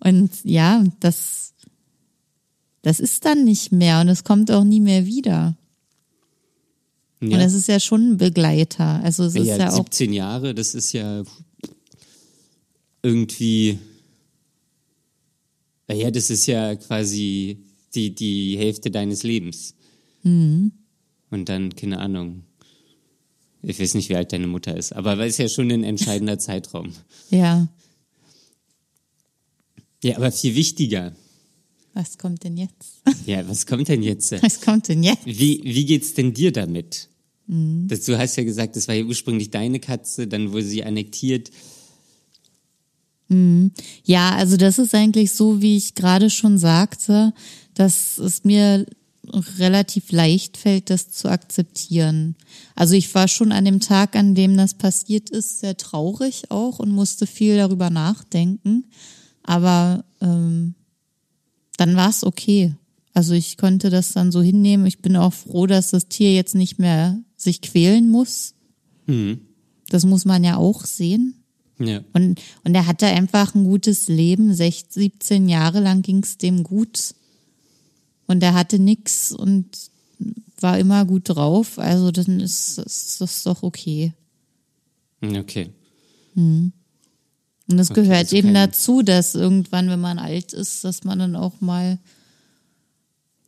Und 0.01 0.31
ja, 0.45 0.85
das, 1.01 1.55
das 2.83 3.01
ist 3.01 3.25
dann 3.25 3.45
nicht 3.45 3.73
mehr 3.73 4.01
und 4.01 4.09
es 4.09 4.25
kommt 4.25 4.51
auch 4.51 4.65
nie 4.65 4.81
mehr 4.81 5.07
wieder. 5.07 5.57
Und 7.21 7.31
Ja. 7.31 7.41
es 7.41 7.55
ist 7.55 7.69
ja 7.69 7.81
schon 7.81 8.13
ein 8.13 8.17
Begleiter. 8.19 9.03
Also 9.03 9.25
es 9.25 9.35
ist 9.35 9.47
ja, 9.47 9.57
ja 9.57 9.73
auch, 9.73 9.77
17 9.77 10.13
Jahre, 10.13 10.55
das 10.55 10.75
ist 10.75 10.93
ja 10.93 11.25
irgendwie, 13.03 13.79
naja, 15.89 16.11
das 16.11 16.31
ist 16.31 16.47
ja 16.47 16.75
quasi 16.77 17.65
die, 17.95 18.15
die 18.15 18.59
Hälfte 18.59 18.91
deines 18.91 19.23
Lebens. 19.23 19.75
Mhm. 20.23 20.73
Und 21.31 21.49
dann, 21.49 21.75
keine 21.75 21.99
Ahnung, 21.99 22.45
ich 23.69 23.81
weiß 23.81 23.95
nicht, 23.95 24.09
wie 24.09 24.17
alt 24.17 24.33
deine 24.33 24.47
Mutter 24.47 24.77
ist, 24.77 24.93
aber 24.95 25.19
es 25.19 25.35
ist 25.35 25.39
ja 25.39 25.49
schon 25.49 25.71
ein 25.71 25.85
entscheidender 25.85 26.39
Zeitraum. 26.39 26.93
ja, 27.31 27.69
Ja, 30.03 30.17
aber 30.17 30.31
viel 30.31 30.55
wichtiger. 30.55 31.15
was 31.95 32.17
kommt 32.19 32.45
denn 32.45 32.57
jetzt? 32.57 33.03
Ja, 33.27 33.49
was 33.49 33.67
kommt 33.67 33.89
denn 33.89 34.03
jetzt? 34.03 34.31
Was 34.43 34.61
kommt 34.61 34.89
denn 34.89 35.03
jetzt? 35.03 35.27
Wie, 35.27 35.61
wie 35.65 35.85
geht's 35.85 36.15
denn 36.15 36.33
dir 36.33 36.53
damit? 36.53 37.09
Mhm. 37.49 37.89
Das, 37.89 38.05
du 38.05 38.17
hast 38.19 38.37
ja 38.37 38.45
gesagt, 38.45 38.77
das 38.77 38.87
war 38.89 38.95
ja 38.95 39.05
ursprünglich 39.05 39.51
deine 39.51 39.81
Katze, 39.81 40.27
dann 40.29 40.53
wurde 40.53 40.65
sie 40.65 40.85
annektiert. 40.85 41.51
Ja, 44.05 44.37
also 44.37 44.57
das 44.57 44.79
ist 44.79 44.95
eigentlich 44.95 45.33
so, 45.33 45.61
wie 45.61 45.77
ich 45.77 45.97
gerade 45.97 46.31
schon 46.31 46.59
sagte, 46.59 47.33
dass 47.75 48.19
es 48.19 48.45
mir 48.45 48.87
relativ 49.59 50.13
leicht 50.13 50.57
fällt, 50.57 50.91
das 50.91 51.11
zu 51.11 51.29
akzeptieren. 51.29 52.37
Also 52.75 52.95
ich 52.95 53.15
war 53.15 53.29
schon 53.29 53.53
an 53.53 53.65
dem 53.65 53.81
Tag, 53.81 54.17
an 54.17 54.35
dem 54.35 54.57
das 54.57 54.75
passiert 54.75 55.31
ist, 55.31 55.61
sehr 55.61 55.77
traurig 55.77 56.51
auch 56.51 56.79
und 56.79 56.91
musste 56.91 57.27
viel 57.27 57.57
darüber 57.57 57.91
nachdenken. 57.91 58.85
Aber 59.43 60.05
ähm, 60.21 60.75
dann 61.77 61.97
war 61.97 62.11
es 62.11 62.25
okay. 62.25 62.75
Also 63.15 63.33
ich 63.33 63.57
konnte 63.57 63.91
das 63.91 64.13
dann 64.13 64.33
so 64.33 64.43
hinnehmen. 64.43 64.87
Ich 64.87 65.01
bin 65.01 65.17
auch 65.17 65.33
froh, 65.33 65.67
dass 65.67 65.91
das 65.91 66.09
Tier 66.09 66.35
jetzt 66.35 66.55
nicht 66.55 66.79
mehr 66.79 67.19
sich 67.37 67.63
quälen 67.63 68.11
muss. 68.11 68.55
Das 69.89 70.05
muss 70.05 70.25
man 70.25 70.45
ja 70.45 70.57
auch 70.57 70.85
sehen. 70.85 71.35
Ja. 71.79 72.01
Und, 72.13 72.41
und 72.65 72.75
er 72.75 72.87
hatte 72.87 73.07
einfach 73.07 73.55
ein 73.55 73.65
gutes 73.65 74.09
Leben. 74.09 74.55
16, 74.55 75.03
17 75.03 75.49
Jahre 75.49 75.81
lang 75.81 76.03
ging 76.03 76.23
es 76.23 76.39
dem 76.39 76.63
gut. 76.63 77.15
Und 78.27 78.43
er 78.43 78.55
hatte 78.55 78.79
nix 78.79 79.33
und 79.33 79.67
war 80.61 80.79
immer 80.79 81.05
gut 81.05 81.29
drauf. 81.29 81.79
Also 81.79 82.11
dann 82.11 82.41
ist, 82.41 82.79
ist 82.79 83.21
das 83.21 83.43
doch 83.43 83.63
okay. 83.63 84.13
Okay. 85.23 85.71
Und 87.69 87.77
das 87.77 87.91
Okay, 87.91 88.03
gehört 88.03 88.19
also 88.19 88.37
eben 88.37 88.55
dazu, 88.55 89.03
dass 89.03 89.35
irgendwann, 89.35 89.89
wenn 89.89 90.01
man 90.01 90.19
alt 90.19 90.53
ist, 90.53 90.85
dass 90.85 91.05
man 91.05 91.19
dann 91.19 91.37
auch 91.37 91.61
mal 91.61 91.99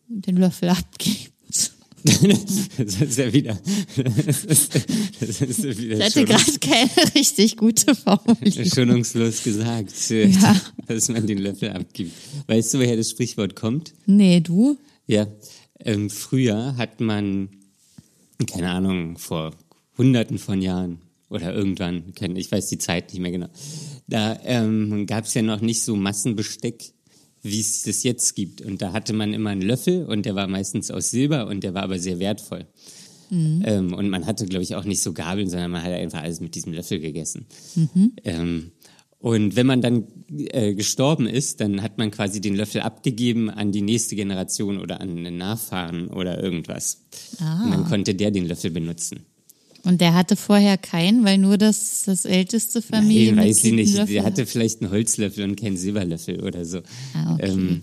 den 0.08 0.36
Löffel 0.36 0.68
abgibt. 0.70 1.32
Das 2.04 3.00
ist 3.00 3.18
ja 3.18 3.32
wieder. 3.32 3.58
Das 3.96 4.44
ist, 4.44 4.74
das 5.20 5.40
ist 5.40 5.64
ja 5.64 5.76
wieder 5.78 5.98
Ich 5.98 6.04
hatte 6.04 6.24
gerade 6.24 6.58
keine 6.60 7.14
richtig 7.14 7.56
gute 7.56 7.94
Formulierung. 7.94 8.64
schonungslos 8.70 9.42
gesagt, 9.42 9.92
Ja. 10.10 10.60
dass 10.86 11.08
man 11.08 11.26
den 11.26 11.38
Löffel 11.38 11.70
abgibt. 11.70 12.12
Weißt 12.46 12.74
du, 12.74 12.78
woher 12.78 12.96
das 12.96 13.10
Sprichwort 13.10 13.56
kommt? 13.56 13.94
Nee, 14.06 14.40
du? 14.40 14.76
Ja. 15.06 15.26
Ähm, 15.80 16.10
früher 16.10 16.76
hat 16.76 17.00
man 17.00 17.48
keine 18.46 18.70
Ahnung, 18.70 19.18
vor 19.18 19.52
hunderten 19.96 20.38
von 20.38 20.62
Jahren 20.62 21.00
oder 21.28 21.52
irgendwann, 21.54 22.04
ich 22.36 22.50
weiß 22.52 22.68
die 22.68 22.78
Zeit 22.78 23.12
nicht 23.12 23.20
mehr 23.20 23.32
genau, 23.32 23.48
da 24.06 24.38
ähm, 24.44 25.06
gab 25.06 25.24
es 25.24 25.34
ja 25.34 25.42
noch 25.42 25.60
nicht 25.60 25.82
so 25.82 25.96
Massenbesteck, 25.96 26.92
wie 27.42 27.60
es 27.60 27.82
das 27.82 28.02
jetzt 28.02 28.34
gibt. 28.34 28.60
Und 28.60 28.82
da 28.82 28.92
hatte 28.92 29.12
man 29.12 29.32
immer 29.32 29.50
einen 29.50 29.62
Löffel 29.62 30.04
und 30.04 30.26
der 30.26 30.34
war 30.34 30.46
meistens 30.46 30.90
aus 30.90 31.10
Silber 31.10 31.46
und 31.46 31.62
der 31.62 31.74
war 31.74 31.82
aber 31.82 31.98
sehr 31.98 32.18
wertvoll. 32.18 32.66
Mhm. 33.30 33.62
Ähm, 33.64 33.94
und 33.94 34.08
man 34.08 34.26
hatte, 34.26 34.46
glaube 34.46 34.62
ich, 34.62 34.74
auch 34.74 34.84
nicht 34.84 35.02
so 35.02 35.12
Gabeln, 35.12 35.48
sondern 35.48 35.70
man 35.70 35.82
hat 35.82 35.92
einfach 35.92 36.22
alles 36.22 36.40
mit 36.40 36.54
diesem 36.54 36.72
Löffel 36.72 36.98
gegessen. 37.00 37.46
Mhm. 37.74 38.12
Ähm, 38.24 38.72
und 39.20 39.56
wenn 39.56 39.66
man 39.66 39.82
dann 39.82 40.06
äh, 40.36 40.74
gestorben 40.74 41.26
ist, 41.26 41.60
dann 41.60 41.82
hat 41.82 41.98
man 41.98 42.10
quasi 42.12 42.40
den 42.40 42.54
Löffel 42.54 42.82
abgegeben 42.82 43.50
an 43.50 43.72
die 43.72 43.82
nächste 43.82 44.14
Generation 44.14 44.78
oder 44.78 45.00
an 45.00 45.10
einen 45.18 45.36
Nachfahren 45.36 46.08
oder 46.08 46.42
irgendwas. 46.42 47.02
Ah. 47.40 47.64
Und 47.64 47.70
dann 47.72 47.84
konnte 47.84 48.14
der 48.14 48.30
den 48.30 48.46
Löffel 48.46 48.70
benutzen. 48.70 49.26
Und 49.84 50.00
der 50.00 50.14
hatte 50.14 50.36
vorher 50.36 50.76
keinen, 50.76 51.24
weil 51.24 51.38
nur 51.38 51.56
das, 51.56 52.02
das 52.04 52.24
älteste 52.24 52.82
Familie. 52.82 53.32
Nein, 53.32 53.48
weiß 53.48 53.64
ich 53.64 53.72
nicht. 53.72 53.94
Löffel 53.94 54.14
der 54.14 54.24
hatte 54.24 54.46
vielleicht 54.46 54.82
einen 54.82 54.90
Holzlöffel 54.90 55.44
und 55.44 55.56
keinen 55.56 55.76
Silberlöffel 55.76 56.42
oder 56.42 56.64
so. 56.64 56.80
Ah, 57.14 57.34
okay. 57.34 57.50
Ähm, 57.50 57.82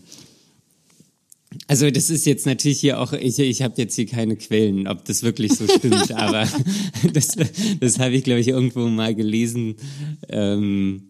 also 1.68 1.90
das 1.90 2.10
ist 2.10 2.26
jetzt 2.26 2.46
natürlich 2.46 2.80
hier 2.80 3.00
auch, 3.00 3.14
ich, 3.14 3.40
ich 3.40 3.62
habe 3.62 3.76
jetzt 3.78 3.96
hier 3.96 4.06
keine 4.06 4.36
Quellen, 4.36 4.88
ob 4.88 5.06
das 5.06 5.24
wirklich 5.24 5.54
so 5.54 5.66
stimmt, 5.68 6.12
aber 6.16 6.48
das, 7.14 7.36
das 7.80 8.00
habe 8.00 8.16
ich, 8.16 8.24
glaube 8.24 8.42
ich, 8.42 8.50
irgendwo 8.50 8.88
mal 8.88 9.16
gelesen. 9.16 9.76
Ähm, 10.30 11.04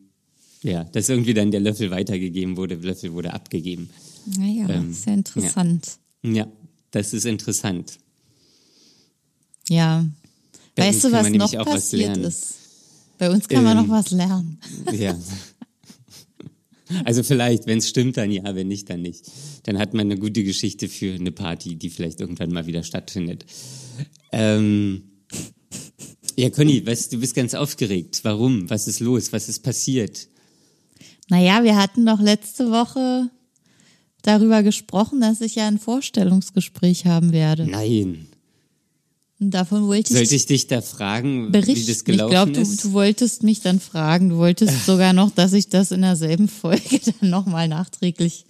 ja, 0.61 0.83
dass 0.83 1.09
irgendwie 1.09 1.33
dann 1.33 1.51
der 1.51 1.59
Löffel 1.59 1.91
weitergegeben 1.91 2.57
wurde, 2.57 2.77
der 2.77 2.91
Löffel 2.91 3.13
wurde 3.13 3.33
abgegeben. 3.33 3.89
Naja, 4.37 4.67
ähm, 4.69 4.93
sehr 4.93 5.13
interessant. 5.13 5.97
Ja. 6.23 6.31
ja, 6.31 6.47
das 6.91 7.13
ist 7.13 7.25
interessant. 7.25 7.97
Ja. 9.69 10.05
Bei 10.75 10.87
weißt 10.87 11.05
du, 11.05 11.11
was 11.11 11.29
noch 11.29 11.65
passiert 11.65 12.17
was 12.17 12.35
ist? 12.35 12.55
Bei 13.17 13.29
uns 13.31 13.47
kann 13.47 13.63
man 13.63 13.77
noch 13.77 13.83
ähm, 13.85 13.89
was 13.89 14.11
lernen. 14.11 14.59
Ja. 14.91 15.17
Also 17.03 17.23
vielleicht, 17.23 17.65
wenn 17.65 17.79
es 17.79 17.89
stimmt, 17.89 18.15
dann 18.15 18.29
ja, 18.31 18.43
wenn 18.53 18.67
nicht, 18.67 18.89
dann 18.91 19.01
nicht. 19.01 19.25
Dann 19.63 19.79
hat 19.79 19.95
man 19.95 20.01
eine 20.01 20.19
gute 20.19 20.43
Geschichte 20.43 20.87
für 20.87 21.15
eine 21.15 21.31
Party, 21.31 21.75
die 21.75 21.89
vielleicht 21.89 22.21
irgendwann 22.21 22.51
mal 22.51 22.67
wieder 22.67 22.83
stattfindet. 22.83 23.43
Ähm, 24.31 25.01
ja, 26.37 26.49
Conny, 26.51 26.85
weißt, 26.85 27.11
du 27.11 27.19
bist 27.19 27.33
ganz 27.33 27.55
aufgeregt. 27.55 28.19
Warum? 28.23 28.69
Was 28.69 28.87
ist 28.87 28.99
los? 28.99 29.33
Was 29.33 29.49
ist 29.49 29.63
passiert? 29.63 30.27
Naja, 31.29 31.63
wir 31.63 31.75
hatten 31.75 32.05
doch 32.05 32.19
letzte 32.19 32.69
Woche 32.69 33.31
darüber 34.21 34.61
gesprochen, 34.61 35.21
dass 35.21 35.41
ich 35.41 35.55
ja 35.55 35.67
ein 35.67 35.79
Vorstellungsgespräch 35.79 37.05
haben 37.05 37.31
werde. 37.31 37.65
Nein. 37.65 38.27
Und 39.39 39.51
davon 39.51 39.87
wollte 39.87 40.13
ich. 40.13 40.17
Sollte 40.17 40.35
ich 40.35 40.45
dich 40.45 40.67
da 40.67 40.81
fragen, 40.81 41.51
berichten. 41.51 41.75
wie 41.75 41.85
das 41.85 42.03
gelaufen 42.05 42.31
ich 42.31 42.31
glaube, 42.31 42.51
du, 42.53 42.63
du 42.63 42.93
wolltest 42.93 43.43
mich 43.43 43.61
dann 43.61 43.79
fragen. 43.79 44.29
Du 44.29 44.37
wolltest 44.37 44.73
Ach. 44.77 44.85
sogar 44.85 45.13
noch, 45.13 45.31
dass 45.31 45.53
ich 45.53 45.67
das 45.67 45.91
in 45.91 46.01
derselben 46.01 46.47
Folge 46.47 46.99
dann 47.19 47.29
nochmal 47.29 47.67
nachträglich 47.67 48.45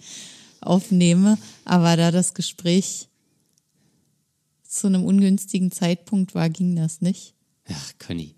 aufnehme. 0.60 1.38
Aber 1.64 1.96
da 1.96 2.10
das 2.10 2.34
Gespräch 2.34 3.08
zu 4.68 4.86
einem 4.86 5.04
ungünstigen 5.04 5.72
Zeitpunkt 5.72 6.34
war, 6.34 6.50
ging 6.50 6.76
das 6.76 7.00
nicht. 7.00 7.34
Ach, 7.68 7.92
Conny. 7.98 8.34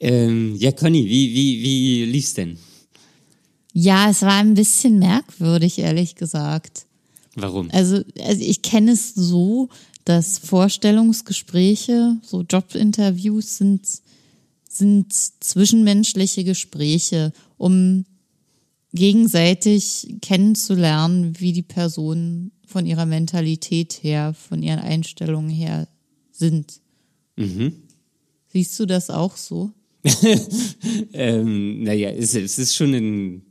Ähm, 0.00 0.56
ja, 0.56 0.72
Conny, 0.72 1.06
wie, 1.06 1.34
wie, 1.34 1.62
wie 1.62 2.04
lief's 2.04 2.34
denn? 2.34 2.58
Ja, 3.72 4.10
es 4.10 4.22
war 4.22 4.34
ein 4.34 4.54
bisschen 4.54 4.98
merkwürdig, 4.98 5.78
ehrlich 5.78 6.16
gesagt. 6.16 6.86
Warum? 7.34 7.70
Also, 7.72 8.02
also 8.20 8.42
ich 8.42 8.62
kenne 8.62 8.92
es 8.92 9.14
so, 9.14 9.68
dass 10.08 10.38
Vorstellungsgespräche, 10.38 12.16
so 12.22 12.40
Jobinterviews 12.40 13.58
sind, 13.58 13.86
sind 14.66 15.12
zwischenmenschliche 15.12 16.44
Gespräche, 16.44 17.34
um 17.58 18.06
gegenseitig 18.94 20.16
kennenzulernen, 20.22 21.38
wie 21.38 21.52
die 21.52 21.62
Personen 21.62 22.52
von 22.66 22.86
ihrer 22.86 23.04
Mentalität 23.04 23.98
her, 24.02 24.32
von 24.32 24.62
ihren 24.62 24.78
Einstellungen 24.78 25.50
her 25.50 25.88
sind. 26.32 26.80
Mhm. 27.36 27.74
Siehst 28.46 28.80
du 28.80 28.86
das 28.86 29.10
auch 29.10 29.36
so? 29.36 29.72
ähm, 31.12 31.82
naja, 31.82 32.08
es, 32.08 32.34
es 32.34 32.58
ist 32.58 32.74
schon 32.74 32.94
ein, 32.94 33.42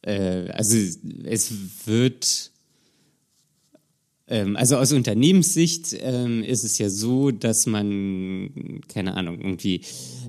äh, 0.00 0.48
also 0.50 0.78
es 1.24 1.52
wird 1.84 2.52
also 4.56 4.76
aus 4.76 4.92
Unternehmenssicht 4.92 5.96
ähm, 6.00 6.42
ist 6.42 6.64
es 6.64 6.78
ja 6.78 6.90
so, 6.90 7.30
dass 7.30 7.66
man, 7.66 8.80
keine 8.88 9.14
Ahnung, 9.14 9.38
irgendwie 9.40 9.80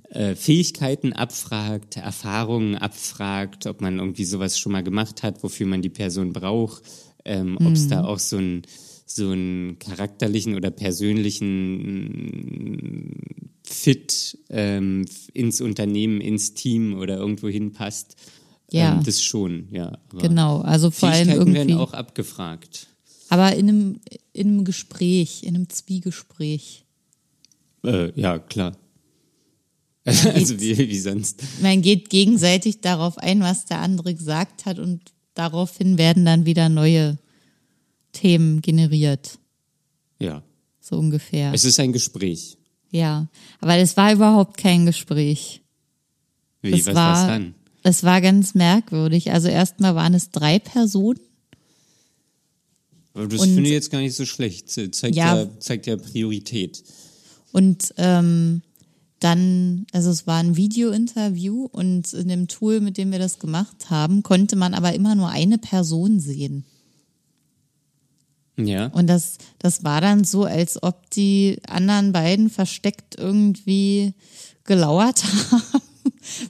äh, 0.09 0.35
Fähigkeiten 0.35 1.11
abfragt, 1.13 1.97
Erfahrungen 1.97 2.75
abfragt, 2.75 3.67
ob 3.67 3.81
man 3.81 3.99
irgendwie 3.99 4.25
sowas 4.25 4.57
schon 4.57 4.71
mal 4.71 4.83
gemacht 4.83 5.21
hat, 5.23 5.43
wofür 5.43 5.67
man 5.67 5.81
die 5.81 5.89
Person 5.89 6.31
braucht, 6.31 6.83
ähm, 7.25 7.57
mhm. 7.59 7.67
ob 7.67 7.73
es 7.73 7.87
da 7.87 8.05
auch 8.05 8.19
so 8.19 8.37
ein 8.37 8.61
so 9.11 9.31
einen 9.31 9.79
charakterlichen 9.79 10.55
oder 10.55 10.69
persönlichen 10.69 12.29
Fit 13.63 14.37
ähm, 14.49 15.05
ins 15.33 15.61
Unternehmen, 15.61 16.21
ins 16.21 16.53
Team 16.53 16.93
oder 16.93 17.17
irgendwo 17.17 17.47
hinpasst. 17.47 18.15
Ja. 18.71 18.93
Ähm, 18.93 19.03
das 19.03 19.23
schon, 19.23 19.67
ja. 19.71 19.97
genau, 20.19 20.59
also 20.61 20.91
vor 20.91 21.09
allem 21.09 21.29
irgendwie. 21.29 21.55
werden 21.55 21.73
auch 21.77 21.93
abgefragt. 21.93 22.88
Aber 23.29 23.55
in 23.55 23.69
einem, 23.69 23.99
in 24.33 24.47
einem 24.47 24.65
Gespräch, 24.65 25.43
in 25.43 25.55
einem 25.55 25.69
Zwiegespräch. 25.69 26.85
Äh, 27.83 28.11
ja, 28.19 28.39
klar. 28.39 28.75
also 30.05 30.59
wie, 30.59 30.77
wie 30.77 30.99
sonst. 30.99 31.43
Man 31.61 31.81
geht 31.81 32.09
gegenseitig 32.09 32.81
darauf 32.81 33.17
ein, 33.17 33.41
was 33.41 33.65
der 33.65 33.79
andere 33.79 34.15
gesagt 34.15 34.65
hat 34.65 34.79
und 34.79 35.13
daraufhin 35.35 35.97
werden 35.97 36.25
dann 36.25 36.45
wieder 36.45 36.69
neue 36.69 37.17
Themen 38.11 38.61
generiert. 38.61 39.37
Ja. 40.19 40.41
So 40.79 40.97
ungefähr. 40.97 41.53
Es 41.53 41.65
ist 41.65 41.79
ein 41.79 41.93
Gespräch. 41.93 42.57
Ja, 42.91 43.27
aber 43.61 43.77
es 43.77 43.95
war 43.95 44.11
überhaupt 44.11 44.57
kein 44.57 44.87
Gespräch. 44.87 45.61
Wie, 46.61 46.71
das 46.71 46.87
was 46.87 46.95
war 46.95 47.27
dann? 47.27 47.55
Es 47.83 48.03
war 48.03 48.19
ganz 48.21 48.55
merkwürdig. 48.55 49.31
Also 49.31 49.47
erstmal 49.47 49.95
waren 49.95 50.13
es 50.13 50.31
drei 50.31 50.59
Personen 50.59 51.19
aber 53.13 53.27
das 53.27 53.41
finde 53.43 53.63
ich 53.63 53.71
jetzt 53.71 53.91
gar 53.91 54.01
nicht 54.01 54.15
so 54.15 54.25
schlecht. 54.25 54.69
Zeigt 54.69 55.15
ja, 55.15 55.37
ja 55.39 55.59
zeigt 55.59 55.87
ja 55.87 55.97
Priorität. 55.97 56.83
Und 57.51 57.93
ähm, 57.97 58.61
dann, 59.19 59.85
also 59.91 60.09
es 60.09 60.27
war 60.27 60.39
ein 60.39 60.55
Video-Interview 60.55 61.67
und 61.71 62.13
in 62.13 62.29
dem 62.29 62.47
Tool, 62.47 62.79
mit 62.79 62.97
dem 62.97 63.11
wir 63.11 63.19
das 63.19 63.39
gemacht 63.39 63.89
haben, 63.89 64.23
konnte 64.23 64.55
man 64.55 64.73
aber 64.73 64.93
immer 64.93 65.15
nur 65.15 65.29
eine 65.29 65.57
Person 65.57 66.19
sehen. 66.19 66.63
Ja. 68.57 68.87
Und 68.87 69.07
das, 69.07 69.37
das 69.57 69.83
war 69.83 70.01
dann 70.01 70.23
so, 70.23 70.43
als 70.43 70.81
ob 70.83 71.09
die 71.11 71.59
anderen 71.67 72.11
beiden 72.11 72.49
versteckt 72.49 73.15
irgendwie 73.17 74.13
gelauert 74.65 75.23
haben, 75.51 75.81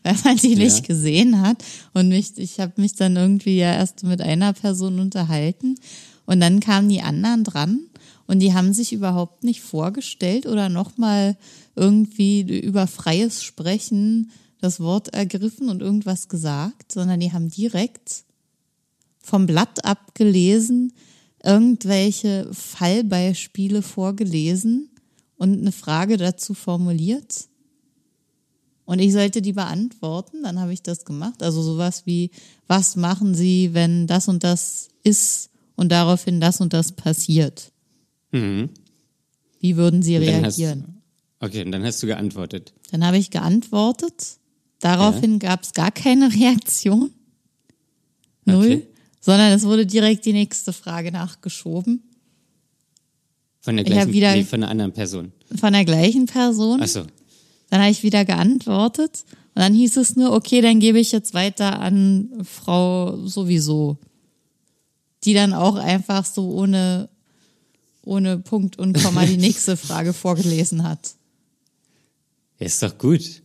weil 0.03 0.15
man 0.23 0.37
die 0.37 0.53
ja. 0.53 0.59
nicht 0.59 0.87
gesehen 0.87 1.41
hat. 1.41 1.63
Und 1.93 2.09
mich, 2.09 2.37
ich 2.37 2.59
habe 2.59 2.73
mich 2.81 2.95
dann 2.95 3.15
irgendwie 3.15 3.57
ja 3.57 3.73
erst 3.73 4.03
mit 4.03 4.21
einer 4.21 4.53
Person 4.53 4.99
unterhalten 4.99 5.75
und 6.29 6.41
dann 6.41 6.59
kamen 6.59 6.89
die 6.89 7.01
anderen 7.01 7.43
dran 7.43 7.79
und 8.27 8.37
die 8.37 8.53
haben 8.53 8.71
sich 8.71 8.93
überhaupt 8.93 9.43
nicht 9.43 9.61
vorgestellt 9.61 10.45
oder 10.45 10.69
nochmal 10.69 11.35
irgendwie 11.75 12.41
über 12.41 12.85
freies 12.85 13.41
Sprechen 13.41 14.29
das 14.61 14.79
Wort 14.79 15.07
ergriffen 15.07 15.69
und 15.69 15.81
irgendwas 15.81 16.29
gesagt, 16.29 16.91
sondern 16.91 17.19
die 17.19 17.33
haben 17.33 17.49
direkt 17.49 18.25
vom 19.19 19.47
Blatt 19.47 19.83
abgelesen, 19.83 20.93
irgendwelche 21.43 22.47
Fallbeispiele 22.53 23.81
vorgelesen 23.81 24.91
und 25.37 25.59
eine 25.59 25.71
Frage 25.71 26.17
dazu 26.17 26.53
formuliert. 26.53 27.47
Und 28.85 28.99
ich 28.99 29.13
sollte 29.13 29.41
die 29.41 29.53
beantworten, 29.53 30.43
dann 30.43 30.59
habe 30.59 30.73
ich 30.73 30.83
das 30.83 31.05
gemacht. 31.05 31.41
Also 31.41 31.63
sowas 31.63 32.05
wie, 32.05 32.29
was 32.67 32.95
machen 32.95 33.33
Sie, 33.33 33.73
wenn 33.73 34.05
das 34.05 34.27
und 34.27 34.43
das 34.43 34.89
ist 35.03 35.49
und 35.79 35.89
daraufhin 35.89 36.41
das 36.41 36.59
und 36.59 36.73
das 36.73 36.91
passiert. 36.91 37.71
Mhm. 38.31 38.69
Wie 39.61 39.77
würden 39.77 40.03
Sie 40.03 40.17
reagieren? 40.17 41.01
Hast, 41.39 41.49
okay, 41.49 41.65
und 41.65 41.71
dann 41.71 41.83
hast 41.83 42.03
du 42.03 42.07
geantwortet. 42.07 42.73
Dann 42.91 43.05
habe 43.05 43.17
ich 43.17 43.31
geantwortet. 43.31 44.37
Daraufhin 44.79 45.33
ja. 45.33 45.49
gab 45.49 45.63
es 45.63 45.73
gar 45.73 45.91
keine 45.91 46.33
Reaktion. 46.33 47.11
Null. 48.45 48.65
Okay. 48.65 48.87
Sondern 49.21 49.53
es 49.53 49.63
wurde 49.63 49.85
direkt 49.85 50.25
die 50.25 50.33
nächste 50.33 50.73
Frage 50.73 51.11
nachgeschoben. 51.11 52.03
Von 53.61 53.75
der 53.75 53.85
gleichen, 53.85 54.13
wieder, 54.13 54.33
nee, 54.35 54.43
von 54.43 54.63
einer 54.63 54.71
anderen 54.71 54.93
Person. 54.93 55.31
Von 55.59 55.73
der 55.73 55.85
gleichen 55.85 56.25
Person. 56.25 56.79
Ach 56.81 56.87
so. 56.87 57.05
Dann 57.69 57.81
habe 57.81 57.91
ich 57.91 58.03
wieder 58.03 58.25
geantwortet 58.25 59.23
und 59.55 59.61
dann 59.61 59.73
hieß 59.73 59.97
es 59.97 60.15
nur, 60.15 60.31
okay, 60.33 60.61
dann 60.61 60.79
gebe 60.79 60.99
ich 60.99 61.11
jetzt 61.11 61.33
weiter 61.33 61.79
an 61.79 62.29
Frau 62.43 63.25
sowieso 63.25 63.97
die 65.23 65.33
dann 65.33 65.53
auch 65.53 65.75
einfach 65.75 66.25
so 66.25 66.51
ohne, 66.51 67.09
ohne 68.03 68.39
Punkt 68.39 68.77
und 68.77 69.01
Komma 69.01 69.25
die 69.25 69.37
nächste 69.37 69.77
Frage 69.77 70.13
vorgelesen 70.13 70.83
hat. 70.83 71.15
Ist 72.59 72.83
doch 72.83 72.97
gut. 72.97 73.41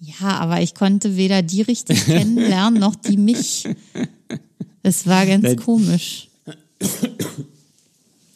Ja, 0.00 0.38
aber 0.38 0.60
ich 0.60 0.74
konnte 0.74 1.16
weder 1.16 1.42
die 1.42 1.62
richtig 1.62 2.04
kennenlernen 2.04 2.80
noch 2.80 2.96
die 2.96 3.16
mich. 3.16 3.68
Es 4.82 5.06
war 5.06 5.26
ganz 5.26 5.44
Nein. 5.44 5.56
komisch. 5.56 6.28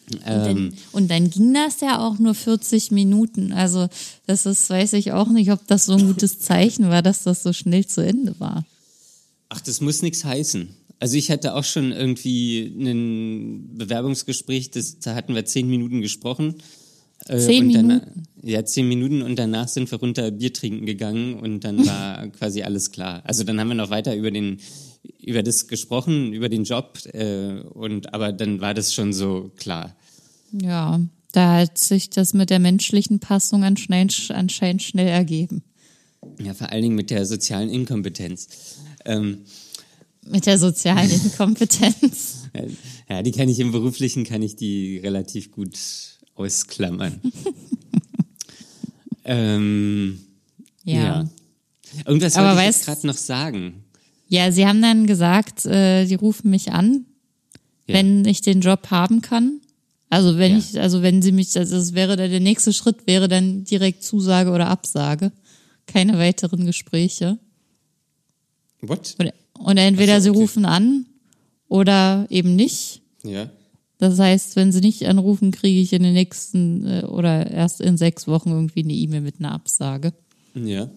Und 0.09 0.25
dann, 0.25 0.75
und 0.93 1.11
dann 1.11 1.31
ging 1.31 1.53
das 1.53 1.81
ja 1.81 1.99
auch 1.99 2.19
nur 2.21 2.35
40 2.35 2.93
Minuten. 2.93 3.53
Also 3.53 3.89
das 4.27 4.47
ist, 4.47 4.71
weiß 4.71 4.93
ich 4.93 5.13
auch 5.13 5.29
nicht, 5.29 5.51
ob 5.51 5.67
das 5.67 5.87
so 5.87 5.95
ein 5.95 6.07
gutes 6.07 6.39
Zeichen 6.39 6.89
war, 6.89 7.03
dass 7.03 7.25
das 7.25 7.43
so 7.43 7.53
schnell 7.53 7.87
zu 7.87 8.03
Ende 8.03 8.39
war. 8.39 8.65
Ach, 9.49 9.61
das 9.61 9.81
muss 9.81 10.03
nichts 10.03 10.25
heißen. 10.25 10.69
Also 10.99 11.17
ich 11.17 11.31
hatte 11.31 11.55
auch 11.55 11.65
schon 11.65 11.93
irgendwie 11.93 12.73
ein 12.79 13.77
Bewerbungsgespräch, 13.77 14.71
das, 14.71 14.99
da 14.99 15.15
hatten 15.15 15.35
wir 15.35 15.45
zehn 15.45 15.69
Minuten 15.69 16.01
gesprochen. 16.01 16.57
Äh, 17.27 17.39
Zehn 17.39 17.67
Minuten? 17.67 18.25
Ja, 18.43 18.65
zehn 18.65 18.89
Minuten 18.89 19.23
und 19.23 19.39
danach 19.39 19.69
sind 19.69 19.91
wir 19.91 19.99
runter 19.99 20.31
Bier 20.31 20.53
trinken 20.53 20.87
gegangen 20.87 21.35
und 21.35 21.61
dann 21.65 21.85
war 21.87 22.29
quasi 22.39 22.63
alles 22.63 22.93
klar. 22.93 23.23
Also 23.25 23.45
dann 23.45 23.59
haben 23.59 23.69
wir 23.69 23.75
noch 23.75 23.91
weiter 23.91 24.15
über 24.15 24.31
den 24.31 24.59
über 25.21 25.43
das 25.43 25.69
gesprochen, 25.69 26.33
über 26.33 26.49
den 26.49 26.65
Job 26.65 26.99
äh, 27.13 27.61
und 27.61 28.13
aber 28.15 28.33
dann 28.33 28.61
war 28.61 28.75
das 28.75 28.95
schon 28.95 29.13
so 29.13 29.51
klar. 29.57 29.97
Ja, 30.53 31.01
da 31.33 31.59
hat 31.59 31.79
sich 31.79 32.11
das 32.11 32.33
mit 32.33 32.51
der 32.51 32.59
menschlichen 32.59 33.19
Passung 33.19 33.65
anscheinend, 33.65 34.31
anscheinend 34.33 34.83
schnell 34.83 35.09
ergeben. 35.09 35.63
Ja, 36.43 36.55
vor 36.55 36.71
allen 36.71 36.83
Dingen 36.83 36.95
mit 36.95 37.11
der 37.11 37.27
sozialen 37.27 37.69
Inkompetenz. 37.69 38.49
Ähm, 39.05 39.39
Mit 40.29 40.47
der 40.47 40.59
sozialen 40.59 41.11
Inkompetenz. 41.25 42.49
ja, 43.09 43.23
die 43.23 43.33
kann 43.33 43.49
ich 43.49 43.61
im 43.61 43.73
beruflichen 43.73 44.25
kann 44.25 44.43
ich 44.43 44.57
die 44.57 44.99
relativ 44.99 45.53
gut 45.53 45.79
ausklammern. 46.35 47.21
ähm, 49.25 50.19
Ja. 50.85 50.95
ja. 50.95 51.03
ja. 51.03 51.29
Irgendwas 52.05 52.37
Aber 52.37 52.49
wollte 52.57 52.61
ich 52.63 52.67
jetzt 52.77 52.85
gerade 52.85 53.07
noch 53.07 53.17
sagen. 53.17 53.85
sie 54.29 54.67
haben 54.67 54.83
dann 54.83 55.07
gesagt, 55.07 55.65
äh, 55.67 56.05
die 56.07 56.15
rufen 56.17 56.51
mich 56.51 56.73
an, 56.73 57.07
Ja. 57.87 57.95
wenn 57.95 58.25
ich 58.25 58.41
den 58.43 58.61
Job 58.61 58.91
haben 58.91 59.23
kann. 59.23 59.61
Also 60.11 60.37
wenn 60.39 60.53
Ja. 60.53 60.59
ich, 60.59 60.81
also 60.81 61.03
wenn 61.03 61.23
sie 61.23 61.33
mich, 61.33 61.57
also 61.57 61.77
es 61.77 61.95
wäre 61.95 62.17
dann 62.17 62.31
der 62.31 62.41
nächste 62.41 62.73
Schritt 62.73 63.07
wäre 63.07 63.29
dann 63.29 63.65
direkt 63.65 64.03
Zusage 64.05 64.51
oder 64.51 64.69
Absage. 64.69 65.33
Keine 65.87 66.19
weiteren 66.19 66.67
Gespräche. 66.67 67.39
What? 68.83 69.15
Und, 69.19 69.33
und 69.59 69.77
entweder 69.77 70.21
so, 70.21 70.25
sie 70.25 70.31
okay. 70.31 70.39
rufen 70.41 70.65
an 70.65 71.07
oder 71.69 72.27
eben 72.31 72.57
nicht. 72.57 73.03
Ja. 73.23 73.51
Das 73.99 74.19
heißt, 74.19 74.57
wenn 74.57 74.73
sie 74.73 74.81
nicht 74.81 75.07
anrufen, 75.07 75.53
kriege 75.53 75.81
ich 75.81 75.93
in 75.93 76.03
den 76.03 76.13
nächsten 76.13 76.87
äh, 76.87 77.05
oder 77.05 77.51
erst 77.51 77.81
in 77.81 77.97
sechs 77.97 78.27
Wochen 78.27 78.51
irgendwie 78.51 78.83
eine 78.83 78.93
E-Mail 78.93 79.23
mit 79.23 79.39
einer 79.39 79.53
Absage. 79.53 80.13
Ja. 80.55 80.91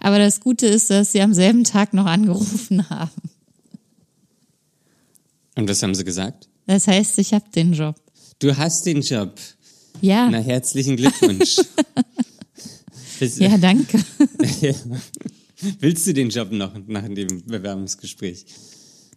Aber 0.00 0.18
das 0.18 0.40
Gute 0.40 0.66
ist, 0.66 0.90
dass 0.90 1.12
sie 1.12 1.20
am 1.20 1.32
selben 1.32 1.64
Tag 1.64 1.94
noch 1.94 2.06
angerufen 2.06 2.90
haben. 2.90 3.10
Und 5.54 5.68
was 5.68 5.82
haben 5.82 5.94
sie 5.94 6.04
gesagt? 6.04 6.48
Das 6.66 6.86
heißt, 6.86 7.18
ich 7.18 7.32
habe 7.32 7.44
den 7.54 7.72
Job. 7.72 7.96
Du 8.40 8.56
hast 8.56 8.84
den 8.86 9.02
Job. 9.02 9.38
Ja, 10.00 10.28
Na, 10.30 10.38
herzlichen 10.38 10.96
Glückwunsch. 10.96 11.56
Ja, 13.38 13.56
danke. 13.56 14.04
Willst 15.80 16.06
du 16.06 16.12
den 16.14 16.30
Job 16.30 16.50
noch 16.52 16.72
nach 16.86 17.04
dem 17.08 17.44
Bewerbungsgespräch? 17.46 18.44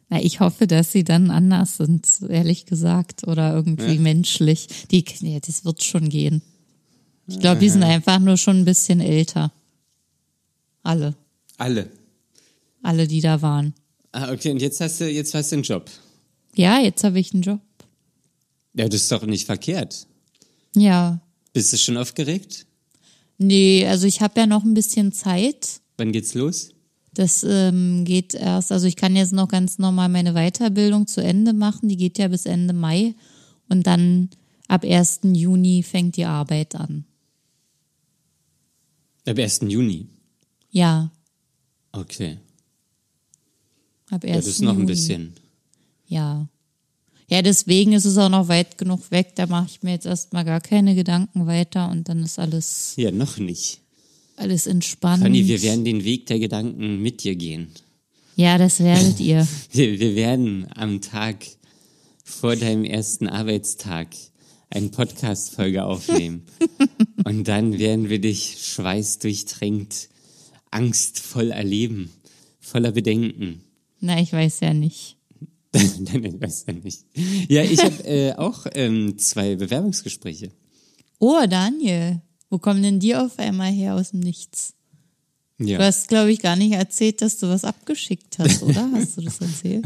Na, 0.10 0.22
ich 0.22 0.39
hoffe, 0.39 0.68
dass 0.68 0.91
sie 0.91 1.04
dann 1.04 1.32
anders 1.32 1.78
sind, 1.78 2.08
ehrlich 2.30 2.66
gesagt, 2.66 3.28
oder 3.28 3.54
irgendwie 3.54 3.95
Ja. 3.95 4.00
menschlich. 4.02 4.68
Die, 4.91 5.04
ja, 5.22 5.39
das 5.39 5.66
wird 5.66 5.84
schon 5.84 6.10
gehen. 6.10 6.41
Ich 7.28 7.39
glaube, 7.39 7.60
die 7.60 7.70
sind 7.70 7.84
einfach 7.84 8.20
nur 8.20 8.38
schon 8.38 8.60
ein 8.60 8.66
bisschen 8.66 9.02
älter. 9.02 9.52
Alle. 10.84 11.16
Alle. 11.58 11.89
Alle, 12.82 13.08
die 13.08 13.20
da 13.20 13.41
waren. 13.41 13.74
Ah, 14.14 14.32
okay, 14.32 14.52
und 14.52 14.62
jetzt 14.62 14.80
hast 14.80 15.02
du, 15.02 15.10
jetzt 15.10 15.34
hast 15.34 15.52
du 15.52 15.58
einen 15.58 15.64
Job. 15.64 15.89
Ja, 16.56 16.80
jetzt 16.80 17.04
habe 17.04 17.20
ich 17.20 17.34
einen 17.34 17.43
Job. 17.43 17.60
Ja, 18.74 18.88
das 18.88 19.02
ist 19.02 19.12
doch 19.12 19.26
nicht 19.26 19.45
verkehrt. 19.45 20.08
Ja. 20.76 21.20
Bist 21.52 21.74
du 21.74 21.78
schon 21.78 21.98
aufgeregt? 21.98 22.66
Nee, 23.38 23.86
also 23.86 24.08
ich 24.08 24.22
habe 24.22 24.39
ja 24.39 24.45
noch 24.48 24.64
ein 24.64 24.74
bisschen 24.74 25.12
Zeit. 25.12 25.82
Wann 25.98 26.12
geht's 26.12 26.34
los? 26.34 26.70
Das 27.14 27.43
ähm, 27.48 28.06
geht 28.06 28.36
erst, 28.36 28.72
also 28.72 28.86
ich 28.86 28.95
kann 28.95 29.16
jetzt 29.16 29.34
noch 29.34 29.48
ganz 29.48 29.80
normal 29.80 30.10
meine 30.10 30.34
Weiterbildung 30.34 31.08
zu 31.08 31.22
Ende 31.22 31.54
machen. 31.54 31.89
Die 31.89 31.98
geht 31.98 32.18
ja 32.20 32.28
bis 32.28 32.45
Ende 32.45 32.74
Mai. 32.74 33.16
Und 33.70 33.88
dann 33.88 34.30
ab 34.68 34.84
1. 34.84 35.22
Juni 35.24 35.82
fängt 35.84 36.16
die 36.18 36.26
Arbeit 36.26 36.76
an. 36.76 37.06
Ab 39.26 39.38
1. 39.38 39.62
Juni. 39.68 40.08
Ja, 40.72 41.12
Okay. 41.91 42.38
ab 44.12 44.24
1. 44.24 44.30
Ja, 44.30 44.36
das 44.36 44.48
ist 44.48 44.62
noch 44.62 44.72
ein 44.74 44.80
Juni. 44.80 44.88
bisschen. 44.88 45.34
Ja. 46.08 46.48
Ja, 47.30 47.41
deswegen 47.41 47.93
ist 47.93 48.06
es 48.06 48.18
auch 48.18 48.30
noch 48.30 48.48
weit 48.48 48.78
genug 48.78 49.10
weg. 49.12 49.34
Da 49.36 49.48
mache 49.48 49.66
ich 49.70 49.82
mir 49.84 49.91
jetzt 49.91 50.06
erstmal 50.06 50.45
gar 50.45 50.62
keine 50.62 50.93
Gedanken 50.95 51.48
weiter 51.48 51.89
und 51.89 52.08
dann 52.08 52.22
ist 52.24 52.38
alles, 52.39 52.93
Ja, 52.98 53.12
noch 53.12 53.38
nicht. 53.38 53.82
Alles 54.38 54.68
entspannt. 54.68 55.24
Conny, 55.24 55.48
wir 55.48 55.62
werden 55.62 55.84
den 55.86 56.04
Weg 56.04 56.26
der 56.28 56.40
Gedanken 56.40 57.02
mit 57.02 57.24
dir 57.24 57.36
gehen. 57.36 57.70
ja, 58.36 58.58
das 58.58 58.80
werdet 58.80 59.20
ihr. 59.20 59.48
Wir, 59.72 60.00
wir 60.00 60.16
werden 60.16 60.68
am 60.76 61.02
Tag 61.02 61.46
vor 62.24 62.56
deinem 62.56 62.84
ersten 62.84 63.28
Arbeitstag 63.28 64.08
eine 64.70 64.90
Podcast-Folge 64.90 65.86
aufnehmen. 65.86 66.46
Und 67.24 67.48
dann 67.48 67.80
werden 67.80 68.10
wir 68.10 68.20
dich 68.20 68.58
schweißdurchtränkt, 68.62 70.10
angstvoll 70.72 71.52
erleben, 71.52 72.12
voller 72.60 72.92
Bedenken. 72.92 73.62
Na, 74.00 74.20
ich 74.22 74.32
weiß 74.34 74.60
ja 74.62 74.74
nicht. 74.74 75.18
Nein, 75.74 76.24
ich 76.24 76.42
weiß 76.42 76.66
ja 76.68 76.74
nicht. 76.74 77.06
Ja, 77.50 77.64
ich 77.64 77.80
habe 77.84 78.04
äh, 78.06 78.34
auch 78.34 78.66
ähm, 78.76 79.18
zwei 79.18 79.56
Bewerbungsgespräche. 79.56 80.52
Oh, 81.20 81.42
Daniel, 81.50 82.22
wo 82.50 82.58
kommen 82.60 82.82
denn 82.84 83.00
die 83.00 83.16
auf 83.16 83.38
einmal 83.39 83.72
her 83.72 83.95
aus 83.95 84.12
dem 84.12 84.20
Nichts? 84.22 84.74
Ja. 85.60 85.80
Du 85.80 85.84
hast, 85.86 86.08
glaube 86.08 86.32
ich, 86.32 86.39
gar 86.39 86.56
nicht 86.56 86.74
erzählt, 86.74 87.22
dass 87.22 87.39
du 87.39 87.48
was 87.50 87.64
abgeschickt 87.64 88.38
hast, 88.38 88.62
oder? 88.64 88.89
Hast 88.91 89.18
du 89.18 89.22
das 89.22 89.41
erzählt? 89.41 89.86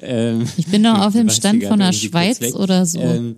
Ähm, 0.00 0.46
Ich 0.56 0.66
bin 0.68 0.82
noch 0.82 1.00
auf 1.06 1.12
dem 1.12 1.28
Stand 1.30 1.64
von 1.64 1.78
der 1.80 1.92
Schweiz 1.92 2.40
oder 2.54 2.86
so. 2.86 3.00
Ähm, 3.00 3.36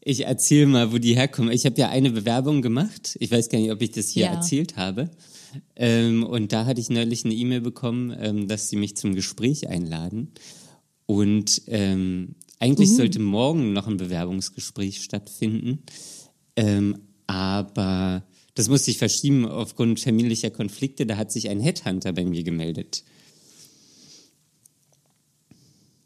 ich 0.00 0.26
erzähle 0.26 0.66
mal, 0.66 0.92
wo 0.92 0.98
die 0.98 1.14
herkommen. 1.14 1.52
Ich 1.52 1.64
habe 1.66 1.80
ja 1.80 1.88
eine 1.88 2.10
Bewerbung 2.10 2.62
gemacht. 2.62 3.16
Ich 3.20 3.30
weiß 3.30 3.48
gar 3.48 3.58
nicht, 3.58 3.70
ob 3.70 3.80
ich 3.80 3.92
das 3.92 4.08
hier 4.08 4.24
Ja. 4.26 4.32
erzählt 4.32 4.76
habe. 4.76 5.08
Ähm, 5.76 6.24
und 6.24 6.52
da 6.52 6.66
hatte 6.66 6.80
ich 6.80 6.90
neulich 6.90 7.24
eine 7.24 7.32
E-Mail 7.34 7.60
bekommen, 7.60 8.12
ähm, 8.20 8.48
dass 8.48 8.68
sie 8.68 8.76
mich 8.76 8.96
zum 8.96 9.14
Gespräch 9.14 9.68
einladen. 9.68 10.32
Und 11.06 11.62
ähm, 11.68 12.34
eigentlich 12.58 12.90
Mhm. 12.90 12.96
sollte 12.96 13.18
morgen 13.20 13.72
noch 13.72 13.86
ein 13.86 13.96
Bewerbungsgespräch 13.98 15.00
stattfinden. 15.02 15.78
Aber 17.34 18.22
das 18.54 18.68
musste 18.68 18.92
ich 18.92 18.98
verschieben 18.98 19.44
aufgrund 19.44 19.98
familiärer 19.98 20.50
Konflikte. 20.50 21.04
Da 21.04 21.16
hat 21.16 21.32
sich 21.32 21.48
ein 21.48 21.58
Headhunter 21.60 22.12
bei 22.12 22.24
mir 22.24 22.44
gemeldet. 22.44 23.02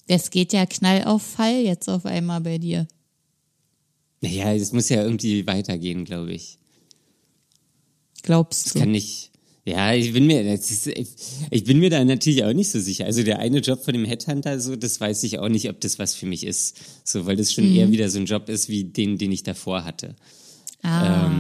Es 0.07 0.31
geht 0.31 0.55
ja 0.55 0.65
knall 0.65 1.05
auf 1.05 1.23
Fall 1.23 1.61
jetzt 1.61 1.89
auf 1.91 2.07
einmal 2.07 2.41
bei 2.41 2.57
dir. 2.57 2.89
Naja, 4.23 4.55
es 4.55 4.73
muss 4.73 4.89
ja 4.89 5.03
irgendwie 5.03 5.47
weitergehen, 5.47 6.07
glaube 6.07 6.33
ich. 6.33 6.57
Glaubst 8.23 8.67
Das 8.67 8.73
du? 8.73 8.79
kann 8.81 8.91
nicht. 8.93 9.31
Ja, 9.67 9.93
ich 9.93 10.15
bin 10.15 10.27
mir, 10.27 10.43
das 10.45 10.71
ist, 10.71 10.87
ich, 10.87 11.09
ich 11.51 11.65
bin 11.65 11.79
mir 11.79 11.91
da 11.91 12.03
natürlich 12.03 12.43
auch 12.43 12.55
nicht 12.55 12.71
so 12.71 12.81
sicher. 12.81 13.05
Also 13.05 13.23
der 13.23 13.39
eine 13.39 13.59
Job 13.59 13.85
von 13.85 13.93
dem 13.93 14.07
Headhunter, 14.07 14.59
so, 14.61 14.77
das 14.77 14.99
weiß 14.99 15.23
ich 15.25 15.39
auch 15.41 15.51
nicht, 15.51 15.69
ob 15.69 15.79
das 15.83 15.99
was 15.99 16.15
für 16.15 16.25
mich 16.25 16.45
ist. 16.47 16.79
So, 17.05 17.27
weil 17.27 17.37
das 17.37 17.53
schon 17.53 17.69
Mhm. 17.69 17.77
eher 17.77 17.91
wieder 17.91 18.09
so 18.09 18.19
ein 18.19 18.25
Job 18.25 18.49
ist 18.49 18.71
wie 18.71 18.85
den, 18.85 19.19
den 19.19 19.31
ich 19.31 19.43
davor 19.43 19.85
hatte. 19.85 20.17
Ah, 20.83 21.31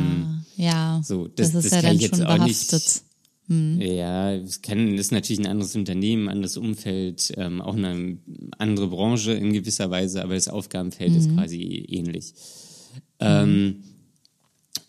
ja. 0.56 0.96
ähm, 0.96 1.02
so, 1.02 1.28
das- 1.28 1.52
das, 1.52 1.64
ist 1.64 1.72
das 1.74 1.82
ja 1.82 1.88
dann 1.90 2.00
schon 2.00 2.24
auch 2.26 2.44
nicht- 2.44 2.70
behaftet. 2.70 3.02
Ja, 3.50 4.34
es 4.34 4.60
kann, 4.60 4.90
das 4.98 5.06
ist 5.06 5.12
natürlich 5.12 5.40
ein 5.40 5.46
anderes 5.50 5.74
Unternehmen, 5.74 6.24
ein 6.28 6.32
anderes 6.32 6.58
Umfeld, 6.58 7.32
ähm, 7.38 7.62
auch 7.62 7.76
eine 7.76 8.18
andere 8.58 8.88
Branche 8.88 9.32
in 9.32 9.54
gewisser 9.54 9.88
Weise, 9.90 10.22
aber 10.22 10.34
das 10.34 10.48
Aufgabenfeld 10.48 11.16
ist 11.16 11.32
quasi 11.34 11.62
ähnlich. 11.88 12.34
Ähm, 13.20 13.84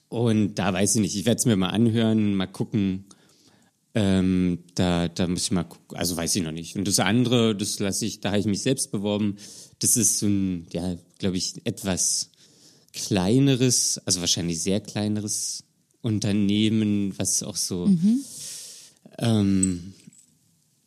und 0.09 0.55
da 0.55 0.73
weiß 0.73 0.95
ich 0.95 1.01
nicht, 1.01 1.15
ich 1.15 1.25
werde 1.25 1.39
es 1.39 1.45
mir 1.45 1.55
mal 1.55 1.69
anhören, 1.69 2.35
mal 2.35 2.47
gucken. 2.47 3.05
Ähm, 3.95 4.59
da, 4.75 5.07
da 5.07 5.27
muss 5.27 5.43
ich 5.43 5.51
mal 5.51 5.63
gucken, 5.63 5.97
also 5.97 6.17
weiß 6.17 6.35
ich 6.35 6.43
noch 6.43 6.51
nicht. 6.51 6.75
Und 6.75 6.85
das 6.87 6.99
andere, 6.99 7.55
das 7.55 7.79
lasse 7.79 8.05
ich, 8.05 8.19
da 8.19 8.29
habe 8.31 8.39
ich 8.39 8.45
mich 8.45 8.61
selbst 8.61 8.91
beworben. 8.91 9.37
Das 9.79 9.95
ist 9.95 10.19
so 10.19 10.27
ein, 10.27 10.67
ja, 10.73 10.95
glaube 11.17 11.37
ich, 11.37 11.61
etwas 11.65 12.29
kleineres, 12.93 13.99
also 14.05 14.19
wahrscheinlich 14.21 14.61
sehr 14.61 14.79
kleineres 14.79 15.63
Unternehmen, 16.01 17.13
was 17.17 17.43
auch 17.43 17.55
so, 17.57 17.89
ähm, 19.19 19.93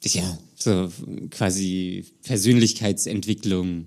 ja, 0.05 0.39
so 0.57 0.91
quasi 1.31 2.05
Persönlichkeitsentwicklung 2.23 3.87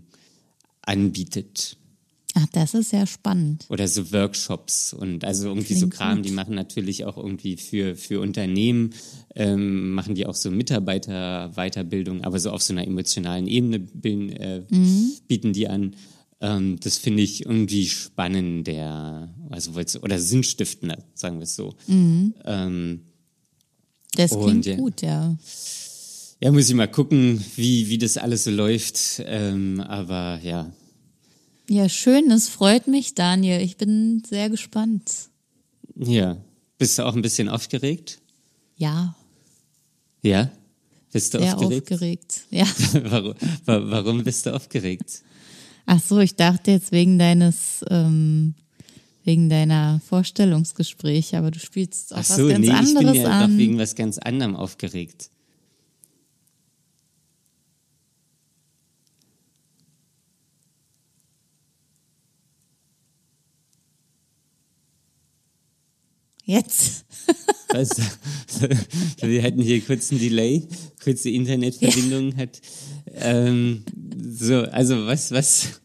anbietet. 0.82 1.78
Ach, 2.38 2.45
das 2.51 2.74
ist 2.74 2.89
sehr 2.89 3.07
spannend. 3.07 3.66
Oder 3.70 3.88
so 3.88 4.11
Workshops 4.11 4.91
und 4.93 5.24
also 5.24 5.47
irgendwie 5.47 5.74
so 5.74 5.88
Klingt 5.88 5.93
Kram, 5.93 6.16
gut. 6.18 6.26
die 6.26 6.32
machen 6.32 6.53
natürlich 6.53 7.05
auch 7.05 7.16
irgendwie 7.16 7.55
für, 7.55 7.95
für 7.95 8.20
Unternehmen, 8.20 8.93
ähm, 9.36 9.91
machen 9.91 10.16
die 10.16 10.26
auch 10.26 10.36
so 10.36 10.51
Mitarbeiterweiterbildung, 10.51 12.26
aber 12.26 12.39
so 12.39 12.51
auf 12.51 12.61
so 12.61 12.74
einer 12.74 12.86
emotionalen 12.86 13.47
Ebene 13.47 13.80
bilden, 13.80 14.30
äh, 14.32 14.63
Mhm. 14.70 15.11
bieten 15.30 15.53
die 15.53 15.70
an. 15.70 15.95
Ähm, 16.46 16.80
das 16.82 16.98
finde 16.98 17.24
ich 17.24 17.46
irgendwie 17.46 17.88
spannender, 17.88 19.34
also 19.50 19.72
oder 20.02 20.20
sinnstiftender, 20.20 20.98
sagen 21.14 21.38
wir 21.38 21.43
es 21.43 21.56
so. 21.56 21.74
Mhm. 21.88 22.34
Ähm, 22.46 23.02
Das 24.16 24.32
Und 24.32 24.43
klingt 24.62 24.66
ja. 24.66 24.76
gut, 24.76 25.02
ja. 25.02 25.36
ja, 26.41 26.52
muss 26.52 26.70
ich 26.70 26.76
mal 26.76 26.88
gucken, 26.91 27.43
wie, 27.56 27.89
wie 27.89 27.98
das 27.98 28.18
alles 28.18 28.43
so 28.43 28.52
läuft. 28.52 29.22
Ähm, 29.26 29.80
aber 29.82 30.39
ja, 30.43 30.72
Ja, 31.70 31.89
schön, 31.89 32.30
es 32.32 32.48
freut 32.50 32.88
mich, 32.88 33.16
Daniel. 33.16 33.62
Ich 33.62 33.78
bin 33.78 34.22
sehr 34.28 34.50
gespannt. 34.50 35.12
ja. 35.96 36.38
Bist 36.78 37.00
du 37.00 37.04
auch 37.06 37.16
ein 37.16 37.22
bisschen 37.22 37.48
aufgeregt? 37.48 38.20
Ja, 38.76 39.16
Ja? 40.22 40.52
Bist 41.14 41.34
du 41.34 41.39
sehr 41.39 41.58
aufgeregt? 41.58 41.89
aufgeregt. 41.93 42.41
Ja. 42.52 42.68
warum, 43.04 43.34
wa- 43.64 43.84
warum 43.91 44.24
bist 44.26 44.46
du 44.46 44.54
aufgeregt? 44.54 45.22
Ach 45.86 46.02
so, 46.02 46.20
ich 46.20 46.36
dachte 46.36 46.72
jetzt 46.72 46.92
wegen 46.92 47.20
deines, 47.20 47.86
ähm, 47.90 48.56
wegen 49.24 49.50
deiner 49.50 50.02
Vorstellungsgespräche, 50.08 51.38
aber 51.38 51.52
du 51.52 51.60
spielst 51.60 52.14
auch 52.14 52.18
Ach 52.18 52.30
was 52.30 52.36
so, 52.36 52.48
ganz 52.48 52.60
nee, 52.60 52.68
ich 52.68 52.74
anderes 52.74 53.14
bin 53.14 53.22
ja 53.22 53.30
an. 53.30 53.52
doch 53.52 53.58
wegen 53.58 53.78
was 53.78 53.96
ganz 53.96 54.18
anderem 54.18 54.56
aufgeregt. 54.56 55.30
Jetzt. 66.46 67.06
Was? 67.70 67.90
Wir 69.22 69.44
hatten 69.44 69.62
hier 69.62 69.82
kurz 69.82 70.12
einen 70.12 70.20
Delay, 70.20 70.68
kurze 71.04 71.30
Internetverbindung 71.30 72.38
hat. 72.38 72.62
Ähm, 73.16 73.84
so, 74.28 74.62
also 74.64 75.06
was, 75.06 75.32
was? 75.32 75.82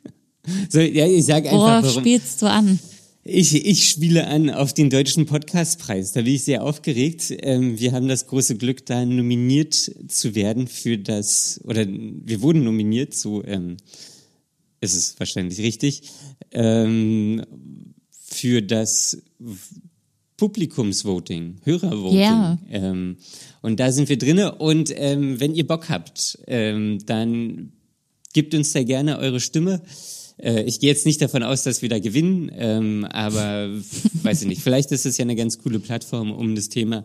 So, 0.68 0.80
ja, 0.80 1.07
ich 1.07 1.26
sag 1.26 1.45
einfach, 1.45 1.53
Worauf 1.53 1.84
warum. 1.84 2.01
spielst 2.01 2.43
du 2.43 2.47
an? 2.47 2.78
Ich, 3.22 3.55
ich 3.55 3.88
spiele 3.88 4.26
an 4.26 4.49
auf 4.49 4.72
den 4.72 4.88
Deutschen 4.88 5.26
Podcastpreis. 5.26 6.12
Da 6.12 6.22
bin 6.22 6.34
ich 6.34 6.45
sehr 6.45 6.64
aufgeregt. 6.64 7.32
Ähm, 7.41 7.78
wir 7.78 7.93
haben 7.93 8.09
das 8.09 8.26
große 8.26 8.57
Glück, 8.57 8.86
da 8.86 9.05
nominiert 9.05 9.74
zu 9.74 10.34
werden 10.34 10.66
für 10.66 10.97
das, 10.97 11.61
oder 11.64 11.86
wir 11.86 12.41
wurden 12.41 12.64
nominiert, 12.64 13.14
so 13.14 13.45
ähm, 13.45 13.76
ist 14.80 14.95
es 14.95 15.20
wahrscheinlich 15.20 15.59
richtig, 15.59 16.03
ähm, 16.53 17.45
für 18.11 18.62
das 18.62 19.22
Publikumsvoting, 20.38 21.59
Hörervoting. 21.64 22.18
Ja. 22.18 22.59
Ähm, 22.70 23.18
und 23.61 23.78
da 23.78 23.93
sind 23.93 24.09
wir 24.09 24.16
drinne. 24.16 24.55
Und 24.55 24.91
ähm, 24.97 25.38
wenn 25.38 25.55
ihr 25.55 25.66
Bock 25.66 25.91
habt, 25.91 26.38
ähm, 26.47 26.99
dann 27.05 27.72
gebt 28.32 28.54
uns 28.54 28.72
da 28.72 28.82
gerne 28.82 29.18
eure 29.18 29.40
Stimme. 29.40 29.82
Äh, 30.38 30.62
ich 30.62 30.80
gehe 30.80 30.90
jetzt 30.90 31.06
nicht 31.06 31.20
davon 31.20 31.42
aus, 31.42 31.62
dass 31.62 31.82
wir 31.82 31.88
da 31.88 31.98
gewinnen, 31.98 32.50
ähm, 32.54 33.04
aber 33.10 33.70
weiß 34.22 34.42
ich 34.42 34.48
nicht. 34.48 34.62
Vielleicht 34.62 34.92
ist 34.92 35.06
es 35.06 35.18
ja 35.18 35.22
eine 35.22 35.36
ganz 35.36 35.58
coole 35.58 35.80
Plattform, 35.80 36.32
um 36.32 36.54
das 36.54 36.68
Thema 36.68 37.04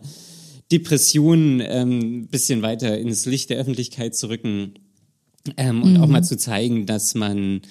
Depressionen 0.72 1.60
ähm, 1.60 1.98
ein 1.98 2.26
bisschen 2.28 2.62
weiter 2.62 2.98
ins 2.98 3.26
Licht 3.26 3.50
der 3.50 3.58
Öffentlichkeit 3.58 4.16
zu 4.16 4.28
rücken 4.28 4.74
ähm, 5.56 5.82
und 5.82 5.96
auch 5.98 6.08
mal 6.08 6.24
zu 6.24 6.36
zeigen, 6.36 6.86
dass 6.86 7.14
man 7.14 7.62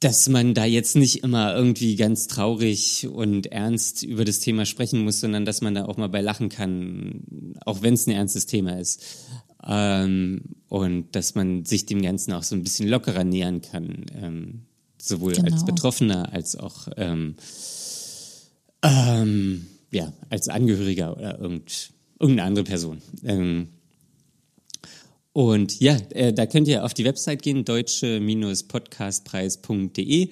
dass 0.00 0.28
man 0.28 0.54
da 0.54 0.64
jetzt 0.64 0.94
nicht 0.94 1.24
immer 1.24 1.56
irgendwie 1.56 1.96
ganz 1.96 2.28
traurig 2.28 3.08
und 3.08 3.46
ernst 3.46 4.04
über 4.04 4.24
das 4.24 4.38
Thema 4.38 4.64
sprechen 4.64 5.02
muss, 5.02 5.18
sondern 5.18 5.44
dass 5.44 5.60
man 5.60 5.74
da 5.74 5.86
auch 5.86 5.96
mal 5.96 6.08
bei 6.08 6.20
lachen 6.20 6.50
kann, 6.50 7.56
auch 7.64 7.82
wenn 7.82 7.94
es 7.94 8.06
ein 8.06 8.12
ernstes 8.12 8.46
Thema 8.46 8.78
ist. 8.78 9.02
Ähm, 9.66 10.42
und 10.68 11.16
dass 11.16 11.34
man 11.34 11.64
sich 11.64 11.86
dem 11.86 12.02
Ganzen 12.02 12.32
auch 12.32 12.42
so 12.42 12.54
ein 12.54 12.62
bisschen 12.62 12.88
lockerer 12.88 13.24
nähern 13.24 13.60
kann, 13.60 14.06
ähm, 14.14 14.62
sowohl 15.00 15.32
als 15.38 15.60
Genau. 15.60 15.64
Betroffener 15.64 16.32
als 16.32 16.56
auch 16.56 16.88
ähm, 16.96 17.34
ähm, 18.82 19.66
ja, 19.90 20.12
als 20.30 20.48
Angehöriger 20.48 21.16
oder 21.16 21.38
irgend, 21.40 21.90
irgendeine 22.20 22.46
andere 22.46 22.64
Person. 22.64 23.02
Ähm, 23.24 23.68
und 25.32 25.80
ja, 25.80 25.96
äh, 26.10 26.32
da 26.32 26.46
könnt 26.46 26.68
ihr 26.68 26.84
auf 26.84 26.94
die 26.94 27.04
Website 27.04 27.42
gehen, 27.42 27.64
deutsche-podcastpreis.de. 27.64 30.30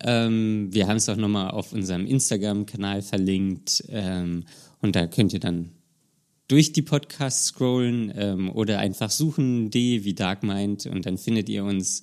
Ähm, 0.00 0.68
wir 0.70 0.86
haben 0.86 0.96
es 0.96 1.08
auch 1.08 1.16
nochmal 1.16 1.50
auf 1.50 1.72
unserem 1.72 2.06
Instagram-Kanal 2.06 3.02
verlinkt. 3.02 3.82
Und 3.90 4.96
da 4.96 5.06
könnt 5.08 5.32
ihr 5.32 5.40
dann 5.40 5.70
durch 6.48 6.72
die 6.72 6.82
Podcasts 6.82 7.46
scrollen 7.46 8.12
ähm, 8.16 8.50
oder 8.50 8.78
einfach 8.78 9.10
suchen, 9.10 9.70
D 9.70 10.04
wie 10.04 10.14
Dark 10.14 10.42
Mind 10.42 10.86
und 10.86 11.06
dann 11.06 11.18
findet 11.18 11.48
ihr 11.48 11.64
uns. 11.64 12.02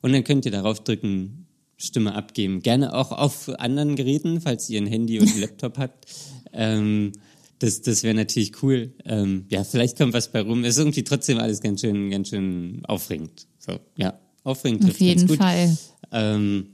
Und 0.00 0.12
dann 0.12 0.24
könnt 0.24 0.44
ihr 0.44 0.50
darauf 0.50 0.82
drücken, 0.82 1.46
Stimme 1.76 2.14
abgeben. 2.14 2.62
Gerne 2.62 2.94
auch 2.94 3.12
auf 3.12 3.48
anderen 3.48 3.96
Geräten, 3.96 4.40
falls 4.40 4.70
ihr 4.70 4.80
ein 4.80 4.86
Handy 4.86 5.20
und 5.20 5.28
einen 5.28 5.40
Laptop 5.42 5.78
habt. 5.78 6.06
Ähm, 6.52 7.12
das, 7.58 7.82
das 7.82 8.02
wäre 8.02 8.14
natürlich 8.14 8.62
cool. 8.62 8.92
Ähm, 9.04 9.46
ja, 9.48 9.62
vielleicht 9.62 9.98
kommt 9.98 10.14
was 10.14 10.32
bei 10.32 10.40
rum. 10.40 10.64
Ist 10.64 10.78
irgendwie 10.78 11.04
trotzdem 11.04 11.38
alles 11.38 11.60
ganz 11.60 11.80
schön, 11.80 12.10
ganz 12.10 12.28
schön 12.28 12.82
aufregend. 12.84 13.46
So, 13.58 13.78
ja, 13.96 14.18
aufregend 14.42 14.84
Auf 14.84 14.98
jeden 14.98 15.26
gut. 15.26 15.38
Fall. 15.38 15.76
Ähm, 16.10 16.70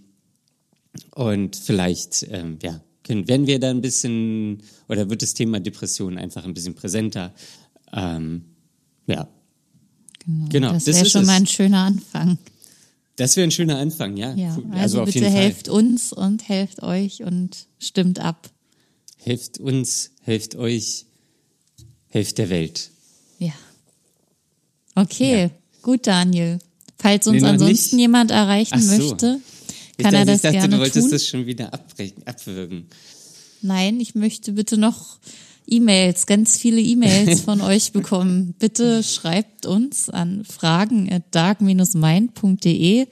und 1.14 1.56
vielleicht, 1.56 2.26
ähm, 2.30 2.58
ja, 2.62 2.80
können, 3.08 3.26
werden 3.26 3.46
wir 3.48 3.58
da 3.58 3.70
ein 3.70 3.80
bisschen, 3.80 4.62
oder 4.88 5.10
wird 5.10 5.22
das 5.22 5.34
Thema 5.34 5.58
Depression 5.58 6.16
einfach 6.18 6.44
ein 6.44 6.54
bisschen 6.54 6.74
präsenter. 6.74 7.34
Ähm, 7.92 8.44
ja, 9.06 9.26
Genau. 10.26 10.48
Genau, 10.50 10.72
das 10.74 10.84
das 10.84 10.96
wäre 10.96 11.06
ist 11.06 11.12
schon 11.12 11.22
es. 11.22 11.26
mal 11.26 11.34
ein 11.36 11.46
schöner 11.46 11.84
Anfang. 11.84 12.36
das 13.16 13.34
wäre 13.36 13.48
ein 13.48 13.50
schöner 13.50 13.78
Anfang, 13.78 14.16
ja. 14.18 14.34
Ja, 14.34 14.54
Cool. 14.58 14.66
also, 14.72 15.00
auf 15.00 15.06
bitte 15.06 15.20
jeden 15.20 15.32
Fall. 15.32 15.42
helft 15.42 15.68
uns 15.70 16.12
und 16.12 16.46
helft 16.48 16.82
euch 16.82 17.22
und 17.24 17.66
stimmt 17.78 18.20
ab. 18.20 18.50
Helft 19.16 19.58
uns, 19.58 20.10
helft 20.20 20.54
euch, 20.54 21.06
helft 22.08 22.36
der 22.38 22.50
Welt. 22.50 22.90
Ja. 23.38 23.52
Okay, 24.94 25.50
gut, 25.82 26.06
Daniel. 26.06 26.58
Falls 26.98 27.26
uns 27.26 27.42
Nee, 27.42 27.48
ansonsten 27.48 27.96
nicht. 27.96 28.02
jemand 28.02 28.30
erreichen 28.30 28.80
so. 28.82 28.96
möchte, 28.96 29.40
Ich 29.98 30.04
kann 30.04 30.14
er 30.14 30.24
dachte, 30.24 30.26
das 30.26 30.36
ich 30.36 30.42
dachte, 30.42 30.56
gerne 30.56 30.76
du 30.76 30.80
wolltest 30.80 31.00
tun. 31.00 31.10
das 31.10 31.26
schon 31.26 31.46
wieder 31.46 31.74
abbrechen, 31.74 32.22
abwürgen. 32.24 32.86
Nein, 33.62 33.98
ich 34.00 34.14
möchte 34.14 34.52
bitte 34.52 34.78
noch 34.78 35.18
E-Mails, 35.66 36.26
ganz 36.26 36.56
viele 36.56 36.80
E-Mails 36.80 37.40
von 37.44 37.60
euch 37.60 37.92
bekommen. 37.92 38.54
Bitte 38.58 39.02
schreibt 39.02 39.66
uns 39.66 40.08
an 40.08 40.44
fragen 40.44 41.12
at 41.12 41.24
dark-mind.de. 41.32 43.06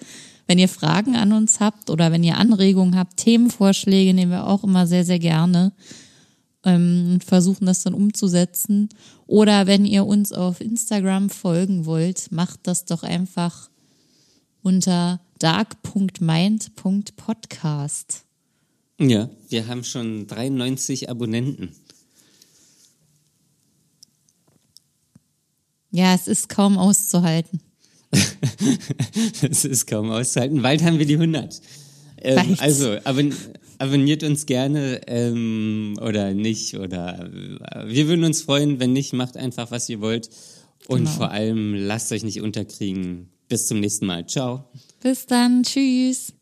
Wenn 0.46 0.58
ihr 0.60 0.68
Fragen 0.68 1.16
an 1.16 1.32
uns 1.32 1.58
habt 1.58 1.90
oder 1.90 2.12
wenn 2.12 2.22
ihr 2.22 2.38
Anregungen 2.38 2.96
habt, 2.96 3.16
Themenvorschläge 3.16 4.14
nehmen 4.14 4.30
wir 4.30 4.46
auch 4.46 4.62
immer 4.62 4.86
sehr, 4.86 5.04
sehr 5.04 5.18
gerne 5.18 5.72
ähm, 6.64 7.10
und 7.14 7.24
versuchen 7.24 7.66
das 7.66 7.82
dann 7.82 7.94
umzusetzen. 7.94 8.88
Oder 9.26 9.66
wenn 9.66 9.84
ihr 9.84 10.06
uns 10.06 10.32
auf 10.32 10.60
Instagram 10.60 11.30
folgen 11.30 11.84
wollt, 11.84 12.30
macht 12.30 12.60
das 12.62 12.84
doch 12.84 13.02
einfach 13.02 13.70
unter 14.62 15.20
dark.mind.podcast. 15.38 18.24
Ja, 18.98 19.28
wir 19.48 19.66
haben 19.66 19.84
schon 19.84 20.26
93 20.26 21.10
Abonnenten. 21.10 21.72
Ja, 25.90 26.14
es 26.14 26.28
ist 26.28 26.48
kaum 26.48 26.78
auszuhalten. 26.78 27.60
Das 29.42 29.64
ist 29.64 29.86
kaum 29.86 30.10
auszuhalten. 30.10 30.62
Bald 30.62 30.82
haben 30.82 30.98
wir 30.98 31.06
die 31.06 31.14
100. 31.14 31.60
Ähm, 32.22 32.56
also, 32.58 32.96
abon 33.04 33.34
abonniert 33.78 34.22
uns 34.22 34.46
gerne 34.46 35.02
ähm, 35.06 35.98
oder 36.00 36.32
nicht. 36.32 36.76
Oder 36.78 37.30
äh, 37.30 37.88
wir 37.88 38.08
würden 38.08 38.24
uns 38.24 38.40
freuen, 38.42 38.80
wenn 38.80 38.92
nicht, 38.94 39.12
macht 39.12 39.36
einfach, 39.36 39.70
was 39.70 39.88
ihr 39.88 40.00
wollt. 40.00 40.30
Und 40.88 41.00
Genau. 41.00 41.10
vor 41.10 41.30
allem 41.30 41.74
lasst 41.74 42.10
euch 42.12 42.24
nicht 42.24 42.40
unterkriegen. 42.40 43.28
Bis 43.48 43.66
zum 43.66 43.80
nächsten 43.80 44.06
Mal. 44.06 44.26
Ciao. 44.26 44.64
Bis 45.00 45.26
dann, 45.26 45.62
tschüss. 45.62 46.35